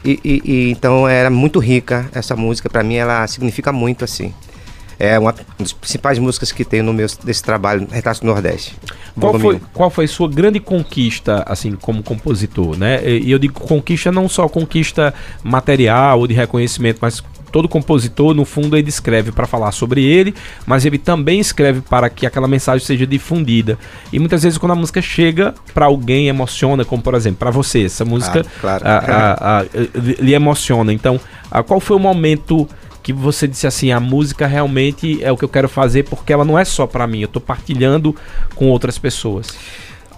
E, 0.06 0.20
e- 0.24 0.42
e 0.44 0.70
então 0.70 1.08
era 1.08 1.28
muito 1.30 1.58
rica 1.58 2.08
essa 2.14 2.36
música. 2.36 2.70
Pra 2.70 2.82
mim, 2.82 2.94
ela 2.94 3.26
significa 3.26 3.72
muito, 3.72 4.04
assim. 4.04 4.32
É 4.98 5.18
uma 5.18 5.34
das 5.58 5.74
principais 5.74 6.18
músicas 6.18 6.50
que 6.52 6.64
tem 6.64 6.80
no 6.80 6.90
meu 6.92 7.06
desse 7.22 7.42
trabalho, 7.42 7.86
Retrato 7.90 8.20
do 8.20 8.26
Nordeste. 8.28 8.74
Qual 9.18 9.38
foi, 9.38 9.60
qual 9.74 9.90
foi 9.90 10.06
sua 10.06 10.26
grande 10.28 10.58
conquista, 10.58 11.42
assim, 11.46 11.72
como 11.72 12.02
compositor, 12.02 12.78
né? 12.78 13.00
E 13.06 13.24
e 13.26 13.30
eu 13.30 13.38
digo 13.38 13.60
conquista 13.60 14.10
não 14.10 14.26
só 14.26 14.48
conquista 14.48 15.12
material 15.42 16.20
ou 16.20 16.26
de 16.26 16.32
reconhecimento, 16.34 16.98
mas 17.02 17.22
todo 17.56 17.70
compositor, 17.70 18.34
no 18.34 18.44
fundo, 18.44 18.76
ele 18.76 18.90
escreve 18.90 19.32
para 19.32 19.46
falar 19.46 19.72
sobre 19.72 20.04
ele, 20.04 20.34
mas 20.66 20.84
ele 20.84 20.98
também 20.98 21.40
escreve 21.40 21.80
para 21.80 22.10
que 22.10 22.26
aquela 22.26 22.46
mensagem 22.46 22.86
seja 22.86 23.06
difundida. 23.06 23.78
E 24.12 24.18
muitas 24.18 24.42
vezes 24.42 24.58
quando 24.58 24.72
a 24.72 24.74
música 24.74 25.00
chega 25.00 25.54
para 25.72 25.86
alguém 25.86 26.28
emociona, 26.28 26.84
como 26.84 27.02
por 27.02 27.14
exemplo, 27.14 27.38
para 27.38 27.50
você, 27.50 27.84
essa 27.86 28.04
música 28.04 28.44
claro. 28.60 28.84
ah, 28.86 29.02
ah, 29.08 29.60
ah, 29.62 29.64
lhe 30.20 30.34
emociona. 30.34 30.92
Então, 30.92 31.18
ah, 31.50 31.62
qual 31.62 31.80
foi 31.80 31.96
o 31.96 31.98
momento 31.98 32.68
que 33.02 33.10
você 33.10 33.48
disse 33.48 33.66
assim, 33.66 33.90
a 33.90 33.98
música 33.98 34.46
realmente 34.46 35.24
é 35.24 35.32
o 35.32 35.36
que 35.38 35.44
eu 35.46 35.48
quero 35.48 35.66
fazer 35.66 36.02
porque 36.02 36.34
ela 36.34 36.44
não 36.44 36.58
é 36.58 36.64
só 36.66 36.86
para 36.86 37.06
mim, 37.06 37.20
eu 37.20 37.28
tô 37.28 37.40
partilhando 37.40 38.14
com 38.54 38.68
outras 38.68 38.98
pessoas. 38.98 39.56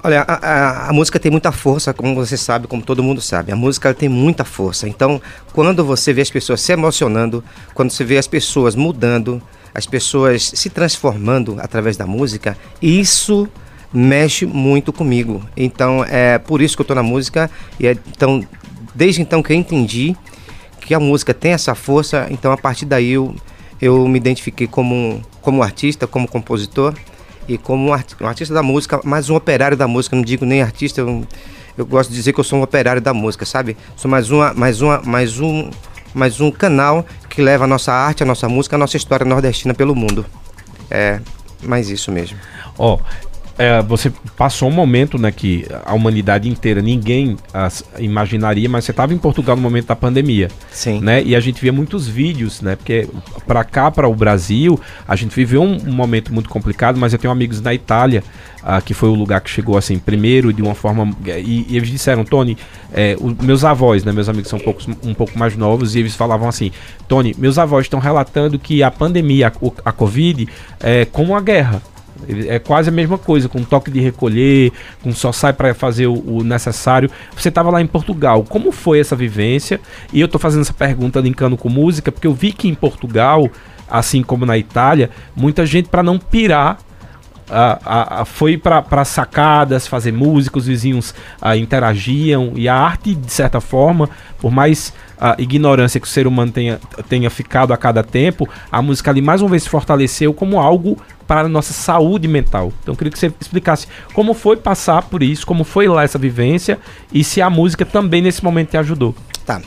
Olha, 0.08 0.22
a, 0.26 0.34
a- 0.86 0.88
a 0.88 0.92
música 0.94 1.20
tem 1.20 1.30
muita 1.30 1.52
força, 1.52 1.92
como 1.92 2.14
você 2.14 2.34
sabe, 2.34 2.66
como 2.66 2.80
todo 2.80 3.02
mundo 3.02 3.20
sabe. 3.20 3.52
A 3.52 3.56
música 3.56 3.92
tem 3.92 4.08
muita 4.08 4.42
força. 4.42 4.88
Então, 4.88 5.20
quando 5.52 5.84
você 5.84 6.14
vê 6.14 6.22
as 6.22 6.30
pessoas 6.30 6.62
se 6.62 6.72
emocionando, 6.72 7.44
quando 7.74 7.90
você 7.90 8.04
vê 8.04 8.16
as 8.16 8.26
pessoas 8.26 8.74
mudando, 8.74 9.42
as 9.74 9.84
pessoas 9.84 10.50
se 10.54 10.70
transformando 10.70 11.58
através 11.60 11.98
da 11.98 12.06
música, 12.06 12.56
isso 12.80 13.46
mexe 13.92 14.46
muito 14.46 14.94
comigo. 14.94 15.42
Então, 15.54 16.02
é 16.02 16.38
por 16.38 16.62
isso 16.62 16.74
que 16.74 16.80
eu 16.80 16.84
estou 16.84 16.96
na 16.96 17.02
música. 17.02 17.50
E 17.78 17.86
é, 17.86 17.90
então, 17.92 18.42
desde 18.94 19.20
então 19.20 19.42
que 19.42 19.52
eu 19.52 19.56
entendi 19.58 20.16
que 20.80 20.94
a 20.94 20.98
música 21.00 21.34
tem 21.34 21.52
essa 21.52 21.74
força, 21.74 22.26
então 22.30 22.50
a 22.50 22.56
partir 22.56 22.86
daí 22.86 23.10
eu, 23.10 23.36
eu 23.78 24.08
me 24.08 24.16
identifiquei 24.16 24.66
como, 24.66 25.20
como 25.42 25.62
artista, 25.62 26.06
como 26.06 26.26
compositor 26.26 26.94
e 27.48 27.56
como 27.56 27.88
um, 27.88 27.92
arti- 27.92 28.14
um 28.20 28.26
artista 28.26 28.52
da 28.52 28.62
música, 28.62 29.00
mais 29.02 29.30
um 29.30 29.34
operário 29.34 29.76
da 29.76 29.88
música, 29.88 30.14
não 30.14 30.22
digo 30.22 30.44
nem 30.44 30.62
artista, 30.62 31.00
eu, 31.00 31.26
eu 31.76 31.86
gosto 31.86 32.10
de 32.10 32.16
dizer 32.16 32.32
que 32.32 32.40
eu 32.40 32.44
sou 32.44 32.58
um 32.58 32.62
operário 32.62 33.00
da 33.00 33.14
música, 33.14 33.46
sabe? 33.46 33.76
Sou 33.96 34.10
mais 34.10 34.30
uma, 34.30 34.52
mais 34.52 34.82
uma, 34.82 35.00
mais 35.00 35.40
um, 35.40 35.70
mais 36.14 36.40
um 36.40 36.50
canal 36.50 37.06
que 37.28 37.40
leva 37.40 37.64
a 37.64 37.66
nossa 37.66 37.92
arte, 37.92 38.22
a 38.22 38.26
nossa 38.26 38.48
música, 38.48 38.76
a 38.76 38.78
nossa 38.78 38.96
história 38.96 39.24
nordestina 39.24 39.72
pelo 39.72 39.94
mundo. 39.96 40.26
É, 40.90 41.20
mais 41.62 41.88
isso 41.88 42.12
mesmo. 42.12 42.38
Ó, 42.78 42.98
é, 43.58 43.82
você 43.82 44.12
passou 44.36 44.68
um 44.68 44.72
momento, 44.72 45.18
né, 45.18 45.32
que 45.32 45.66
a 45.84 45.92
humanidade 45.92 46.48
inteira, 46.48 46.80
ninguém 46.80 47.36
as, 47.52 47.84
imaginaria, 47.98 48.68
mas 48.68 48.84
você 48.84 48.92
estava 48.92 49.12
em 49.12 49.18
Portugal 49.18 49.56
no 49.56 49.62
momento 49.62 49.88
da 49.88 49.96
pandemia. 49.96 50.48
Sim. 50.70 51.00
Né? 51.00 51.22
E 51.24 51.34
a 51.34 51.40
gente 51.40 51.60
via 51.60 51.72
muitos 51.72 52.06
vídeos, 52.06 52.62
né? 52.62 52.76
Porque 52.76 53.08
para 53.46 53.64
cá, 53.64 53.90
para 53.90 54.06
o 54.06 54.14
Brasil, 54.14 54.80
a 55.06 55.16
gente 55.16 55.34
viveu 55.34 55.60
um, 55.60 55.76
um 55.88 55.92
momento 55.92 56.32
muito 56.32 56.48
complicado, 56.48 56.98
mas 56.98 57.12
eu 57.12 57.18
tenho 57.18 57.32
amigos 57.32 57.60
na 57.60 57.74
Itália, 57.74 58.22
ah, 58.62 58.80
que 58.80 58.94
foi 58.94 59.08
o 59.08 59.14
lugar 59.14 59.40
que 59.40 59.50
chegou 59.50 59.76
assim 59.76 59.98
primeiro 59.98 60.52
de 60.52 60.62
uma 60.62 60.74
forma. 60.74 61.10
E, 61.26 61.66
e 61.68 61.76
eles 61.76 61.88
disseram, 61.88 62.24
Tony, 62.24 62.56
é, 62.92 63.16
os 63.20 63.34
meus 63.38 63.64
avós, 63.64 64.04
né? 64.04 64.12
Meus 64.12 64.28
amigos 64.28 64.48
são 64.48 64.58
um 64.58 64.62
pouco, 64.62 64.82
um 65.02 65.14
pouco 65.14 65.38
mais 65.38 65.56
novos, 65.56 65.96
e 65.96 65.98
eles 65.98 66.14
falavam 66.14 66.48
assim: 66.48 66.70
Tony, 67.08 67.34
meus 67.36 67.58
avós 67.58 67.86
estão 67.86 67.98
relatando 67.98 68.58
que 68.58 68.82
a 68.82 68.90
pandemia, 68.90 69.48
a, 69.48 69.88
a 69.88 69.92
Covid, 69.92 70.48
é 70.80 71.04
como 71.06 71.32
uma 71.32 71.40
guerra. 71.40 71.82
É 72.48 72.58
quase 72.58 72.88
a 72.88 72.92
mesma 72.92 73.16
coisa, 73.16 73.48
com 73.48 73.62
toque 73.62 73.90
de 73.90 74.00
recolher, 74.00 74.72
com 75.02 75.12
só 75.12 75.30
sai 75.32 75.52
para 75.52 75.72
fazer 75.74 76.06
o, 76.06 76.38
o 76.38 76.44
necessário. 76.44 77.10
Você 77.36 77.48
estava 77.48 77.70
lá 77.70 77.80
em 77.80 77.86
Portugal, 77.86 78.44
como 78.44 78.72
foi 78.72 78.98
essa 78.98 79.14
vivência? 79.14 79.80
E 80.12 80.20
eu 80.20 80.28
tô 80.28 80.38
fazendo 80.38 80.62
essa 80.62 80.72
pergunta 80.72 81.20
linkando 81.20 81.56
com 81.56 81.68
música, 81.68 82.10
porque 82.10 82.26
eu 82.26 82.34
vi 82.34 82.52
que 82.52 82.68
em 82.68 82.74
Portugal, 82.74 83.48
assim 83.88 84.22
como 84.22 84.44
na 84.44 84.58
Itália, 84.58 85.10
muita 85.36 85.64
gente 85.64 85.88
para 85.88 86.02
não 86.02 86.18
pirar 86.18 86.78
a- 87.50 87.78
a- 87.84 88.20
a- 88.22 88.24
foi 88.24 88.56
para 88.58 89.04
sacadas, 89.04 89.86
fazer 89.86 90.12
música, 90.12 90.58
os 90.58 90.66
vizinhos 90.66 91.14
ah, 91.40 91.56
interagiam 91.56 92.52
e 92.56 92.68
a 92.68 92.74
arte, 92.74 93.14
de 93.14 93.32
certa 93.32 93.60
forma, 93.60 94.08
por 94.40 94.50
mais 94.50 94.92
ah, 95.20 95.34
ignorância 95.38 95.98
que 96.00 96.06
o 96.06 96.10
ser 96.10 96.26
humano 96.26 96.52
tenha, 96.52 96.78
tenha 97.08 97.28
ficado 97.30 97.72
a 97.72 97.76
cada 97.76 98.02
tempo, 98.02 98.48
a 98.70 98.80
música 98.82 99.10
ali 99.10 99.20
mais 99.22 99.40
uma 99.40 99.50
vez 99.50 99.62
se 99.64 99.68
fortaleceu 99.68 100.32
como 100.32 100.60
algo 100.60 100.96
para 101.26 101.42
a 101.42 101.48
nossa 101.48 101.72
saúde 101.72 102.26
mental. 102.28 102.72
Então 102.82 102.94
eu 102.94 102.96
queria 102.96 103.10
que 103.12 103.18
você 103.18 103.32
explicasse 103.40 103.86
como 104.14 104.32
foi 104.34 104.56
passar 104.56 105.02
por 105.02 105.22
isso, 105.22 105.46
como 105.46 105.64
foi 105.64 105.88
lá 105.88 106.02
essa 106.04 106.18
vivência 106.18 106.78
e 107.12 107.22
se 107.24 107.42
a 107.42 107.50
música 107.50 107.84
também 107.84 108.22
nesse 108.22 108.42
momento 108.42 108.70
te 108.70 108.76
ajudou. 108.76 109.14
Tá. 109.44 109.60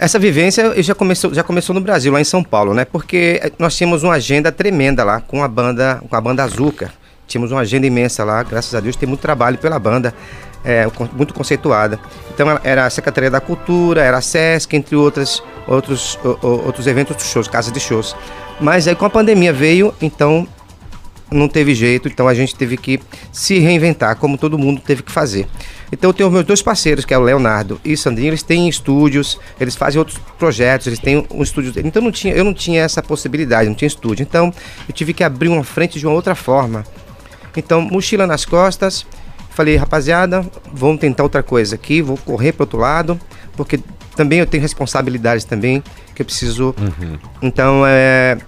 Essa 0.00 0.16
vivência 0.18 0.80
já 0.80 0.94
começou, 0.94 1.34
já 1.34 1.42
começou 1.42 1.74
no 1.74 1.80
Brasil, 1.80 2.12
lá 2.12 2.20
em 2.20 2.24
São 2.24 2.42
Paulo, 2.42 2.72
né? 2.72 2.84
Porque 2.84 3.40
eh, 3.42 3.50
nós 3.58 3.76
tínhamos 3.76 4.04
uma 4.04 4.14
agenda 4.14 4.52
tremenda 4.52 5.02
lá 5.02 5.20
com 5.20 5.42
a 5.42 5.48
banda, 5.48 6.00
com 6.08 6.14
a 6.14 6.20
banda 6.20 6.44
Azuca. 6.44 6.92
Tínhamos 7.28 7.52
uma 7.52 7.60
agenda 7.60 7.86
imensa 7.86 8.24
lá, 8.24 8.42
graças 8.42 8.74
a 8.74 8.80
Deus, 8.80 8.96
tem 8.96 9.08
muito 9.08 9.20
trabalho 9.20 9.58
pela 9.58 9.78
banda, 9.78 10.14
é, 10.64 10.86
muito 11.12 11.34
conceituada. 11.34 12.00
Então 12.34 12.48
era 12.64 12.86
a 12.86 12.90
Secretaria 12.90 13.30
da 13.30 13.40
Cultura, 13.40 14.02
era 14.02 14.16
a 14.16 14.20
SESC, 14.22 14.74
entre 14.74 14.96
outras, 14.96 15.42
outros, 15.66 16.18
outros 16.42 16.86
eventos, 16.86 17.22
shows, 17.26 17.46
casas 17.46 17.70
de 17.70 17.78
shows. 17.78 18.16
Mas 18.60 18.88
aí 18.88 18.94
com 18.96 19.04
a 19.04 19.10
pandemia 19.10 19.52
veio, 19.52 19.94
então 20.00 20.48
não 21.30 21.46
teve 21.46 21.74
jeito, 21.74 22.08
então 22.08 22.26
a 22.26 22.34
gente 22.34 22.54
teve 22.54 22.76
que 22.76 22.98
se 23.30 23.58
reinventar, 23.58 24.16
como 24.16 24.38
todo 24.38 24.58
mundo 24.58 24.80
teve 24.80 25.02
que 25.02 25.12
fazer. 25.12 25.46
Então 25.92 26.10
eu 26.10 26.14
tenho 26.14 26.30
meus 26.30 26.44
dois 26.44 26.62
parceiros, 26.62 27.04
que 27.04 27.12
é 27.12 27.18
o 27.18 27.22
Leonardo 27.22 27.80
e 27.84 27.92
o 27.92 27.98
Sandrinho, 27.98 28.30
eles 28.30 28.42
têm 28.42 28.68
estúdios, 28.68 29.38
eles 29.60 29.76
fazem 29.76 29.98
outros 29.98 30.18
projetos, 30.38 30.86
eles 30.86 30.98
têm 30.98 31.26
um 31.30 31.42
estúdio. 31.42 31.72
Então 31.84 32.02
não 32.02 32.10
tinha, 32.10 32.34
eu 32.34 32.44
não 32.44 32.54
tinha 32.54 32.82
essa 32.82 33.02
possibilidade, 33.02 33.68
não 33.68 33.76
tinha 33.76 33.86
estúdio. 33.86 34.22
Então 34.22 34.52
eu 34.88 34.94
tive 34.94 35.12
que 35.12 35.22
abrir 35.22 35.48
uma 35.48 35.64
frente 35.64 35.98
de 35.98 36.06
uma 36.06 36.14
outra 36.14 36.34
forma. 36.34 36.84
Então, 37.58 37.80
mochila 37.80 38.24
nas 38.24 38.44
costas, 38.44 39.04
falei, 39.50 39.74
rapaziada, 39.74 40.46
vamos 40.72 41.00
tentar 41.00 41.24
outra 41.24 41.42
coisa 41.42 41.74
aqui, 41.74 42.00
vou 42.00 42.16
correr 42.16 42.52
para 42.52 42.62
outro 42.62 42.78
lado, 42.78 43.20
porque 43.56 43.80
também 44.14 44.38
eu 44.38 44.46
tenho 44.46 44.62
responsabilidades 44.62 45.44
também 45.44 45.82
que 46.14 46.22
eu 46.22 46.26
preciso. 46.26 46.74
Uhum. 46.78 47.18
Então, 47.42 47.82
é, 47.84 48.38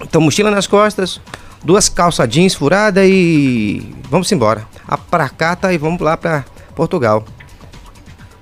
então 0.00 0.20
mochila 0.20 0.52
nas 0.52 0.68
costas, 0.68 1.20
duas 1.64 1.88
calças 1.88 2.28
jeans 2.28 2.54
furadas 2.54 3.04
e 3.08 3.92
vamos 4.08 4.30
embora. 4.30 4.64
A 4.86 4.96
pracata 4.96 5.72
e 5.72 5.78
vamos 5.78 6.00
lá 6.00 6.16
para 6.16 6.44
Portugal. 6.76 7.24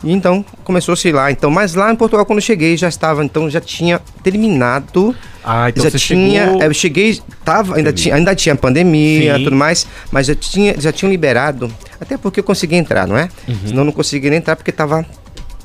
E 0.06 0.12
então 0.12 0.44
começou-se 0.62 1.10
lá. 1.10 1.32
Então, 1.32 1.50
mas 1.50 1.74
lá 1.74 1.92
em 1.92 1.96
Portugal 1.96 2.24
quando 2.24 2.38
eu 2.38 2.42
cheguei 2.42 2.76
já 2.76 2.88
estava, 2.88 3.24
então 3.24 3.50
já 3.50 3.60
tinha 3.60 4.00
terminado. 4.22 5.12
Ah, 5.44 5.68
então 5.68 5.82
já 5.82 5.90
você 5.90 5.98
tinha, 5.98 6.44
chegou... 6.44 6.62
eu 6.62 6.74
cheguei, 6.74 7.20
tava, 7.44 7.74
ainda 7.74 7.92
tinha, 7.92 8.14
ainda 8.14 8.32
tinha 8.32 8.54
pandemia, 8.54 9.36
Sim. 9.36 9.44
tudo 9.44 9.56
mais, 9.56 9.84
mas 10.12 10.28
já 10.28 10.34
tinha, 10.36 10.76
já 10.78 10.92
tinham 10.92 11.10
liberado, 11.10 11.70
até 12.00 12.16
porque 12.16 12.38
eu 12.38 12.44
consegui 12.44 12.76
entrar, 12.76 13.06
não 13.08 13.18
é? 13.18 13.28
Uhum. 13.48 13.56
Senão 13.66 13.80
eu 13.80 13.86
não 13.86 13.92
consegui 13.92 14.30
nem 14.30 14.38
entrar 14.38 14.54
porque 14.54 14.70
estava 14.70 15.04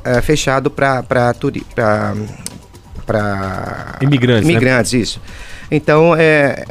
é, 0.04 0.18
eh, 0.18 0.22
fechado 0.22 0.72
para 0.72 1.04
para 1.04 1.36
para 3.06 3.98
imigrantes, 4.02 4.50
imigrantes, 4.50 4.94
né? 4.94 5.00
isso. 5.00 5.22
Então, 5.70 6.16
é, 6.18 6.66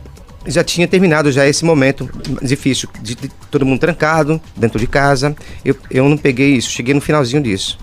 já 0.47 0.65
tinha 0.65 0.89
terminado 0.89 1.31
já 1.31 1.47
esse 1.47 1.65
momento 1.65 2.09
difícil, 2.43 2.89
de, 3.01 3.15
de, 3.15 3.29
todo 3.51 3.67
mundo 3.67 3.79
trancado, 3.79 4.41
dentro 4.57 4.79
de 4.79 4.87
casa. 4.87 5.35
Eu, 5.65 5.77
eu 5.91 6.09
não 6.09 6.17
peguei 6.17 6.55
isso, 6.55 6.71
cheguei 6.71 6.95
no 6.95 7.01
finalzinho 7.01 7.43
disso. 7.43 7.79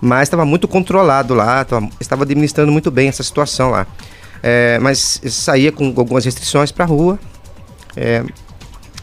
Mas 0.00 0.24
estava 0.24 0.44
muito 0.44 0.68
controlado 0.68 1.34
lá, 1.34 1.64
tava, 1.64 1.88
estava 2.00 2.22
administrando 2.22 2.70
muito 2.70 2.90
bem 2.90 3.08
essa 3.08 3.22
situação 3.22 3.70
lá. 3.70 3.86
É, 4.42 4.78
mas 4.78 5.20
saía 5.24 5.72
com 5.72 5.92
algumas 5.96 6.24
restrições 6.24 6.70
para 6.70 6.84
a 6.84 6.88
rua, 6.88 7.18
é, 7.96 8.22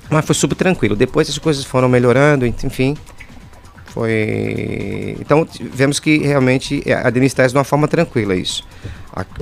mas 0.10 0.26
foi 0.26 0.36
super 0.36 0.56
tranquilo. 0.56 0.96
Depois 0.96 1.30
as 1.30 1.38
coisas 1.38 1.66
foram 1.66 1.90
melhorando, 1.90 2.46
enfim. 2.46 2.96
Foi. 3.88 5.16
Então 5.20 5.46
tivemos 5.46 6.00
que 6.00 6.18
realmente 6.20 6.82
é, 6.86 6.94
administrar 6.94 7.46
isso 7.46 7.54
de 7.54 7.58
uma 7.58 7.64
forma 7.64 7.88
tranquila 7.88 8.36
isso. 8.36 8.66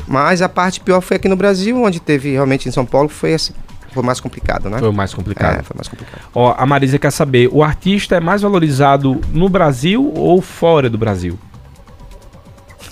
Mas 0.07 0.41
a 0.41 0.49
parte 0.49 0.79
pior 0.79 1.01
foi 1.01 1.17
aqui 1.17 1.27
no 1.27 1.35
Brasil, 1.35 1.81
onde 1.81 1.99
teve 1.99 2.31
realmente 2.31 2.69
em 2.69 2.71
São 2.71 2.85
Paulo, 2.85 3.09
foi 3.09 3.33
assim, 3.33 3.53
foi 3.93 4.03
mais 4.03 4.19
complicado, 4.19 4.69
né? 4.69 4.79
Foi 4.79 4.91
mais 4.91 5.13
complicado. 5.13 5.59
É, 5.59 5.63
foi 5.63 5.75
mais 5.75 5.87
complicado. 5.87 6.21
Ó, 6.33 6.55
a 6.57 6.65
Marisa 6.65 6.97
quer 6.97 7.11
saber, 7.11 7.47
o 7.51 7.63
artista 7.63 8.15
é 8.15 8.19
mais 8.19 8.41
valorizado 8.41 9.21
no 9.31 9.47
Brasil 9.47 10.11
ou 10.15 10.41
fora 10.41 10.89
do 10.89 10.97
Brasil? 10.97 11.37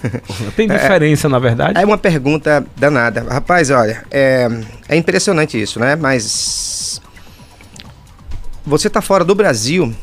Tem 0.56 0.70
é, 0.70 0.78
diferença, 0.78 1.28
é, 1.28 1.30
na 1.30 1.40
verdade? 1.40 1.80
É 1.80 1.86
uma 1.86 1.98
pergunta 1.98 2.66
danada. 2.78 3.24
Rapaz, 3.24 3.70
olha, 3.72 4.04
é, 4.12 4.48
é 4.88 4.96
impressionante 4.96 5.60
isso, 5.60 5.80
né? 5.80 5.96
Mas 5.96 7.02
você 8.66 8.90
tá 8.90 9.02
fora 9.02 9.26
do 9.26 9.34
Brasil, 9.34 9.94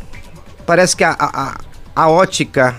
parece 0.66 0.96
que 0.96 1.04
a, 1.04 1.16
a, 1.18 1.56
a 1.94 2.08
ótica 2.08 2.74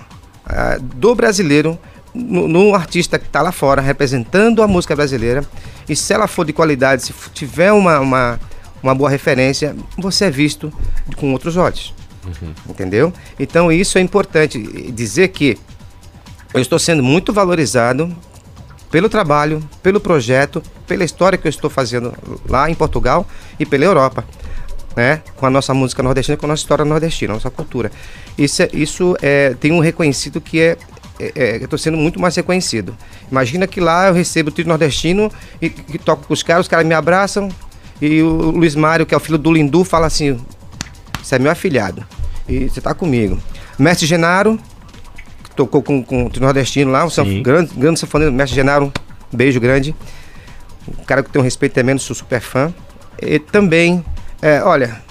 a, 0.45 0.77
do 0.77 1.15
brasileiro 1.15 1.79
no, 2.13 2.47
no, 2.47 2.75
artista 2.75 3.19
que 3.19 3.25
está 3.25 3.41
lá 3.41 3.51
fora 3.51 3.81
representando 3.81 4.61
a 4.61 4.67
música 4.67 4.95
brasileira 4.95 5.43
e 5.87 5.95
se 5.95 6.13
ela 6.13 6.27
for 6.27 6.45
de 6.45 6.53
qualidade, 6.53 7.03
se 7.03 7.13
tiver 7.33 7.71
uma, 7.71 7.99
uma, 7.99 8.39
uma 8.81 8.95
boa 8.95 9.09
referência, 9.09 9.75
você 9.97 10.25
é 10.25 10.31
visto 10.31 10.71
com 11.15 11.31
outros 11.31 11.57
olhos. 11.57 11.93
Uhum. 12.25 12.53
Entendeu? 12.69 13.13
Então 13.39 13.71
isso 13.71 13.97
é 13.97 14.01
importante 14.01 14.59
dizer 14.91 15.29
que 15.29 15.57
eu 16.53 16.61
estou 16.61 16.79
sendo 16.79 17.03
muito 17.03 17.31
valorizado 17.31 18.15
pelo 18.91 19.07
trabalho, 19.07 19.63
pelo 19.83 19.99
projeto, 19.99 20.63
pela 20.87 21.03
história 21.03 21.37
que 21.37 21.47
eu 21.47 21.49
estou 21.49 21.69
fazendo 21.69 22.13
lá 22.47 22.69
em 22.69 22.75
Portugal 22.75 23.25
e 23.59 23.65
pela 23.65 23.85
Europa 23.85 24.25
né? 24.95 25.21
Com 25.37 25.45
a 25.45 25.49
nossa 25.49 25.73
música 25.73 26.03
nordestina, 26.03 26.37
com 26.37 26.45
a 26.45 26.49
nossa 26.49 26.61
história 26.61 26.83
nordestina, 26.83 27.33
a 27.33 27.35
nossa 27.35 27.49
cultura. 27.49 27.91
Isso, 28.37 28.61
é, 28.61 28.69
isso 28.73 29.15
é, 29.21 29.53
tem 29.59 29.71
um 29.71 29.79
reconhecido 29.79 30.41
que 30.41 30.59
é, 30.59 30.77
é, 31.19 31.31
é 31.35 31.55
eu 31.57 31.65
estou 31.65 31.77
sendo 31.77 31.97
muito 31.97 32.19
mais 32.19 32.35
reconhecido. 32.35 32.95
Imagina 33.31 33.67
que 33.67 33.79
lá 33.79 34.07
eu 34.07 34.13
recebo 34.13 34.49
o 34.49 34.51
trio 34.51 34.67
nordestino 34.67 35.31
e 35.61 35.69
que 35.69 35.97
toco 35.97 36.27
com 36.27 36.33
os 36.33 36.43
caras, 36.43 36.65
os 36.65 36.67
caras 36.67 36.85
me 36.85 36.93
abraçam 36.93 37.49
e 38.01 38.21
o 38.21 38.51
Luiz 38.51 38.75
Mário, 38.75 39.05
que 39.05 39.13
é 39.13 39.17
o 39.17 39.19
filho 39.19 39.37
do 39.37 39.51
Lindu, 39.51 39.83
fala 39.83 40.07
assim: 40.07 40.39
Você 41.21 41.35
é 41.35 41.39
meu 41.39 41.51
afilhado 41.51 42.05
e 42.47 42.69
você 42.69 42.79
está 42.79 42.93
comigo. 42.93 43.37
Mestre 43.77 44.07
Genaro, 44.07 44.59
que 45.43 45.51
tocou 45.55 45.83
com, 45.83 46.03
com 46.03 46.25
o 46.25 46.29
trio 46.29 46.43
nordestino 46.43 46.91
lá, 46.91 47.05
um 47.05 47.43
grande, 47.43 47.73
grande 47.75 47.99
sanfoneiro, 47.99 48.33
Mestre 48.33 48.55
Genaro, 48.55 48.91
um 49.33 49.37
beijo 49.37 49.59
grande. 49.59 49.95
Um 50.87 51.03
cara 51.03 51.21
que 51.21 51.29
tem 51.29 51.39
um 51.39 51.43
respeito 51.43 51.73
tremendo, 51.73 51.99
sou 51.99 52.15
super 52.15 52.41
fã. 52.41 52.73
E 53.21 53.37
também 53.37 54.03
é, 54.41 54.63
olha, 54.63 55.01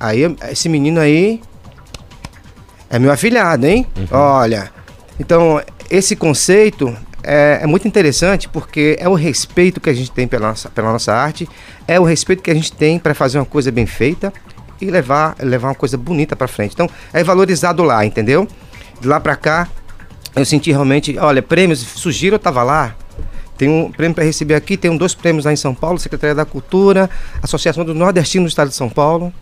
aí 0.00 0.22
esse 0.50 0.68
menino 0.68 1.00
aí 1.00 1.40
é 2.88 2.98
meu 2.98 3.12
afilhado, 3.12 3.66
hein? 3.66 3.86
Uhum. 3.96 4.06
Olha, 4.10 4.70
então 5.18 5.62
esse 5.90 6.16
conceito 6.16 6.96
é, 7.22 7.60
é, 7.62 7.66
muito 7.66 7.88
interessante 7.88 8.48
porque 8.48 8.96
é 8.98 9.08
o 9.08 9.14
respeito 9.14 9.80
que 9.80 9.88
a 9.88 9.94
gente 9.94 10.10
tem 10.10 10.26
pela 10.26 10.48
nossa, 10.48 10.68
pela 10.68 10.92
nossa 10.92 11.12
arte, 11.12 11.48
é 11.86 11.98
o 11.98 12.04
respeito 12.04 12.42
que 12.42 12.50
a 12.50 12.54
gente 12.54 12.72
tem 12.72 12.98
para 12.98 13.14
fazer 13.14 13.38
uma 13.38 13.46
coisa 13.46 13.70
bem 13.70 13.86
feita 13.86 14.32
e 14.80 14.90
levar, 14.90 15.36
levar 15.40 15.68
uma 15.68 15.74
coisa 15.74 15.96
bonita 15.96 16.36
para 16.36 16.48
frente. 16.48 16.72
Então 16.74 16.88
é 17.12 17.22
valorizado 17.24 17.82
lá, 17.82 18.04
entendeu? 18.04 18.46
De 19.00 19.08
lá 19.08 19.18
para 19.20 19.36
cá 19.36 19.68
eu 20.36 20.44
senti 20.44 20.72
realmente, 20.72 21.16
olha, 21.18 21.40
prêmios 21.40 21.78
surgiram, 21.78 22.34
eu 22.34 22.40
tava 22.40 22.62
lá, 22.62 22.96
tem 23.56 23.68
um 23.68 23.90
prêmio 23.90 24.14
para 24.14 24.24
receber 24.24 24.54
aqui, 24.54 24.76
tem 24.76 24.90
um, 24.90 24.96
dois 24.96 25.14
prêmios 25.14 25.44
lá 25.44 25.52
em 25.52 25.56
São 25.56 25.74
Paulo, 25.74 25.98
Secretaria 25.98 26.34
da 26.34 26.44
Cultura, 26.44 27.08
Associação 27.40 27.84
do 27.84 27.94
Nordestino 27.94 28.44
do 28.44 28.48
Estado 28.48 28.68
de 28.68 28.74
São 28.74 28.88
Paulo. 28.88 29.32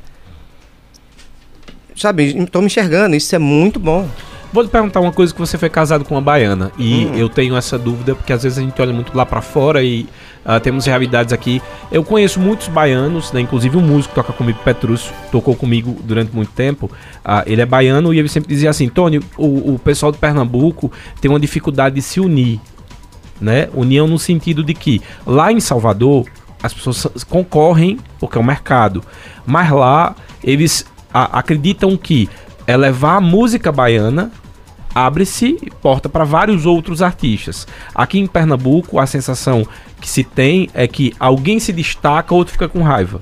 Sabe, 1.97 2.37
estou 2.39 2.61
me 2.61 2.67
enxergando, 2.67 3.17
isso 3.17 3.35
é 3.35 3.39
muito 3.39 3.81
bom. 3.81 4.09
Vou 4.53 4.63
te 4.63 4.71
perguntar 4.71 5.01
uma 5.01 5.13
coisa 5.13 5.33
que 5.33 5.41
você 5.41 5.57
foi 5.57 5.71
casado 5.71 6.05
com 6.05 6.15
uma 6.15 6.21
baiana 6.21 6.71
e 6.77 7.07
hum. 7.07 7.15
eu 7.15 7.29
tenho 7.29 7.57
essa 7.57 7.79
dúvida 7.79 8.15
porque 8.15 8.33
às 8.33 8.43
vezes 8.43 8.59
a 8.59 8.61
gente 8.61 8.81
olha 8.83 8.93
muito 8.93 9.17
lá 9.17 9.25
para 9.25 9.41
fora 9.41 9.83
e 9.83 10.07
uh, 10.45 10.61
temos 10.61 10.85
realidades 10.85 11.33
aqui. 11.33 11.63
Eu 11.91 12.05
conheço 12.05 12.39
muitos 12.39 12.69
baianos, 12.69 13.33
né, 13.33 13.41
inclusive 13.41 13.77
um 13.79 13.81
músico 13.81 14.11
que 14.11 14.15
toca 14.15 14.33
comigo, 14.33 14.59
Petrúcio, 14.63 15.11
tocou 15.31 15.57
comigo 15.57 15.97
durante 16.05 16.35
muito 16.35 16.53
tempo. 16.53 16.87
Uh, 17.25 17.43
ele 17.47 17.63
é 17.63 17.67
baiano 17.67 18.13
e 18.13 18.19
ele 18.19 18.29
sempre 18.29 18.51
dizia 18.51 18.69
assim: 18.69 18.89
Tony, 18.91 19.21
o, 19.39 19.75
o 19.75 19.79
pessoal 19.79 20.13
de 20.13 20.19
Pernambuco 20.19 20.93
tem 21.21 21.31
uma 21.31 21.41
dificuldade 21.41 21.95
de 21.95 22.03
se 22.03 22.21
unir 22.21 22.61
né? 23.43 23.69
União 23.75 24.07
no 24.07 24.19
sentido 24.19 24.63
de 24.63 24.73
que 24.73 25.03
lá 25.27 25.51
em 25.51 25.59
Salvador 25.59 26.27
as 26.63 26.73
pessoas 26.73 27.25
concorrem 27.25 27.99
porque 28.21 28.39
é 28.39 28.41
um 28.41 28.45
mercado, 28.45 29.03
mas 29.45 29.69
lá 29.71 30.15
eles 30.45 30.87
a, 31.13 31.41
acreditam 31.41 31.97
que 31.97 32.31
elevar 32.69 33.17
a 33.17 33.21
música 33.21 33.73
baiana 33.73 34.31
abre-se 34.95 35.55
porta 35.81 36.09
para 36.09 36.25
vários 36.25 36.67
outros 36.67 37.03
artistas. 37.03 37.67
Aqui 37.95 38.19
em 38.19 38.27
Pernambuco, 38.27 38.99
a 38.99 39.07
sensação 39.07 39.67
que 40.01 40.09
se 40.09 40.25
tem 40.25 40.69
é 40.75 40.87
que 40.87 41.15
alguém 41.19 41.59
se 41.59 41.73
destaca, 41.73 42.35
outro 42.35 42.53
fica 42.53 42.69
com 42.69 42.83
raiva. 42.83 43.21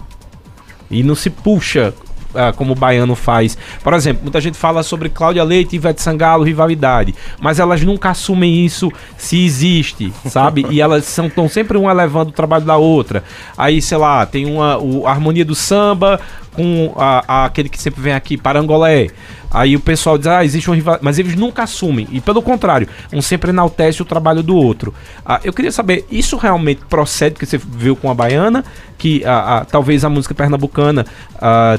E 0.91 1.03
não 1.03 1.15
se 1.15 1.31
puxa 1.31 1.95
uh, 2.31 2.55
como 2.57 2.73
o 2.73 2.77
baiano 2.77 3.15
faz. 3.15 3.57
Por 3.83 3.95
exemplo, 3.95 4.23
muita 4.23 4.41
gente 4.41 4.57
fala 4.57 4.83
sobre 4.83 5.09
Cláudia 5.09 5.45
Leite 5.45 5.75
e 5.75 5.77
Ivete 5.77 6.03
Sangalo, 6.03 6.45
rivalidade, 6.45 7.15
mas 7.41 7.59
elas 7.59 7.83
nunca 7.83 8.11
assumem 8.11 8.65
isso 8.65 8.91
se 9.17 9.45
existe, 9.45 10.13
sabe? 10.27 10.67
e 10.71 10.81
elas 10.81 11.19
estão 11.19 11.49
sempre 11.49 11.77
uma 11.77 11.93
levando 11.93 12.29
o 12.29 12.33
trabalho 12.33 12.65
da 12.65 12.77
outra. 12.77 13.25
Aí, 13.57 13.81
sei 13.81 13.99
lá, 13.99 14.25
tem 14.27 14.47
uma 14.47 14.79
o, 14.79 15.07
a 15.07 15.11
harmonia 15.11 15.45
do 15.45 15.55
samba 15.55 16.21
com 16.53 16.93
a, 16.97 17.25
a, 17.27 17.45
aquele 17.47 17.69
que 17.69 17.81
sempre 17.81 18.01
vem 18.01 18.13
aqui, 18.13 18.37
Parangolé. 18.37 19.09
Aí 19.51 19.75
o 19.75 19.81
pessoal 19.81 20.17
diz, 20.17 20.29
ah, 20.29 20.45
existe 20.45 20.71
um 20.71 20.75
rival. 20.75 20.99
Mas 21.03 21.19
eles 21.19 21.35
nunca 21.35 21.65
assumem. 21.65 22.07
E 22.13 22.21
pelo 22.21 22.41
contrário, 22.41 22.87
um 23.13 23.21
sempre 23.21 23.51
enaltece 23.51 24.01
o 24.01 24.05
trabalho 24.05 24.43
do 24.43 24.55
outro. 24.55 24.95
Ah, 25.27 25.41
eu 25.43 25.53
queria 25.53 25.73
saber, 25.73 26.07
isso 26.11 26.37
realmente 26.37 26.83
procede 26.89 27.35
que 27.35 27.45
você 27.45 27.59
viu 27.59 27.97
com 27.97 28.11
a 28.11 28.15
baiana? 28.15 28.65
Que 28.97 29.25
ah, 29.25 29.61
ah, 29.61 29.65
talvez 29.65 30.05
a 30.05 30.11
música 30.11 30.35
pernambucana 30.35 31.07
ah, 31.41 31.79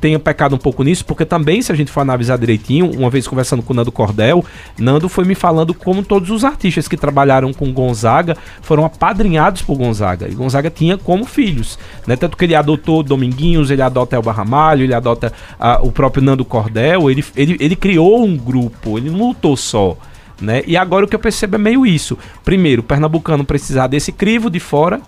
tenha 0.00 0.18
pecado 0.18 0.54
um 0.54 0.58
pouco 0.58 0.82
nisso, 0.82 1.04
porque 1.04 1.24
também, 1.24 1.60
se 1.60 1.70
a 1.70 1.74
gente 1.74 1.90
for 1.90 2.00
analisar 2.00 2.38
direitinho, 2.38 2.90
uma 2.90 3.10
vez 3.10 3.26
conversando 3.26 3.62
com 3.62 3.72
o 3.72 3.76
Nando 3.76 3.92
Cordel, 3.92 4.44
Nando 4.78 5.08
foi 5.08 5.24
me 5.24 5.34
falando 5.34 5.74
como 5.74 6.02
todos 6.02 6.30
os 6.30 6.44
artistas 6.44 6.88
que 6.88 6.96
trabalharam 6.96 7.52
com 7.52 7.72
Gonzaga 7.72 8.36
foram 8.62 8.84
apadrinhados 8.84 9.62
por 9.62 9.76
Gonzaga. 9.76 10.28
E 10.28 10.34
Gonzaga 10.34 10.70
tinha 10.70 10.96
como 10.96 11.24
filhos. 11.24 11.78
Né? 12.06 12.16
Tanto 12.16 12.36
que 12.36 12.44
ele 12.44 12.54
adotou 12.54 13.02
Dominguinhos, 13.02 13.70
ele 13.70 13.82
adota 13.82 14.16
Elba 14.16 14.32
Ramalho, 14.32 14.84
ele 14.84 14.94
adota 14.94 15.32
ah, 15.58 15.80
o 15.82 15.90
próprio 15.90 16.22
Nando 16.22 16.44
Cordel 16.44 17.09
ele, 17.10 17.24
ele, 17.36 17.56
ele 17.60 17.76
criou 17.76 18.24
um 18.24 18.36
grupo, 18.36 18.98
ele 18.98 19.10
não 19.10 19.28
lutou 19.28 19.56
só. 19.56 19.96
Né? 20.40 20.62
E 20.66 20.76
agora 20.76 21.04
o 21.04 21.08
que 21.08 21.14
eu 21.14 21.20
percebo 21.20 21.56
é 21.56 21.58
meio 21.58 21.84
isso. 21.84 22.16
Primeiro, 22.44 22.80
o 22.80 22.84
pernambucano 22.84 23.44
precisar 23.44 23.86
desse 23.86 24.10
crivo 24.10 24.48
de 24.48 24.58
fora 24.58 25.00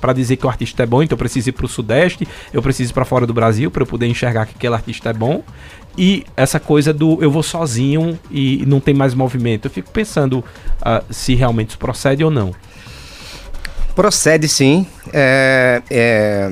para 0.00 0.12
dizer 0.12 0.36
que 0.36 0.46
o 0.46 0.48
artista 0.48 0.84
é 0.84 0.86
bom, 0.86 1.02
então 1.02 1.14
eu 1.14 1.18
preciso 1.18 1.48
ir 1.48 1.52
para 1.52 1.66
o 1.66 1.68
Sudeste, 1.68 2.26
eu 2.52 2.62
preciso 2.62 2.92
ir 2.92 2.94
para 2.94 3.04
fora 3.04 3.26
do 3.26 3.34
Brasil 3.34 3.70
para 3.70 3.82
eu 3.82 3.86
poder 3.86 4.06
enxergar 4.06 4.46
que 4.46 4.54
aquele 4.56 4.74
artista 4.74 5.10
é 5.10 5.12
bom. 5.12 5.42
E 5.96 6.24
essa 6.36 6.60
coisa 6.60 6.92
do 6.92 7.18
eu 7.20 7.30
vou 7.30 7.42
sozinho 7.42 8.18
e 8.30 8.64
não 8.66 8.78
tem 8.78 8.94
mais 8.94 9.14
movimento. 9.14 9.66
Eu 9.66 9.70
fico 9.70 9.90
pensando 9.90 10.38
uh, 10.38 11.04
se 11.10 11.34
realmente 11.34 11.70
isso 11.70 11.78
procede 11.78 12.22
ou 12.22 12.30
não. 12.30 12.54
Procede 13.96 14.46
sim. 14.46 14.86
É, 15.12 15.82
é, 15.90 16.50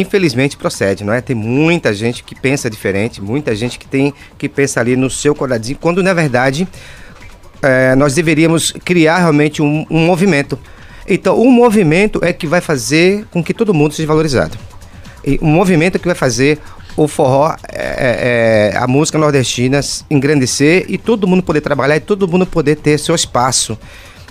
infelizmente 0.00 0.56
procede, 0.56 1.04
não 1.04 1.12
é? 1.12 1.20
Tem 1.20 1.34
muita 1.36 1.92
gente 1.92 2.22
que 2.22 2.34
pensa 2.34 2.68
diferente, 2.70 3.20
muita 3.20 3.54
gente 3.54 3.78
que 3.78 3.86
tem 3.86 4.12
que 4.36 4.48
pensa 4.48 4.80
ali 4.80 4.96
no 4.96 5.10
seu 5.10 5.34
quadradinho, 5.34 5.78
quando 5.80 6.02
na 6.02 6.14
verdade 6.14 6.66
é, 7.62 7.94
nós 7.94 8.14
deveríamos 8.14 8.72
criar 8.84 9.18
realmente 9.18 9.62
um, 9.62 9.86
um 9.90 10.04
movimento. 10.06 10.58
Então, 11.06 11.40
o 11.40 11.50
movimento 11.50 12.20
é 12.22 12.32
que 12.32 12.46
vai 12.46 12.60
fazer 12.60 13.26
com 13.30 13.42
que 13.42 13.54
todo 13.54 13.72
mundo 13.72 13.94
seja 13.94 14.06
valorizado. 14.06 14.58
E 15.24 15.38
um 15.40 15.48
movimento 15.48 15.96
é 15.96 15.98
que 15.98 16.06
vai 16.06 16.14
fazer 16.14 16.58
o 16.96 17.06
forró, 17.06 17.54
é, 17.72 18.72
é, 18.74 18.76
a 18.76 18.86
música 18.86 19.16
nordestina 19.16 19.80
engrandecer 20.10 20.84
e 20.88 20.98
todo 20.98 21.26
mundo 21.26 21.42
poder 21.42 21.60
trabalhar 21.60 21.96
e 21.96 22.00
todo 22.00 22.26
mundo 22.26 22.44
poder 22.44 22.76
ter 22.76 22.98
seu 22.98 23.14
espaço, 23.14 23.78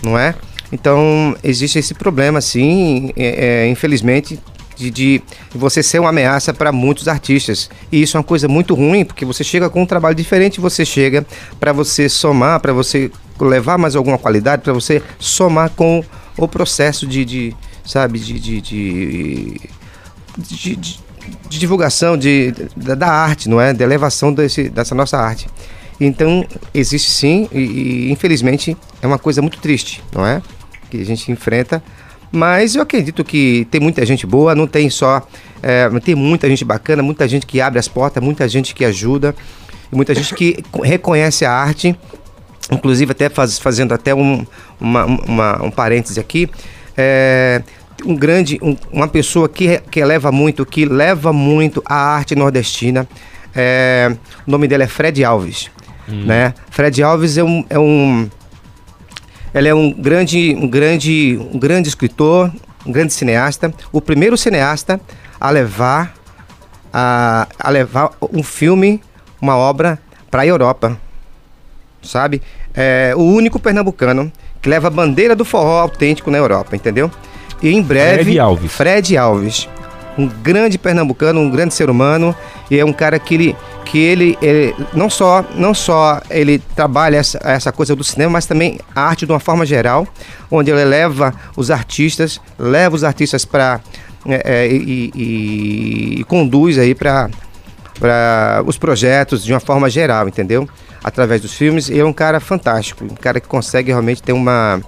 não 0.03 0.19
é? 0.19 0.35
Então, 0.71 1.35
existe 1.43 1.79
esse 1.79 1.93
problema, 1.93 2.41
sim, 2.41 3.11
é, 3.15 3.67
infelizmente, 3.69 4.37
de, 4.77 4.91
de, 4.91 5.21
você 5.53 5.81
ser 5.81 5.99
uma 5.99 6.09
ameaça 6.09 6.53
para 6.53 6.71
muitos 6.71 7.07
artistas. 7.07 7.69
E 7.91 8.01
isso 8.01 8.15
é 8.15 8.19
uma 8.19 8.23
coisa 8.23 8.47
muito 8.47 8.75
ruim, 8.75 9.03
porque 9.03 9.25
você 9.25 9.43
chega 9.43 9.69
com 9.69 9.81
um 9.81 9.85
trabalho 9.85 10.15
diferente, 10.15 10.61
você 10.61 10.85
chega 10.85 11.25
para 11.59 11.73
você 11.73 12.07
somar, 12.07 12.59
para 12.59 12.71
você 12.71 13.11
levar 13.39 13.77
mais 13.77 13.95
alguma 13.95 14.17
qualidade, 14.17 14.61
para 14.61 14.73
você 14.73 15.01
somar 15.19 15.69
com 15.71 16.03
o 16.37 16.47
processo 16.47 17.07
de, 17.07 17.25
de 17.25 17.55
sabe, 17.85 18.19
de, 18.19 18.39
de, 18.39 18.61
de, 18.61 19.61
de, 20.37 20.75
de 20.75 21.59
divulgação 21.59 22.15
de, 22.15 22.53
da, 22.75 22.95
da, 22.95 23.09
arte, 23.09 23.49
não 23.49 23.59
é? 23.59 23.73
Da 23.73 23.83
elevação 23.83 24.33
desse, 24.33 24.69
dessa 24.69 24.93
nossa 24.93 25.17
arte. 25.17 25.47
Então, 25.99 26.45
existe 26.73 27.09
sim, 27.09 27.49
e, 27.51 27.59
e 27.59 28.11
infelizmente 28.11 28.77
é 29.01 29.07
uma 29.07 29.17
coisa 29.17 29.41
muito 29.41 29.57
triste, 29.57 30.03
não 30.13 30.25
é? 30.25 30.41
que 30.89 31.01
a 31.01 31.05
gente 31.05 31.31
enfrenta. 31.31 31.83
Mas 32.31 32.75
eu 32.75 32.81
acredito 32.81 33.23
que 33.23 33.67
tem 33.71 33.79
muita 33.79 34.05
gente 34.05 34.25
boa, 34.25 34.53
não 34.53 34.67
tem 34.67 34.89
só. 34.89 35.25
É, 35.61 35.89
tem 35.99 36.15
muita 36.15 36.47
gente 36.47 36.63
bacana, 36.65 37.01
muita 37.01 37.27
gente 37.27 37.45
que 37.45 37.61
abre 37.61 37.79
as 37.79 37.87
portas, 37.87 38.23
muita 38.23 38.47
gente 38.47 38.75
que 38.75 38.85
ajuda, 38.85 39.35
muita 39.91 40.13
gente 40.13 40.33
que 40.35 40.63
reconhece 40.83 41.45
a 41.45 41.51
arte. 41.51 41.97
Inclusive, 42.71 43.11
até 43.11 43.29
faz, 43.29 43.57
fazendo 43.57 43.93
até 43.93 44.13
um, 44.13 44.45
uma, 44.79 45.05
uma, 45.05 45.63
um 45.63 45.71
parêntese 45.71 46.19
aqui. 46.19 46.49
É, 46.97 47.61
um 48.05 48.15
grande, 48.15 48.59
um, 48.61 48.75
uma 48.91 49.07
pessoa 49.07 49.47
que, 49.47 49.79
que 49.89 49.99
eleva 49.99 50.31
muito, 50.31 50.65
que 50.65 50.85
leva 50.85 51.31
muito 51.31 51.81
a 51.85 51.95
arte 51.95 52.35
nordestina. 52.35 53.07
É, 53.55 54.15
o 54.45 54.51
nome 54.51 54.67
dele 54.67 54.83
é 54.83 54.87
Fred 54.87 55.23
Alves. 55.23 55.71
Hum. 56.09 56.25
Né? 56.25 56.53
Fred 56.69 57.01
Alves 57.01 57.37
é 57.37 57.43
um, 57.43 57.65
é 57.69 57.79
um 57.79 58.29
ele 59.57 59.67
é 59.67 59.73
um 59.73 59.91
grande, 59.91 60.55
um 60.55 60.67
grande, 60.67 61.39
um 61.53 61.57
grande 61.57 61.89
escritor, 61.89 62.51
um 62.85 62.91
grande 62.91 63.13
cineasta, 63.13 63.73
o 63.91 63.99
primeiro 63.99 64.37
cineasta 64.37 64.99
a 65.39 65.49
levar 65.49 66.13
a, 66.93 67.47
a 67.59 67.69
levar 67.69 68.11
um 68.33 68.41
filme, 68.41 69.01
uma 69.41 69.55
obra 69.55 69.99
para 70.31 70.41
a 70.41 70.45
Europa, 70.45 70.97
sabe? 72.01 72.41
É 72.73 73.13
o 73.15 73.21
único 73.21 73.59
pernambucano 73.59 74.31
que 74.61 74.69
leva 74.69 74.87
a 74.87 74.91
bandeira 74.91 75.35
do 75.35 75.45
forró 75.45 75.79
autêntico 75.79 76.31
na 76.31 76.37
Europa, 76.37 76.75
entendeu? 76.75 77.11
E 77.61 77.69
em 77.69 77.81
breve, 77.81 78.23
Fred 78.23 78.39
Alves. 78.39 78.71
Fred 78.71 79.17
Alves, 79.17 79.69
um 80.17 80.27
grande 80.27 80.77
pernambucano, 80.77 81.39
um 81.39 81.49
grande 81.49 81.73
ser 81.73 81.89
humano, 81.89 82.35
e 82.69 82.79
é 82.79 82.85
um 82.85 82.93
cara 82.93 83.19
que 83.19 83.33
ele 83.33 83.55
que 83.87 83.97
ele, 83.97 84.37
ele, 84.41 84.75
não 84.93 85.09
só 85.09 85.43
não 85.55 85.73
só 85.73 86.21
ele 86.29 86.59
trabalha 86.75 87.17
essa, 87.17 87.39
essa 87.43 87.71
coisa 87.71 87.95
do 87.95 88.03
cinema, 88.03 88.33
mas 88.33 88.45
também 88.45 88.79
a 88.93 89.01
arte 89.01 89.25
de 89.25 89.31
uma 89.31 89.39
forma 89.39 89.65
geral, 89.65 90.05
onde 90.51 90.69
ele 90.69 90.83
leva 90.83 91.33
os 91.55 91.71
artistas, 91.71 92.39
leva 92.59 92.95
os 92.95 93.03
artistas 93.03 93.45
para 93.45 93.79
é, 94.25 94.41
é, 94.43 94.67
e, 94.67 95.11
e, 95.15 96.19
e, 96.19 96.23
conduz 96.25 96.77
aí 96.77 96.93
para 96.93 97.29
os 98.65 98.77
projetos 98.77 99.43
de 99.43 99.53
uma 99.53 99.59
forma 99.59 99.89
geral, 99.89 100.27
entendeu? 100.27 100.67
Através 101.01 101.41
dos 101.41 101.53
filmes, 101.53 101.89
ele 101.89 102.01
é 102.01 102.05
um 102.05 102.11
cara 102.11 102.41
fantástico, 102.41 103.05
um 103.05 103.15
cara 103.15 103.39
que 103.39 103.47
consegue 103.47 103.89
realmente 103.89 104.21
ter 104.21 104.33
uma 104.33 104.81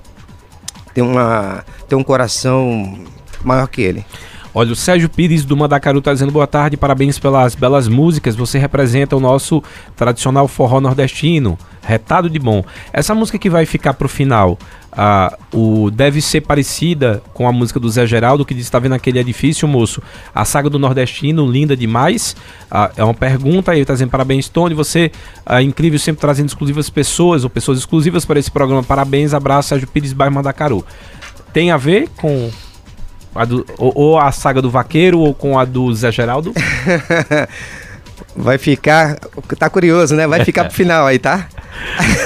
ter 0.93 1.01
uma 1.01 1.63
ter 1.87 1.95
um 1.95 2.03
coração 2.03 2.99
maior 3.43 3.67
que 3.67 3.81
ele. 3.81 4.05
Olha, 4.59 4.73
o 4.73 4.75
Sérgio 4.75 5.07
Pires 5.07 5.45
do 5.45 5.55
Mandacaru 5.55 5.99
está 5.99 6.11
dizendo 6.11 6.33
boa 6.33 6.45
tarde, 6.45 6.75
parabéns 6.75 7.17
pelas 7.17 7.55
belas 7.55 7.87
músicas. 7.87 8.35
Você 8.35 8.59
representa 8.59 9.15
o 9.15 9.19
nosso 9.21 9.63
tradicional 9.95 10.49
forró 10.49 10.81
nordestino. 10.81 11.57
Retado 11.81 12.29
de 12.29 12.37
bom. 12.37 12.65
Essa 12.91 13.15
música 13.15 13.39
que 13.39 13.49
vai 13.49 13.65
ficar 13.65 13.93
pro 13.93 14.09
final, 14.09 14.59
uh, 14.91 15.57
o, 15.57 15.89
deve 15.89 16.21
ser 16.21 16.41
parecida 16.41 17.23
com 17.33 17.47
a 17.47 17.53
música 17.53 17.79
do 17.79 17.89
Zé 17.89 18.05
Geraldo, 18.05 18.43
que 18.43 18.53
diz 18.53 18.65
está 18.65 18.79
vendo 18.79 18.95
aquele 18.95 19.17
edifício, 19.19 19.65
moço. 19.65 20.03
A 20.35 20.43
saga 20.43 20.69
do 20.69 20.77
nordestino, 20.77 21.49
linda 21.49 21.73
demais. 21.73 22.35
Uh, 22.69 22.91
é 22.97 23.03
uma 23.05 23.13
pergunta, 23.13 23.71
ele 23.71 23.83
está 23.83 23.93
dizendo 23.93 24.09
parabéns, 24.09 24.49
Tony. 24.49 24.75
Você 24.75 25.09
é 25.45 25.55
uh, 25.55 25.61
incrível, 25.61 25.97
sempre 25.97 26.19
trazendo 26.19 26.49
exclusivas 26.49 26.89
pessoas, 26.89 27.45
ou 27.45 27.49
pessoas 27.49 27.79
exclusivas 27.79 28.25
para 28.25 28.37
esse 28.37 28.51
programa. 28.51 28.83
Parabéns, 28.83 29.33
abraço, 29.33 29.69
Sérgio 29.69 29.87
Pires, 29.87 30.11
bairro 30.11 30.35
Mandacaru. 30.35 30.85
Tem 31.53 31.71
a 31.71 31.77
ver 31.77 32.09
com 32.17 32.51
a 33.39 33.45
do, 33.45 33.65
ou, 33.77 33.91
ou, 33.95 34.19
a 34.19 34.33
saga 34.33 34.61
do 34.61 34.69
vaqueiro 34.69 35.19
ou 35.19 35.33
com 35.33 35.57
a 35.57 35.63
do 35.63 35.93
Zé 35.93 36.11
Geraldo? 36.11 36.53
Vai 38.35 38.57
ficar. 38.57 39.15
Tá 39.57 39.69
curioso, 39.69 40.13
né? 40.13 40.27
Vai 40.27 40.43
ficar 40.43 40.65
pro 40.65 40.73
final 40.73 41.07
aí, 41.07 41.17
tá? 41.17 41.47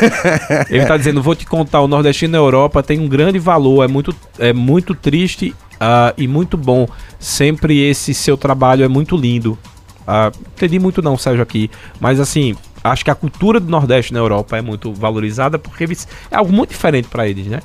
Ele 0.69 0.85
tá 0.85 0.97
dizendo, 0.97 1.21
vou 1.21 1.35
te 1.35 1.45
contar, 1.45 1.81
o 1.81 1.87
nordestino 1.87 2.31
na 2.31 2.39
Europa 2.39 2.81
tem 2.81 2.99
um 2.99 3.07
grande 3.07 3.37
valor, 3.37 3.83
é 3.83 3.87
muito, 3.87 4.15
é 4.39 4.51
muito 4.51 4.95
triste 4.95 5.55
uh, 5.73 6.13
e 6.17 6.27
muito 6.27 6.57
bom. 6.57 6.87
Sempre 7.19 7.79
esse 7.87 8.11
seu 8.11 8.35
trabalho 8.35 8.83
é 8.83 8.87
muito 8.87 9.15
lindo. 9.15 9.57
Uh, 10.01 10.35
entendi 10.55 10.79
muito 10.79 10.99
não, 10.99 11.15
Sérgio, 11.15 11.43
aqui. 11.43 11.69
Mas 11.99 12.19
assim, 12.19 12.55
acho 12.83 13.05
que 13.05 13.11
a 13.11 13.15
cultura 13.15 13.59
do 13.59 13.69
Nordeste 13.69 14.13
na 14.13 14.19
Europa 14.19 14.57
é 14.57 14.61
muito 14.63 14.91
valorizada 14.91 15.59
porque 15.59 15.83
é 16.31 16.35
algo 16.35 16.51
muito 16.51 16.71
diferente 16.71 17.07
para 17.07 17.27
eles, 17.27 17.45
né? 17.45 17.59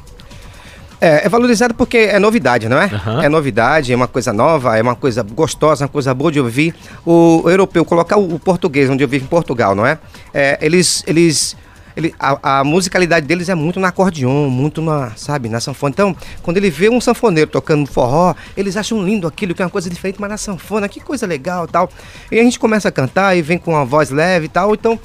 É, 1.01 1.27
é 1.27 1.29
valorizado 1.29 1.75
porque 1.75 1.97
é 1.97 2.19
novidade, 2.19 2.69
não 2.69 2.81
é? 2.81 2.87
Uhum. 2.87 3.23
É 3.23 3.29
novidade, 3.29 3.93
é 3.93 3.97
uma 3.97 4.09
coisa 4.09 4.33
nova, 4.33 4.77
é 4.77 4.83
uma 4.83 4.97
coisa 4.97 5.23
gostosa, 5.23 5.85
uma 5.85 5.89
coisa 5.89 6.13
boa 6.13 6.33
de 6.33 6.41
ouvir. 6.41 6.75
O, 7.07 7.43
o 7.45 7.51
europeu, 7.51 7.85
colocar 7.85 8.17
o, 8.19 8.35
o, 8.35 8.39
português, 8.39 8.91
onde 8.91 9.05
eu 9.05 9.09
vivo 9.09 9.25
em 9.25 9.29
Portugal, 9.29 9.75
não 9.75 9.87
é? 9.87 9.99
é 10.35 10.59
eles, 10.61 11.05
eles 11.07 11.57
ele, 11.99 12.15
a, 12.19 12.61
a, 12.61 12.65
musicalidade 12.65 13.27
deles 13.27 13.49
é 13.49 13.57
muito 13.57 13.81
no 13.81 13.87
acordeon, 13.87 14.49
muito 14.49 14.81
na, 14.81 15.11
sabe, 15.17 15.49
na 15.49 15.59
sanfona. 15.59 15.91
Então, 15.93 16.17
quando 16.43 16.57
ele 16.57 16.71
vê 16.71 16.89
um 16.89 17.01
sanfoneiro 17.01 17.51
tocando 17.51 17.89
forró, 17.89 18.37
eles 18.57 18.77
acham 18.77 19.05
lindo 19.05 19.27
aquilo, 19.27 19.53
que 19.53 19.63
é 19.63 19.65
uma 19.65 19.71
coisa 19.71 19.91
diferente, 19.91 20.21
mas 20.21 20.31
na 20.31 20.37
sanfona, 20.37 20.89
que 20.89 21.01
coisa 21.01 21.27
legal 21.27 21.67
tal. 21.67 21.91
E 22.31 22.39
a 22.39 22.43
gente 22.43 22.59
começa 22.59 22.89
a 22.89 22.93
cantar 22.93 23.37
e 23.37 23.43
vem 23.43 23.59
com 23.59 23.73
uma 23.73 23.85
voz 23.85 24.11
leve 24.11 24.47
e 24.47 24.49
tal. 24.49 24.75
Então, 24.75 24.99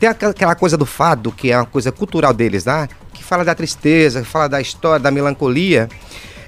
tem 0.00 0.08
aquela 0.08 0.56
coisa 0.56 0.76
do 0.76 0.84
fado, 0.86 1.30
que 1.30 1.52
é 1.52 1.56
uma 1.56 1.66
coisa 1.66 1.92
cultural 1.92 2.32
deles, 2.32 2.64
né? 2.64 2.88
Que 3.20 3.24
fala 3.24 3.44
da 3.44 3.54
tristeza, 3.54 4.22
que 4.22 4.26
fala 4.26 4.48
da 4.48 4.60
história, 4.60 4.98
da 4.98 5.10
melancolia. 5.10 5.88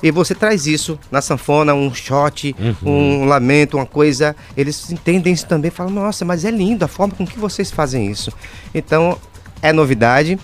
E 0.03 0.11
você 0.11 0.35
traz 0.35 0.67
isso 0.67 0.99
na 1.11 1.21
sanfona, 1.21 1.75
um 1.75 1.95
shot, 1.95 2.57
uhum. 2.59 3.23
um 3.23 3.25
lamento, 3.25 3.77
uma 3.77 3.87
coisa. 3.87 4.35
Eles 4.57 4.91
entendem 4.91 5.33
isso 5.33 5.47
também, 5.47 5.71
falam, 5.71 5.93
nossa, 5.93 6.25
mas 6.25 6.45
é 6.45 6.51
lindo 6.51 6.85
a 6.85 6.89
forma 6.89 7.15
com 7.15 7.27
que 7.27 7.39
vocês 7.39 7.71
fazem 7.71 8.11
isso. 8.11 8.33
Então, 8.75 9.19
é 9.61 9.73
novidade, 9.73 10.39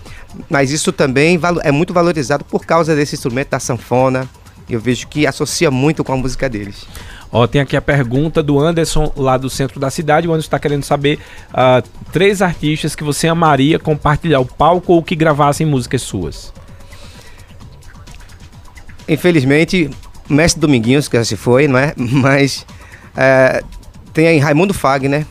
mas 0.49 0.71
isso 0.71 0.93
também 0.93 1.37
é 1.63 1.71
muito 1.71 1.93
valorizado 1.93 2.45
por 2.45 2.65
causa 2.65 2.95
desse 2.95 3.15
instrumento 3.15 3.49
da 3.49 3.59
sanfona. 3.59 4.29
Eu 4.69 4.79
vejo 4.79 5.07
que 5.07 5.25
associa 5.25 5.71
muito 5.71 6.03
com 6.03 6.13
a 6.13 6.17
música 6.17 6.47
deles. 6.47 6.85
Ó, 7.31 7.45
tem 7.45 7.61
aqui 7.61 7.77
a 7.77 7.81
pergunta 7.81 8.41
do 8.41 8.59
Anderson, 8.59 9.11
lá 9.15 9.37
do 9.37 9.49
centro 9.49 9.79
da 9.79 9.89
cidade. 9.91 10.27
O 10.27 10.31
Anderson 10.31 10.47
está 10.47 10.59
querendo 10.59 10.83
saber 10.83 11.19
uh, 11.51 11.87
três 12.11 12.41
artistas 12.41 12.95
que 12.95 13.03
você 13.03 13.27
amaria 13.27 13.77
compartilhar 13.77 14.39
o 14.39 14.45
palco 14.45 14.93
ou 14.93 15.03
que 15.03 15.15
gravassem 15.15 15.65
músicas 15.65 16.01
suas. 16.01 16.51
Infelizmente, 19.07 19.89
Mestre 20.27 20.59
Dominguinhos, 20.59 21.07
que 21.07 21.17
já 21.17 21.23
se 21.23 21.35
foi, 21.35 21.67
não 21.67 21.77
é? 21.77 21.93
Mas 21.97 22.65
é, 23.15 23.63
tem 24.13 24.27
aí 24.27 24.39
Raimundo 24.39 24.73
Fagner. 24.73 25.25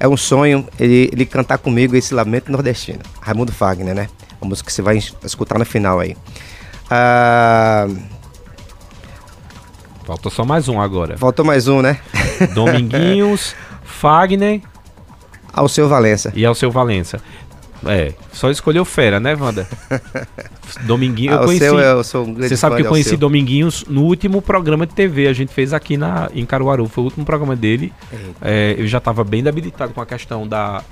É 0.00 0.06
um 0.06 0.16
sonho 0.16 0.66
ele, 0.78 1.10
ele 1.12 1.26
cantar 1.26 1.58
comigo 1.58 1.96
esse 1.96 2.14
Lamento 2.14 2.52
Nordestino. 2.52 3.00
Raimundo 3.20 3.52
Fagner, 3.52 3.94
né? 3.94 4.08
A 4.40 4.44
música 4.44 4.68
que 4.68 4.72
você 4.72 4.82
vai 4.82 4.98
escutar 5.24 5.58
no 5.58 5.64
final 5.64 5.98
aí. 5.98 6.16
Uh, 6.86 8.17
Faltou 10.08 10.32
só 10.32 10.42
mais 10.42 10.70
um 10.70 10.80
agora. 10.80 11.18
Faltou 11.18 11.44
mais 11.44 11.68
um, 11.68 11.82
né? 11.82 11.98
Dominguinhos, 12.54 13.54
Fagner. 13.84 14.62
Ao 15.52 15.68
seu 15.68 15.86
Valença. 15.86 16.32
E 16.34 16.46
ao 16.46 16.54
seu 16.54 16.70
Valença. 16.70 17.20
É, 17.84 18.14
só 18.32 18.50
escolheu 18.50 18.86
fera, 18.86 19.20
né, 19.20 19.36
Wanda? 19.38 19.68
Dominguinho, 20.86 21.32
eu 21.32 21.38
Ah, 21.38 21.42
o 21.42 21.44
conheci. 21.44 21.62
seu, 21.66 21.78
eu 21.78 22.02
sou 22.02 22.24
um 22.24 22.32
grande 22.32 22.48
Você 22.48 22.56
sabe 22.56 22.76
que 22.76 22.80
eu 22.80 22.84
de 22.84 22.88
conheci. 22.88 23.18
Dominguinhos 23.18 23.84
no 23.86 24.04
último 24.04 24.40
programa 24.40 24.86
de 24.86 24.94
TV. 24.94 25.26
A 25.28 25.34
gente 25.34 25.52
fez 25.52 25.74
aqui 25.74 25.98
na, 25.98 26.30
em 26.34 26.46
Caruaru. 26.46 26.88
Foi 26.88 27.02
o 27.02 27.04
último 27.04 27.26
programa 27.26 27.54
dele. 27.54 27.92
É, 28.40 28.76
eu 28.78 28.86
já 28.86 28.96
estava 28.96 29.22
bem 29.22 29.42
debilitado 29.42 29.92
com 29.92 30.00
a 30.00 30.06
questão 30.06 30.48
da, 30.48 30.82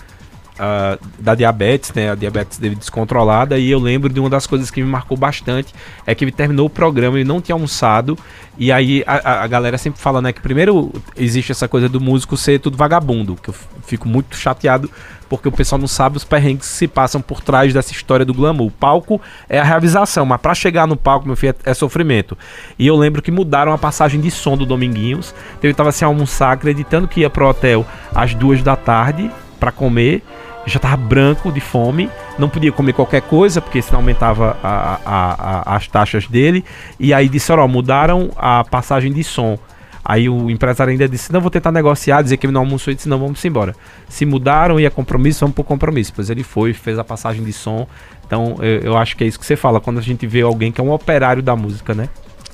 da 1.18 1.34
diabetes, 1.34 1.92
né? 1.94 2.11
A 2.11 2.14
diabetes 2.14 2.59
dele 2.59 2.74
descontrolada. 2.74 3.59
E 3.59 3.70
eu 3.70 3.78
lembro 3.78 4.09
de 4.12 4.18
uma 4.20 4.30
das 4.30 4.46
coisas 4.46 4.70
que 4.70 4.82
me 4.82 4.88
marcou 4.88 5.16
bastante 5.16 5.74
é 6.07 6.14
que 6.14 6.24
ele 6.24 6.32
terminou 6.32 6.66
o 6.66 6.70
programa, 6.70 7.16
ele 7.18 7.28
não 7.28 7.40
tinha 7.40 7.54
almoçado. 7.54 8.18
E 8.59 8.72
aí 8.72 9.04
a, 9.07 9.42
a- 9.42 9.46
galera 9.46 9.76
sempre 9.76 10.00
fala, 10.00 10.22
né? 10.22 10.32
Que 10.32 10.40
primeiro 10.40 10.90
existe 11.16 11.52
essa 11.52 11.68
coisa 11.68 11.88
do 11.88 12.00
músico 12.00 12.36
ser 12.36 12.59
tudo 12.61 12.76
vagabundo. 12.76 13.36
Que 13.36 13.50
eu 13.50 13.54
fico 13.86 14.09
muito 14.09 14.36
chateado 14.36 14.90
porque 15.28 15.48
o 15.48 15.52
pessoal 15.52 15.78
não 15.80 15.88
sabe 15.88 16.16
os 16.16 16.24
perrengues 16.24 16.68
que 16.68 16.72
se 16.74 16.86
passam 16.86 17.20
por 17.20 17.40
trás 17.40 17.74
dessa 17.74 17.90
história 17.92 18.24
do 18.24 18.32
glamour. 18.32 18.68
O 18.68 18.70
palco 18.70 19.20
é 19.48 19.59
a 19.59 19.64
realização, 19.64 20.24
mas 20.24 20.40
pra 20.40 20.54
chegar 20.54 20.86
no 20.86 20.96
palco, 20.96 21.26
meu 21.26 21.34
filho, 21.36 21.54
é, 21.64 21.70
é 21.72 21.74
sofrimento. 21.74 22.38
E 22.78 22.86
eu 22.86 22.94
lembro 22.96 23.20
que 23.20 23.32
mudaram 23.32 23.72
a 23.72 23.78
passagem 23.78 24.20
de 24.20 24.30
som 24.30 24.57
do 24.57 24.64
Dominguinhos. 24.64 25.34
Então 25.59 25.68
ele 25.68 25.74
tava 25.74 25.90
sem 25.90 26.07
almoçar, 26.07 26.52
acreditando 26.52 27.09
que 27.09 27.20
ia 27.20 27.28
pro 27.30 27.48
hotel 27.48 27.84
às 28.14 28.34
duas 28.34 28.62
da 28.62 28.76
tarde 28.76 29.28
pra 29.59 29.72
comer. 29.72 30.22
Já 30.66 30.80
tava 30.80 30.96
branco 30.96 31.52
de 31.52 31.60
fome, 31.60 32.10
não 32.38 32.48
podia 32.48 32.72
comer 32.72 32.92
qualquer 32.92 33.22
coisa, 33.22 33.60
porque 33.60 33.80
senão 33.80 34.00
aumentava 34.00 34.56
a- 34.62 34.98
a- 35.06 35.62
a- 35.72 35.76
as 35.76 35.86
taxas 35.86 36.26
dele. 36.26 36.64
E 36.98 37.14
aí 37.14 37.28
disseram, 37.28 37.62
ó, 37.62 37.68
mudaram 37.68 38.30
a 38.36 38.64
passagem 38.64 39.12
de 39.12 39.22
som. 39.22 39.56
Aí 40.04 40.28
o 40.28 40.50
empresário 40.50 40.90
ainda 40.92 41.08
disse: 41.08 41.32
Não, 41.32 41.40
vou 41.40 41.50
tentar 41.50 41.70
negociar, 41.72 42.22
dizer 42.22 42.36
que 42.36 42.46
ele 42.46 42.52
não 42.52 42.60
almoçou 42.62 42.92
e 42.92 42.96
disse: 42.96 43.08
Não, 43.08 43.18
vamos 43.18 43.44
embora. 43.44 43.74
Se 44.08 44.24
mudaram 44.26 44.78
e 44.78 44.84
é 44.84 44.90
compromisso, 44.90 45.40
vamos 45.40 45.54
pro 45.54 45.64
compromisso. 45.64 46.12
Pois 46.14 46.30
ele 46.30 46.42
foi, 46.44 46.72
fez 46.72 46.98
a 46.98 47.02
passagem 47.04 47.42
de 47.44 47.52
som. 47.52 47.86
Então 48.26 48.56
eu, 48.60 48.80
eu 48.82 48.96
acho 48.96 49.16
que 49.16 49.24
é 49.24 49.26
isso 49.26 49.38
que 49.38 49.46
você 49.46 49.56
fala 49.56 49.80
quando 49.80 49.98
a 49.98 50.02
gente 50.02 50.26
vê 50.26 50.42
alguém 50.42 50.70
que 50.72 50.80
é 50.80 50.84
um 50.84 50.92
operário 50.92 51.42
da 51.42 51.54
música, 51.56 51.92
né? 51.94 52.08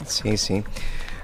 Sim, 0.07 0.37
sim. 0.37 0.65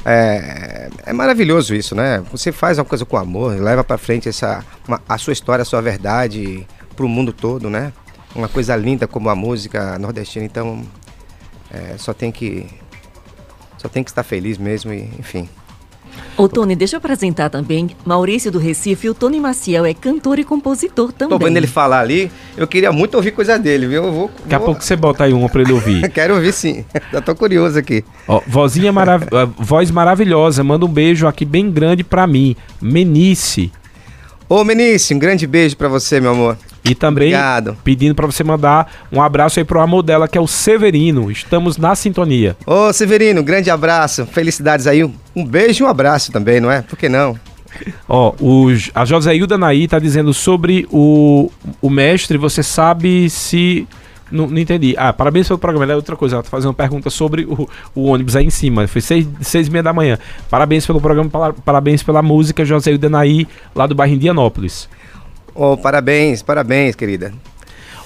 É, 0.05 0.89
é 1.07 1.13
maravilhoso 1.13 1.75
isso, 1.75 1.95
né? 1.95 2.23
Você 2.31 2.53
faz 2.53 2.79
uma 2.79 2.85
coisa 2.85 3.05
com 3.05 3.17
amor, 3.17 3.55
leva 3.61 3.83
pra 3.85 3.99
frente 3.99 4.29
essa, 4.29 4.65
uma- 4.87 5.01
a 5.09 5.19
sua 5.19 5.33
história, 5.33 5.63
a 5.63 5.65
sua 5.67 5.81
verdade 5.83 6.67
pro 6.99 7.09
mundo 7.09 7.33
todo, 7.33 7.71
né? 7.71 7.93
Uma 8.35 8.49
coisa 8.49 8.75
linda 8.75 9.07
como 9.07 9.29
a 9.29 9.37
música 9.37 9.97
nordestina, 10.01 10.45
então 10.45 10.83
é, 11.73 11.95
só 11.97 12.13
tem 12.13 12.33
que 12.33 12.67
só 13.79 13.89
tem 13.89 14.03
que 14.03 14.11
estar 14.11 14.25
feliz 14.25 14.59
mesmo 14.59 14.93
e 14.93 15.09
enfim. 15.17 15.49
Ô, 16.37 16.49
Tony, 16.49 16.75
deixa 16.75 16.97
eu 16.97 16.99
apresentar 16.99 17.49
também 17.51 17.91
Maurício 18.05 18.51
do 18.51 18.59
Recife 18.59 19.07
e 19.07 19.11
o 19.11 19.15
Tony 19.15 19.39
Maciel 19.39 19.85
é 19.87 19.95
cantor 19.95 20.41
e 20.41 20.45
compositor 20.45 21.13
também. 21.13 21.39
Tô 21.39 21.45
vendo 21.45 21.57
ele 21.57 21.69
falar 21.69 22.01
ali, 22.01 22.31
eu 22.57 22.67
queria 22.67 22.91
muito 22.91 23.15
ouvir 23.15 23.31
coisa 23.31 23.57
dele, 23.57 23.87
viu? 23.87 24.05
Eu 24.05 24.13
vou, 24.13 24.31
Daqui 24.43 24.55
a 24.55 24.59
vou- 24.59 24.67
pouco 24.67 24.83
você 24.83 24.97
bota 24.97 25.23
aí 25.25 25.33
uma 25.33 25.49
pra 25.49 25.63
ele 25.63 25.73
ouvir. 25.73 26.09
Quero 26.11 26.35
ouvir 26.35 26.53
sim. 26.53 26.85
Já 27.13 27.21
tô 27.21 27.35
curioso 27.37 27.79
aqui. 27.79 28.05
Ó, 28.27 28.41
vozinha 28.47 28.93
marav 28.93 29.25
ah, 29.33 29.45
voz 29.57 29.93
maravilhosa, 29.93 30.65
manda 30.65 30.85
um 30.85 30.89
beijo 30.93 31.27
aqui 31.29 31.45
bem 31.45 31.71
grande 31.71 32.03
pra 32.03 32.27
mim. 32.27 32.57
Menice. 32.83 33.71
Ô, 34.49 34.65
Menice, 34.65 35.15
um 35.15 35.19
grande 35.21 35.47
beijo 35.47 35.77
pra 35.77 35.89
você, 35.89 36.21
meu 36.21 36.33
amor. 36.33 36.59
E 36.89 36.95
também 36.95 37.29
Obrigado. 37.29 37.77
pedindo 37.85 38.15
pra 38.15 38.27
você 38.27 38.43
mandar 38.43 38.91
um 39.13 39.21
abraço 39.23 39.59
aí 39.59 39.65
pro 39.65 39.81
amor 39.81 40.03
dela, 40.03 40.27
que 40.29 40.39
é 40.39 40.41
o 40.41 40.47
Severino. 40.47 41.31
Estamos 41.31 41.77
na 41.77 41.95
sintonia. 41.95 42.57
Ô, 42.67 42.93
Severino, 42.93 43.43
grande 43.43 43.71
abraço. 43.71 44.27
Felicidades 44.27 44.87
aí. 44.87 45.03
Um 45.37 45.45
beijo 45.45 45.85
e 45.85 45.87
um 45.87 45.89
abraço 45.91 46.33
também, 46.33 46.61
não 46.61 46.71
é? 46.71 46.83
Por 46.83 46.99
que 46.99 47.09
não? 47.09 47.39
Ó, 48.09 48.35
o, 48.41 48.75
J- 48.75 48.91
a 48.95 49.05
Joséilda 49.05 49.59
Naí 49.59 49.87
tá 49.87 49.99
dizendo 49.99 50.33
sobre 50.33 50.87
o, 50.91 51.51
o 51.83 51.91
mestre, 51.91 52.39
você 52.39 52.63
sabe 52.63 53.29
se. 53.29 53.87
Não, 54.31 54.47
não 54.47 54.59
entendi. 54.59 54.95
Ah, 54.99 55.11
parabéns 55.13 55.47
pelo 55.49 55.59
programa. 55.59 55.85
Ela 55.85 55.93
é 55.93 55.97
outra 55.97 56.15
coisa. 56.17 56.37
Ela 56.37 56.43
tá 56.43 56.51
fazendo 56.51 56.69
uma 56.69 56.75
pergunta 56.75 57.09
sobre 57.09 57.45
o, 57.45 57.69
o 57.95 58.05
ônibus 58.07 58.37
aí 58.37 58.45
em 58.45 58.51
cima. 58.51 58.87
Foi 58.87 59.01
seis, 59.01 59.27
seis 59.41 59.69
e 59.69 59.71
meia 59.71 59.83
da 59.83 59.93
manhã. 59.93 60.19
Parabéns 60.51 60.85
pelo 60.87 61.01
programa, 61.01 61.31
parabéns 61.65 62.03
pela 62.03 62.21
música, 62.23 62.65
Joséilda 62.65 63.09
Naí, 63.09 63.47
lá 63.75 63.87
do 63.87 63.95
bairro 63.95 64.15
Indianópolis. 64.15 64.89
Ô, 65.59 65.77
parabéns, 65.77 66.41
parabéns, 66.41 66.95
querida. 66.95 67.33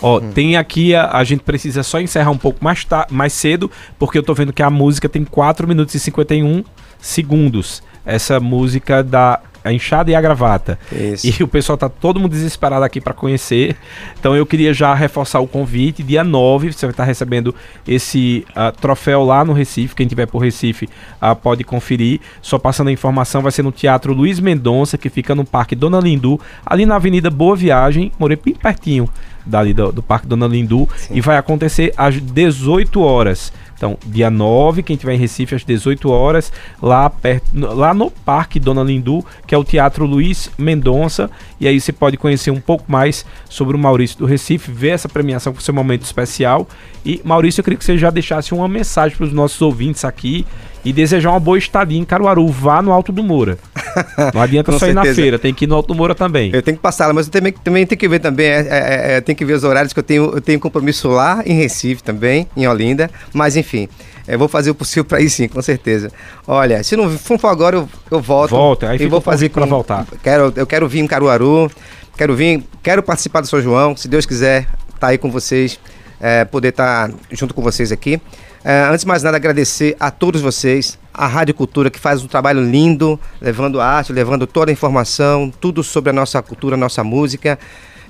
Ó, 0.01 0.19
tem 0.21 0.57
aqui, 0.57 0.95
a, 0.95 1.11
a 1.13 1.23
gente 1.23 1.43
precisa 1.43 1.83
só 1.83 2.01
encerrar 2.01 2.31
um 2.31 2.39
pouco 2.39 2.65
mais, 2.65 2.83
ta- 2.83 3.07
mais 3.11 3.33
cedo, 3.35 3.71
porque 3.99 4.17
eu 4.17 4.23
tô 4.23 4.33
vendo 4.33 4.53
que 4.53 4.63
a 4.63 4.71
música 4.71 5.07
tem 5.09 5.23
4 5.23 5.69
minutos 5.69 5.95
e 5.95 6.01
51 6.01 6.65
segundos. 6.99 7.83
Essa 8.05 8.41
música 8.41 9.03
da 9.05 9.39
A 9.65 9.73
Enxada 9.73 10.11
e 10.11 10.15
a 10.15 10.21
Gravata. 10.21 10.79
Isso. 10.91 11.27
E 11.27 11.43
o 11.43 11.49
pessoal 11.49 11.77
tá 11.77 11.89
todo 11.89 12.19
mundo 12.19 12.33
desesperado 12.33 12.85
aqui 12.85 13.01
para 13.01 13.13
conhecer. 13.13 13.77
Então 14.19 14.37
eu 14.37 14.45
queria 14.47 14.73
já 14.73 14.95
reforçar 14.95 15.41
o 15.41 15.47
convite. 15.47 16.03
Dia 16.03 16.25
9, 16.25 16.73
você 16.73 16.87
vai 16.87 16.93
estar 16.93 17.05
recebendo 17.05 17.55
esse 17.87 18.45
ah, 18.55 18.73
troféu 18.73 19.25
lá 19.25 19.45
no 19.45 19.53
Recife. 19.53 19.95
Quem 19.95 20.07
tiver 20.07 20.27
por 20.27 20.39
Recife 20.39 20.89
ah, 21.21 21.35
pode 21.35 21.65
conferir. 21.65 22.21
Só 22.41 22.59
passando 22.59 22.89
a 22.89 22.93
informação, 22.93 23.43
vai 23.43 23.53
ser 23.53 23.63
no 23.63 23.73
Teatro 23.73 24.13
Luiz 24.13 24.41
Mendonça, 24.41 24.99
que 24.99 25.09
fica 25.09 25.35
no 25.35 25.45
Parque 25.45 25.75
Dona 25.75 26.01
Lindu, 26.01 26.41
ali 26.65 26.87
na 26.87 26.97
Avenida 26.97 27.31
Boa 27.31 27.57
Viagem. 27.57 28.13
Morei 28.19 28.39
bem 28.43 28.55
pertinho 28.55 29.09
dali 29.45 29.73
do, 29.73 29.93
do 29.93 30.03
Parque 30.03 30.27
Dona 30.27 30.47
Lindu. 30.47 30.89
E 31.11 31.21
vai 31.21 31.37
acontecer 31.37 31.93
às 31.97 32.21
18 32.21 33.01
horas. 33.01 33.53
Então, 33.83 33.99
dia 34.07 34.31
9, 34.31 34.81
quem 34.85 34.97
tiver 34.97 35.15
em 35.15 35.19
Recife, 35.19 35.57
às 35.57 35.65
18 35.65 36.09
horas, 36.09 36.53
lá, 36.81 37.11
perto, 37.11 37.51
lá 37.53 37.93
no 37.93 38.13
Parque 38.13 38.61
Dona 38.61 38.85
Lindu, 38.85 39.27
que 39.45 39.57
é 39.57 39.59
o 39.59 39.65
Teatro 39.65 40.07
Luiz 40.07 40.49
Mendonça. 40.57 41.29
E 41.59 41.67
aí 41.67 41.81
você 41.81 41.93
pode 41.93 42.17
conhecer 42.17 42.53
um 42.53 42.61
pouco 42.61 42.85
mais 42.87 43.27
sobre 43.49 43.75
o 43.75 43.79
Maurício 43.81 44.19
do 44.19 44.25
Recife, 44.25 44.71
ver 44.71 44.91
essa 44.91 45.09
premiação 45.09 45.53
com 45.53 45.59
seu 45.59 45.75
momento 45.75 46.03
especial. 46.03 46.69
E, 47.05 47.21
Maurício, 47.25 47.59
eu 47.59 47.65
queria 47.65 47.77
que 47.77 47.85
você 47.85 47.99
já 47.99 48.11
deixasse 48.11 48.55
uma 48.55 48.69
mensagem 48.69 49.17
para 49.17 49.27
os 49.27 49.33
nossos 49.33 49.61
ouvintes 49.61 50.05
aqui 50.05 50.47
e 50.85 50.93
desejar 50.93 51.31
uma 51.31 51.41
boa 51.41 51.59
estadia 51.59 51.99
em 51.99 52.05
Caruaru. 52.05 52.47
Vá 52.49 52.83
no 52.83 52.93
Alto 52.93 53.13
do 53.13 53.23
Moura. 53.23 53.59
Não 54.35 54.41
adianta 54.41 54.77
só 54.79 54.87
ir 54.87 54.95
na 54.95 55.05
feira, 55.05 55.39
tem 55.39 55.53
que 55.53 55.65
ir 55.65 55.69
no 55.69 55.75
Alto 55.75 55.89
do 55.89 55.95
Moura 55.95 56.15
também. 56.15 56.51
Eu 56.53 56.63
tenho 56.63 56.77
que 56.77 56.83
passar 56.83 57.07
lá, 57.07 57.13
mas 57.13 57.27
eu 57.27 57.33
também, 57.33 57.53
também 57.53 57.87
tenho 57.87 57.99
que 57.99 58.09
ver 58.09 58.19
também, 58.19 58.47
é, 58.47 58.61
é, 58.61 59.17
é, 59.17 59.21
tem 59.21 59.35
que 59.35 59.45
ver 59.45 59.55
os 59.55 59.65
horários 59.65 59.93
que 59.93 59.99
eu 59.99 60.03
tenho, 60.03 60.25
eu 60.35 60.41
tenho 60.41 60.59
compromisso 60.59 61.09
lá 61.09 61.43
em 61.45 61.55
Recife 61.55 62.03
também, 62.03 62.47
em 62.57 62.67
Olinda, 62.67 63.11
mas 63.33 63.57
enfim, 63.57 63.89
eu 64.27 64.39
vou 64.39 64.49
fazer 64.49 64.71
o 64.71 64.75
possível 64.75 65.05
para 65.05 65.21
ir 65.21 65.31
sim, 65.31 65.49
com 65.49 65.61
certeza. 65.61 66.11
Olha, 66.47 66.83
se 66.83 66.97
não 66.97 67.11
for 67.11 67.39
agora, 67.47 67.77
eu, 67.77 67.89
eu 68.11 68.21
volto. 68.21 68.51
Volta, 68.51 68.89
aí 68.89 68.97
e 68.97 68.99
fica 68.99 69.11
vou 69.11 69.21
fazer 69.21 69.49
pra 69.51 69.67
voltar. 69.67 70.07
Quero, 70.23 70.53
eu 70.57 70.67
quero 70.67 70.89
vir 70.89 71.01
em 71.01 71.07
Caruaru, 71.07 71.71
quero 72.17 72.35
vir, 72.35 72.65
quero 72.83 73.03
participar 73.03 73.41
do 73.41 73.47
São 73.47 73.61
João, 73.61 73.97
se 73.97 74.09
Deus 74.09 74.27
quiser, 74.27 74.69
tá 74.99 75.09
aí 75.09 75.19
com 75.19 75.31
vocês, 75.31 75.79
é, 76.21 76.45
poder 76.45 76.69
estar 76.69 77.11
junto 77.31 77.53
com 77.53 77.63
vocês 77.63 77.91
aqui. 77.93 78.21
É, 78.65 78.85
antes 78.85 79.01
de 79.01 79.09
mais 79.09 79.23
nada, 79.23 79.37
agradecer 79.37 79.97
a 79.99 80.11
todos 80.11 80.41
vocês, 80.41 80.99
a 81.13 81.27
Rádio 81.27 81.55
Cultura, 81.55 81.91
que 81.91 81.99
faz 81.99 82.23
um 82.23 82.29
trabalho 82.29 82.63
lindo, 82.63 83.19
levando 83.41 83.81
arte, 83.81 84.13
levando 84.13 84.47
toda 84.47 84.71
a 84.71 84.73
informação, 84.73 85.53
tudo 85.61 85.83
sobre 85.83 86.11
a 86.11 86.13
nossa 86.13 86.41
cultura, 86.41 86.77
a 86.77 86.79
nossa 86.79 87.03
música. 87.03 87.59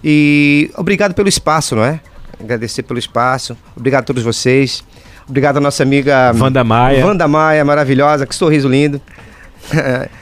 E 0.05 0.71
obrigado 0.77 1.15
pelo 1.15 1.29
espaço, 1.29 1.77
não 1.77 1.85
é? 1.85 2.01
Agradecer 2.39 2.83
pelo 2.83 2.99
espaço. 2.99 3.57
Obrigado 3.77 4.03
a 4.03 4.07
todos 4.07 4.23
vocês. 4.23 4.85
Obrigado 5.27 5.57
à 5.57 5.61
nossa 5.61 5.83
amiga 5.83 6.33
Wanda 6.39 6.63
Maia. 6.63 7.07
Wanda 7.07 7.27
Maia, 7.27 7.65
maravilhosa, 7.65 8.27
que 8.27 8.35
sorriso 8.35 8.69
lindo. 8.69 9.01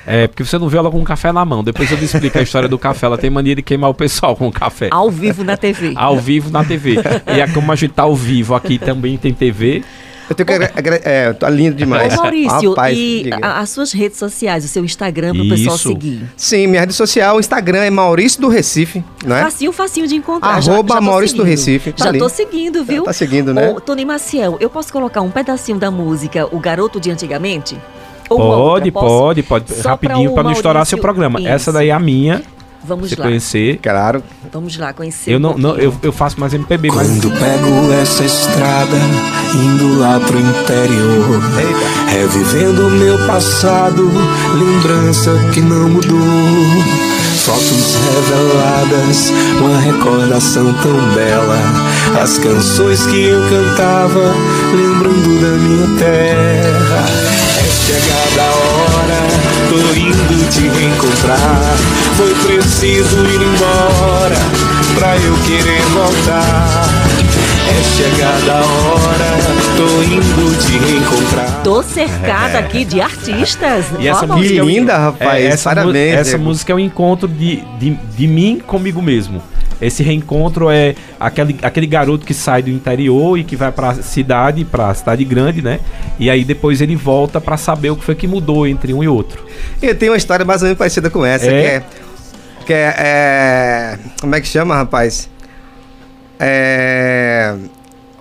É, 0.07 0.27
porque 0.27 0.45
você 0.45 0.59
não 0.59 0.69
vê 0.69 0.77
ela 0.77 0.91
com 0.91 0.99
um 0.99 1.05
café 1.05 1.33
na 1.33 1.45
mão. 1.45 1.65
Depois 1.65 1.91
eu 1.91 1.97
lhe 1.97 2.05
explico 2.05 2.39
a 2.39 2.43
história 2.43 2.69
do 2.69 2.79
café. 2.79 3.07
Ela 3.07 3.17
tem 3.17 3.31
mania 3.31 3.55
de 3.55 3.63
queimar 3.63 3.89
o 3.89 3.95
pessoal 3.95 4.37
com 4.37 4.49
o 4.49 4.53
café. 4.53 4.89
Ao 4.91 5.11
vivo 5.11 5.45
na 5.45 5.57
TV. 5.57 5.93
Ao 5.97 6.19
vivo 6.19 6.51
na 6.51 6.65
TV. 6.65 6.97
E 7.35 7.41
é 7.41 7.47
como 7.49 7.71
a 7.73 7.77
gente 7.77 7.93
tá 7.93 8.03
ao 8.03 8.15
vivo 8.15 8.55
aqui 8.55 8.79
também 8.79 9.17
tem 9.17 9.33
TV. 9.33 9.83
Eu 10.31 10.35
tenho 10.37 10.47
que 10.47 10.53
agra- 10.55 10.73
agra- 10.77 11.01
é, 11.05 11.33
tá 11.33 11.51
lindo 11.51 11.75
demais. 11.77 12.15
Ô 12.17 12.23
Maurício, 12.23 12.71
Rapaz, 12.71 12.97
e 12.97 13.29
a- 13.43 13.59
as 13.59 13.69
suas 13.71 13.93
redes 13.93 14.17
sociais, 14.17 14.65
o 14.65 14.69
seu 14.69 14.85
Instagram 14.85 15.35
para 15.35 15.43
o 15.45 15.49
pessoal 15.49 15.77
seguir. 15.77 16.23
Sim, 16.37 16.69
minha 16.69 16.81
rede 16.81 16.93
social, 16.95 17.37
o 17.37 17.41
Instagram 17.41 17.81
é 17.81 17.91
Maurício 17.91 18.41
do 18.41 18.49
Recife, 18.49 19.05
não 19.27 19.37
é? 19.37 19.43
Facinho, 19.43 19.73
facinho 19.73 20.07
de 20.07 20.15
encontrar. 20.15 20.51
Arroba 20.51 20.95
tô 20.95 21.01
Maurício 21.03 21.37
do 21.37 21.43
seguindo. 21.43 21.51
Recife, 21.59 21.93
tá 21.93 22.05
já 22.05 22.11
ali. 22.11 22.19
tô 22.21 22.29
seguindo, 22.29 22.85
viu? 22.85 23.03
Tá 23.05 23.13
seguindo, 23.13 23.53
né? 23.53 23.71
Ô, 23.71 23.81
Tony 23.81 24.05
Maciel, 24.05 24.57
eu 24.61 24.71
posso 24.71 24.93
colocar 24.93 25.21
um 25.21 25.31
pedacinho 25.31 25.79
da 25.79 25.91
música 25.91 26.47
O 26.55 26.59
Garoto 26.61 27.01
de 27.01 27.11
Antigamente? 27.11 27.77
Ou 28.29 28.39
Pode, 28.39 28.61
outra, 28.61 28.93
pode, 28.93 29.43
pode. 29.43 29.75
Só 29.75 29.89
Rapidinho 29.89 30.31
o 30.31 30.35
pra 30.35 30.45
não 30.45 30.53
estourar 30.53 30.75
Maurício- 30.77 30.97
seu 30.97 31.03
programa. 31.03 31.41
Isso. 31.41 31.49
Essa 31.49 31.73
daí 31.73 31.89
é 31.89 31.93
a 31.93 31.99
minha. 31.99 32.41
Vamos 32.83 33.11
Você 33.11 33.17
lá. 33.17 33.27
conhecer. 33.27 33.79
Claro. 33.83 34.23
Vamos 34.53 34.77
lá, 34.79 34.93
conhecer 34.93 35.31
Eu 35.33 35.37
um 35.37 35.41
não, 35.41 35.59
não 35.59 35.71
pouquinho. 35.71 35.93
eu, 36.03 36.09
eu 36.09 36.13
faço 36.13 36.41
mais 36.41 36.53
MPB, 36.55 36.89
mas 36.89 37.07
Quando 37.09 37.31
pego 37.39 37.93
essa 37.93 38.25
estrada, 38.25 38.97
indo 39.55 39.99
lá 39.99 40.19
pro 40.19 40.39
interior, 40.41 41.41
revivendo 42.09 42.87
o 42.87 42.91
meu 42.91 43.19
passado, 43.27 44.11
lembrança 44.55 45.31
que 45.53 45.61
não 45.61 45.89
mudou. 45.91 46.19
Fotos 47.45 47.97
reveladas, 48.15 49.33
uma 49.61 49.79
recordação 49.81 50.73
tão 50.83 51.15
bela. 51.15 51.59
As 52.23 52.39
canções 52.39 53.07
que 53.07 53.25
eu 53.25 53.41
cantava, 53.49 54.21
lembrando 54.75 55.41
da 55.41 55.57
minha 55.57 55.99
terra. 55.99 57.30
É 57.93 58.01
chegada 58.01 58.43
a 58.43 58.53
hora, 58.55 59.21
tô 59.69 59.95
indo 59.99 60.51
te 60.51 60.69
reencontrar. 60.69 61.39
Foi 62.17 62.35
preciso 62.35 63.17
ir 63.27 63.41
embora 63.43 64.37
pra 64.95 65.17
eu 65.17 65.35
querer 65.45 65.83
voltar. 65.93 66.89
É 67.69 67.83
chegada 67.97 68.53
a 68.53 68.65
hora, 68.65 69.37
tô 69.77 70.03
indo 70.03 70.59
te 70.65 70.79
reencontrar. 70.79 71.61
Tô 71.63 71.83
cercada 71.83 72.59
aqui 72.59 72.85
de 72.85 73.01
artistas. 73.01 73.87
E 73.99 74.09
essa 74.09 74.27
música 74.27 74.49
Que 74.55 74.59
é 74.59 74.63
o- 74.63 74.67
linda, 74.69 74.97
rapaz. 74.97 75.45
essa, 75.45 75.71
mu- 75.71 75.77
Parabéns. 75.77 76.15
essa 76.17 76.39
música 76.39 76.73
é 76.73 76.77
um 76.77 76.81
encontro 76.81 77.27
de, 77.29 77.63
de, 77.79 77.91
de 78.17 78.27
mim 78.27 78.61
comigo 78.65 79.01
mesmo. 79.03 79.43
Esse 79.81 80.03
reencontro 80.03 80.71
é 80.71 80.95
aquele, 81.19 81.57
aquele 81.63 81.87
garoto 81.87 82.27
que 82.27 82.35
sai 82.35 82.63
do 82.63 82.71
interior 82.71 83.39
e 83.39 83.45
que 83.45 83.57
vai 83.57 83.73
pra 83.73 83.95
cidade, 83.95 84.65
pra 84.65 84.93
cidade 84.95 85.25
grande, 85.25 85.63
né? 85.63 85.81
E 86.19 86.29
aí 86.29 86.45
depois 86.45 86.81
ele 86.81 86.95
volta 86.97 87.41
pra 87.41 87.57
saber 87.57 87.91
o 87.91 87.97
que 87.97 88.05
foi 88.05 88.15
que 88.15 88.27
mudou 88.27 88.67
entre 88.67 88.93
um 88.93 89.03
e 89.03 89.09
outro. 89.09 89.45
Eu 89.81 89.95
tenho 89.95 90.13
uma 90.13 90.19
história 90.19 90.45
mais 90.45 90.61
ou 90.63 90.67
menos 90.67 90.79
parecida 90.79 91.09
com 91.09 91.25
essa, 91.25 91.47
É? 91.47 91.49
que 91.51 91.67
é. 91.67 91.83
Que 92.67 92.73
é, 92.75 92.95
é- 92.99 93.99
Como 94.21 94.35
é 94.35 94.41
que 94.41 94.47
chama, 94.47 94.75
rapaz? 94.77 95.29
É. 96.39 97.55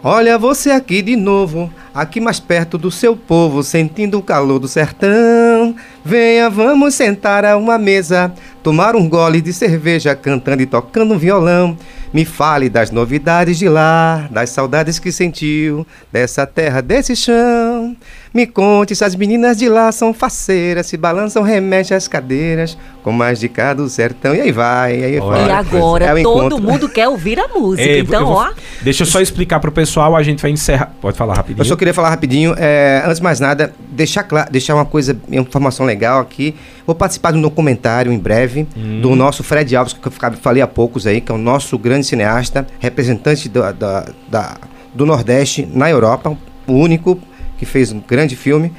Olha 0.01 0.37
você 0.37 0.71
aqui 0.71 1.01
de 1.01 1.17
novo, 1.17 1.69
aqui 1.93 2.21
mais 2.21 2.39
perto 2.39 2.77
do 2.77 2.89
seu 2.89 3.17
povo, 3.17 3.61
sentindo 3.63 4.17
o 4.17 4.21
calor 4.23 4.57
do 4.57 4.67
sertão. 4.67 5.75
Venha, 6.05 6.49
vamos 6.49 6.93
sentar 6.95 7.43
a 7.43 7.57
uma 7.57 7.77
mesa, 7.77 8.31
tomar 8.63 8.95
um 8.95 9.07
gole 9.07 9.41
de 9.41 9.53
cerveja, 9.53 10.15
cantando 10.15 10.61
e 10.61 10.65
tocando 10.65 11.13
um 11.13 11.17
violão. 11.17 11.77
Me 12.13 12.25
fale 12.25 12.69
das 12.69 12.91
novidades 12.91 13.57
de 13.57 13.69
lá, 13.69 14.27
das 14.31 14.49
saudades 14.49 14.97
que 14.97 15.11
sentiu, 15.11 15.85
dessa 16.11 16.45
terra, 16.45 16.81
desse 16.81 17.15
chão. 17.15 17.95
Me 18.31 18.45
conte 18.45 18.95
se 18.95 19.03
as 19.03 19.15
meninas 19.15 19.57
de 19.57 19.67
lá 19.67 19.91
são 19.91 20.13
faceiras, 20.13 20.85
se 20.85 20.95
balançam, 20.95 21.41
remexem 21.41 21.97
as 21.97 22.07
cadeiras, 22.07 22.77
com 23.01 23.11
mais 23.11 23.39
de 23.39 23.49
cá 23.49 23.73
do 23.73 23.89
sertão. 23.89 24.35
E 24.35 24.41
aí 24.41 24.51
vai, 24.51 24.99
e 24.99 25.03
aí 25.03 25.19
Olha, 25.19 25.39
vai. 25.41 25.47
E 25.47 25.51
agora 25.51 26.05
É 26.05 26.13
o 26.13 26.23
todo 26.23 26.45
encontro. 26.45 26.61
mundo 26.61 26.87
quer 26.89 27.07
ouvir 27.07 27.39
a 27.39 27.47
música. 27.57 27.89
É, 27.89 27.99
então, 27.99 28.19
eu 28.21 28.27
vou- 28.27 28.35
ó. 28.35 28.51
Deixa 28.83 29.01
eu 29.01 29.07
só 29.07 29.19
explicar 29.19 29.59
pro 29.59 29.71
pessoal, 29.71 30.15
a 30.15 30.21
gente 30.21 30.43
vai 30.43 30.51
encerrar. 30.51 30.93
Pode 31.01 31.17
falar 31.17 31.33
rapidinho. 31.33 31.61
Eu 31.61 31.65
só 31.65 31.75
queria 31.75 31.93
falar 31.93 32.09
rapidinho, 32.11 32.53
é, 32.55 33.01
antes 33.03 33.17
de 33.17 33.23
mais 33.23 33.39
nada, 33.39 33.73
deixar, 33.89 34.21
claro, 34.21 34.51
deixar 34.51 34.75
uma 34.75 34.85
coisa, 34.85 35.17
uma 35.27 35.41
informação 35.41 35.83
legal 35.85 36.19
aqui. 36.21 36.53
Vou 36.85 36.93
participar 36.95 37.31
de 37.31 37.39
um 37.39 37.41
documentário 37.41 38.11
em 38.11 38.17
breve 38.19 38.67
Hum. 38.77 39.01
do 39.01 39.15
nosso 39.15 39.43
Fred 39.43 39.75
Alves, 39.75 39.93
que 39.93 40.07
eu 40.07 40.11
falei 40.11 40.61
há 40.61 40.67
poucos 40.67 41.07
aí, 41.07 41.19
que 41.19 41.31
é 41.31 41.35
o 41.35 41.37
nosso 41.39 41.77
grande 41.79 42.05
cineasta, 42.05 42.67
representante 42.79 43.49
da- 43.49 43.71
da- 43.71 44.05
da- 44.27 44.57
do 44.93 45.03
Nordeste 45.05 45.67
na 45.73 45.89
Europa, 45.89 46.37
o 46.67 46.73
único 46.73 47.19
que 47.59 47.65
fez 47.65 47.91
um 47.91 47.99
grande 47.99 48.35
filme. 48.35 48.73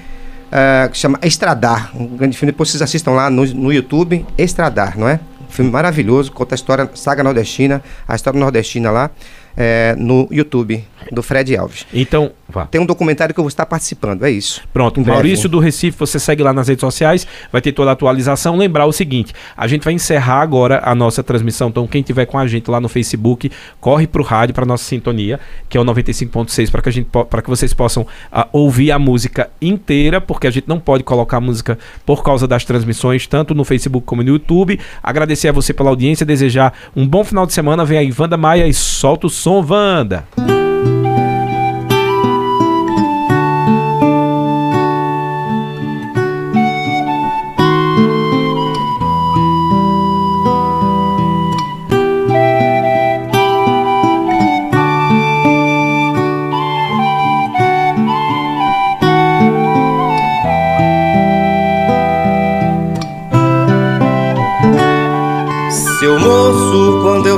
é, 0.51 0.89
que 0.89 0.99
chama 0.99 1.19
Estradar, 1.23 1.93
um 1.95 2.17
grande 2.17 2.37
filme, 2.37 2.51
depois 2.51 2.71
vocês 2.71 2.83
assistam 2.83 3.13
lá 3.13 3.31
no, 3.31 3.47
no 3.47 3.73
YouTube, 3.73 4.27
Estradar, 4.37 4.99
não 4.99 5.09
é? 5.09 5.21
Um 5.49 5.53
filme 5.53 5.71
maravilhoso, 5.71 6.33
conta 6.33 6.55
a 6.55 6.57
história, 6.57 6.91
saga 6.95 7.23
nordestina, 7.23 7.83
a 8.07 8.15
história 8.15 8.39
nordestina 8.39 8.91
lá, 8.91 9.11
é, 9.57 9.95
no 9.97 10.29
YouTube, 10.31 10.85
do 11.11 11.23
Fred 11.23 11.57
Alves. 11.57 11.87
Então, 11.93 12.33
vá. 12.51 12.67
Tem 12.67 12.81
um 12.81 12.87
documentário 12.87 13.35
que 13.35 13.41
eu 13.41 13.45
vou 13.45 13.49
estar 13.49 13.67
participando, 13.67 14.25
é 14.25 14.31
isso. 14.31 14.63
Pronto. 14.73 15.01
Maurício 15.01 15.49
do 15.49 15.59
Recife, 15.59 15.99
você 15.99 16.19
segue 16.19 16.43
lá 16.43 16.53
nas 16.53 16.69
redes 16.69 16.81
sociais, 16.81 17.27
vai 17.53 17.61
ter 17.61 17.73
toda 17.73 17.91
a 17.91 17.93
atualização. 17.93 18.57
Lembrar 18.57 18.87
o 18.87 18.93
seguinte: 18.93 19.33
a 19.57 19.67
gente 19.67 19.85
vai 19.85 19.93
encerrar 19.93 20.41
agora 20.41 20.81
a 20.85 20.95
nossa 20.95 21.23
transmissão. 21.23 21.69
Então, 21.69 21.87
quem 21.87 22.03
tiver 22.03 22.27
com 22.27 22.39
a 22.39 22.47
gente 22.47 22.71
lá 22.71 22.81
no 22.81 22.89
Facebook, 22.89 23.51
corre 23.81 24.07
pro 24.07 24.23
rádio, 24.23 24.55
pra 24.55 24.67
nossa 24.67 24.85
sintonia, 24.85 25.41
que 25.69 25.77
é 25.77 25.81
o 25.81 25.85
95.6, 25.85 26.71
para 26.71 26.83
que 26.83 26.89
a 26.89 26.93
gente 26.93 27.09
para 27.09 27.43
que 27.43 27.49
vocês 27.49 27.73
possam 27.73 28.07
ah, 28.31 28.49
ouvir 28.53 28.93
a 28.93 28.99
música 28.99 29.51
inteira, 29.61 30.21
porque 30.21 30.47
a 30.47 30.51
gente 30.51 30.69
não 30.69 30.79
pode 30.79 31.03
colocar 31.03 31.39
a 31.39 31.41
música 31.41 31.79
por 32.05 32.23
causa 32.23 32.47
das 32.47 32.65
transmissões, 32.65 33.27
tanto 33.27 33.55
no 33.55 33.65
Facebook 33.65 34.07
como 34.07 34.23
no 34.23 34.29
YouTube. 34.29 34.79
Agradecer 35.03 35.49
a 35.49 35.53
você 35.53 35.73
pela 35.73 35.91
audiência, 35.91 36.27
desejar 36.27 36.73
um 36.95 37.07
bom 37.07 37.25
final 37.25 37.47
de 37.47 37.53
semana. 37.53 37.85
Vem 37.85 37.99
aí, 37.99 38.15
Wanda 38.17 38.37
Maia 38.37 38.67
e 38.67 38.75
solta 38.75 39.27
o 39.27 39.31
som, 39.31 39.65
Wanda. 39.69 40.60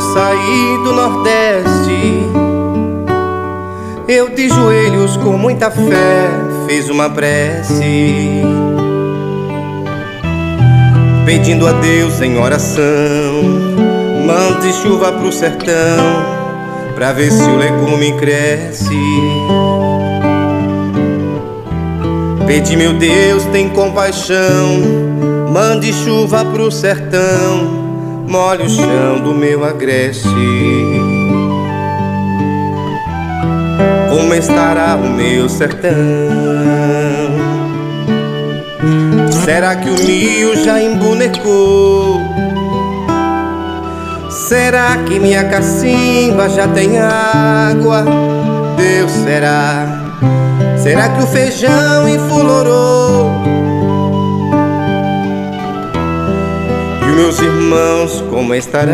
Saí 0.03 0.78
do 0.84 0.92
Nordeste, 0.92 2.26
eu 4.09 4.28
de 4.30 4.48
joelhos 4.48 5.16
com 5.16 5.38
muita 5.38 5.70
fé 5.70 6.42
fiz 6.66 6.88
uma 6.88 7.09
prece, 7.09 8.42
pedindo 11.24 11.66
a 11.68 11.72
Deus 11.72 12.20
em 12.20 12.38
oração, 12.38 13.42
mande 14.26 14.72
chuva 14.72 15.12
pro 15.12 15.30
sertão, 15.30 15.72
pra 16.94 17.12
ver 17.12 17.30
se 17.30 17.42
o 17.42 17.57
legume 17.57 18.12
cresce. 18.18 18.98
Pedi, 22.46 22.76
meu 22.76 22.94
Deus, 22.94 23.44
tem 23.46 23.68
compaixão, 23.68 24.80
mande 25.53 25.92
chuva 25.92 26.44
pro 26.44 26.70
sertão 26.70 27.82
molhe 28.33 28.64
o 28.64 28.68
chão 28.70 29.20
do 29.20 29.35
meu 29.35 29.62
agreste. 29.62 30.26
Como 34.09 34.33
estará 34.35 34.97
o 34.97 35.11
meu 35.11 35.51
sertão? 35.51 35.93
Será 39.45 39.76
que 39.76 39.91
o 39.91 39.97
rio 39.97 40.57
já 40.64 40.80
embonecou? 40.80 42.20
Será 44.49 44.97
que 45.07 45.20
minha 45.20 45.45
cacimba 45.45 46.49
já 46.49 46.66
tem 46.68 46.99
água? 46.99 48.03
Deus 48.78 49.11
será? 49.11 49.87
Será 50.83 51.11
que 51.11 51.22
o 51.22 51.26
feijão 51.26 52.09
enflorou? 52.09 53.61
Meus 57.12 57.38
irmãos 57.40 58.24
como 58.30 58.54
estarão? 58.54 58.92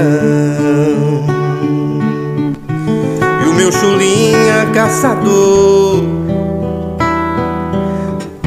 E 3.42 3.48
o 3.48 3.54
meu 3.54 3.70
chulinha 3.70 4.66
caçador 4.74 6.02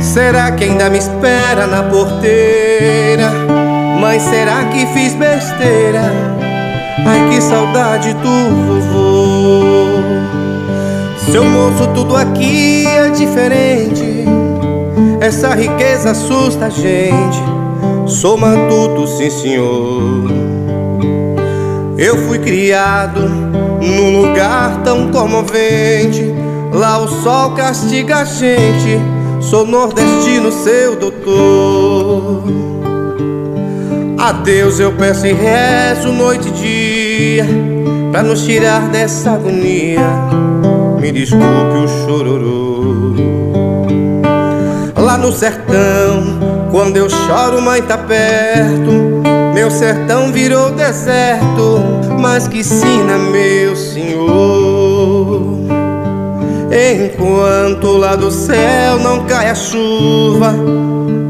Será 0.01 0.51
que 0.51 0.65
ainda 0.65 0.89
me 0.89 0.97
espera 0.97 1.67
na 1.67 1.83
porteira? 1.83 3.31
Mas 3.99 4.21
será 4.23 4.65
que 4.65 4.85
fiz 4.87 5.13
besteira? 5.13 6.11
Ai 7.05 7.29
que 7.29 7.41
saudade 7.41 8.13
do 8.15 8.55
vovô 8.67 9.85
Seu 11.31 11.45
moço, 11.45 11.87
tudo 11.95 12.15
aqui 12.17 12.85
é 12.85 13.09
diferente 13.09 14.25
Essa 15.21 15.55
riqueza 15.55 16.11
assusta 16.11 16.65
a 16.65 16.69
gente 16.69 17.60
Soma 18.11 18.51
tudo, 18.69 19.07
sim 19.07 19.29
senhor. 19.29 20.29
Eu 21.97 22.17
fui 22.27 22.39
criado 22.39 23.21
num 23.21 24.21
lugar 24.21 24.83
tão 24.83 25.09
comovente. 25.11 26.21
Lá 26.73 26.99
o 26.99 27.07
sol 27.07 27.51
castiga 27.51 28.17
a 28.17 28.25
gente. 28.25 28.99
Sou 29.39 29.65
nordestino, 29.65 30.51
seu 30.51 30.97
doutor. 30.97 32.43
A 34.19 34.33
Deus 34.33 34.79
eu 34.79 34.91
peço 34.91 35.25
e 35.25 35.31
rezo 35.31 36.11
noite 36.11 36.49
e 36.49 36.51
dia 36.51 37.47
pra 38.11 38.21
nos 38.21 38.43
tirar 38.43 38.89
dessa 38.89 39.31
agonia. 39.31 40.01
Me 40.99 41.11
desculpe 41.13 41.45
o 41.45 41.87
chororô. 41.87 43.50
Lá 45.11 45.17
no 45.17 45.33
sertão, 45.33 46.39
quando 46.71 46.95
eu 46.95 47.09
choro, 47.09 47.61
mãe 47.61 47.81
tá 47.81 47.97
perto. 47.97 49.21
Meu 49.53 49.69
sertão 49.69 50.31
virou 50.31 50.71
deserto, 50.71 51.81
mas 52.17 52.47
que 52.47 52.63
sina, 52.63 53.17
meu 53.17 53.75
senhor. 53.75 55.41
Enquanto 56.71 57.91
lá 57.97 58.15
do 58.15 58.31
céu 58.31 58.99
não 58.99 59.25
cai 59.25 59.49
a 59.49 59.53
chuva, 59.53 60.55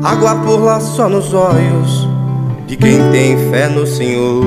água 0.03 0.36
por 0.36 0.63
lá 0.63 0.79
só 0.79 1.09
nos 1.09 1.34
olhos 1.34 2.07
de 2.67 2.77
quem 2.77 2.99
tem 3.09 3.36
fé 3.49 3.67
no 3.67 3.88
Senhor. 3.88 4.45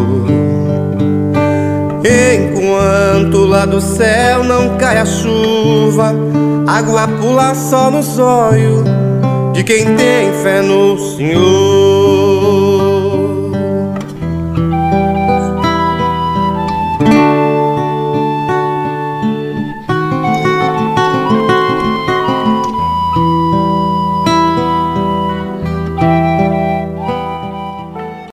Enquanto 2.05 3.45
lá 3.47 3.67
do 3.67 3.81
céu 3.81 4.45
não 4.45 4.77
cai 4.77 4.99
a 4.99 5.05
chuva, 5.05 6.15
água 6.69 7.09
pula 7.09 7.53
só 7.57 7.91
nos 7.91 8.17
olhos 8.21 9.04
de 9.55 9.63
quem 9.63 9.85
tem 9.95 10.33
fé 10.43 10.61
no 10.61 10.99
Senhor. 10.99 11.94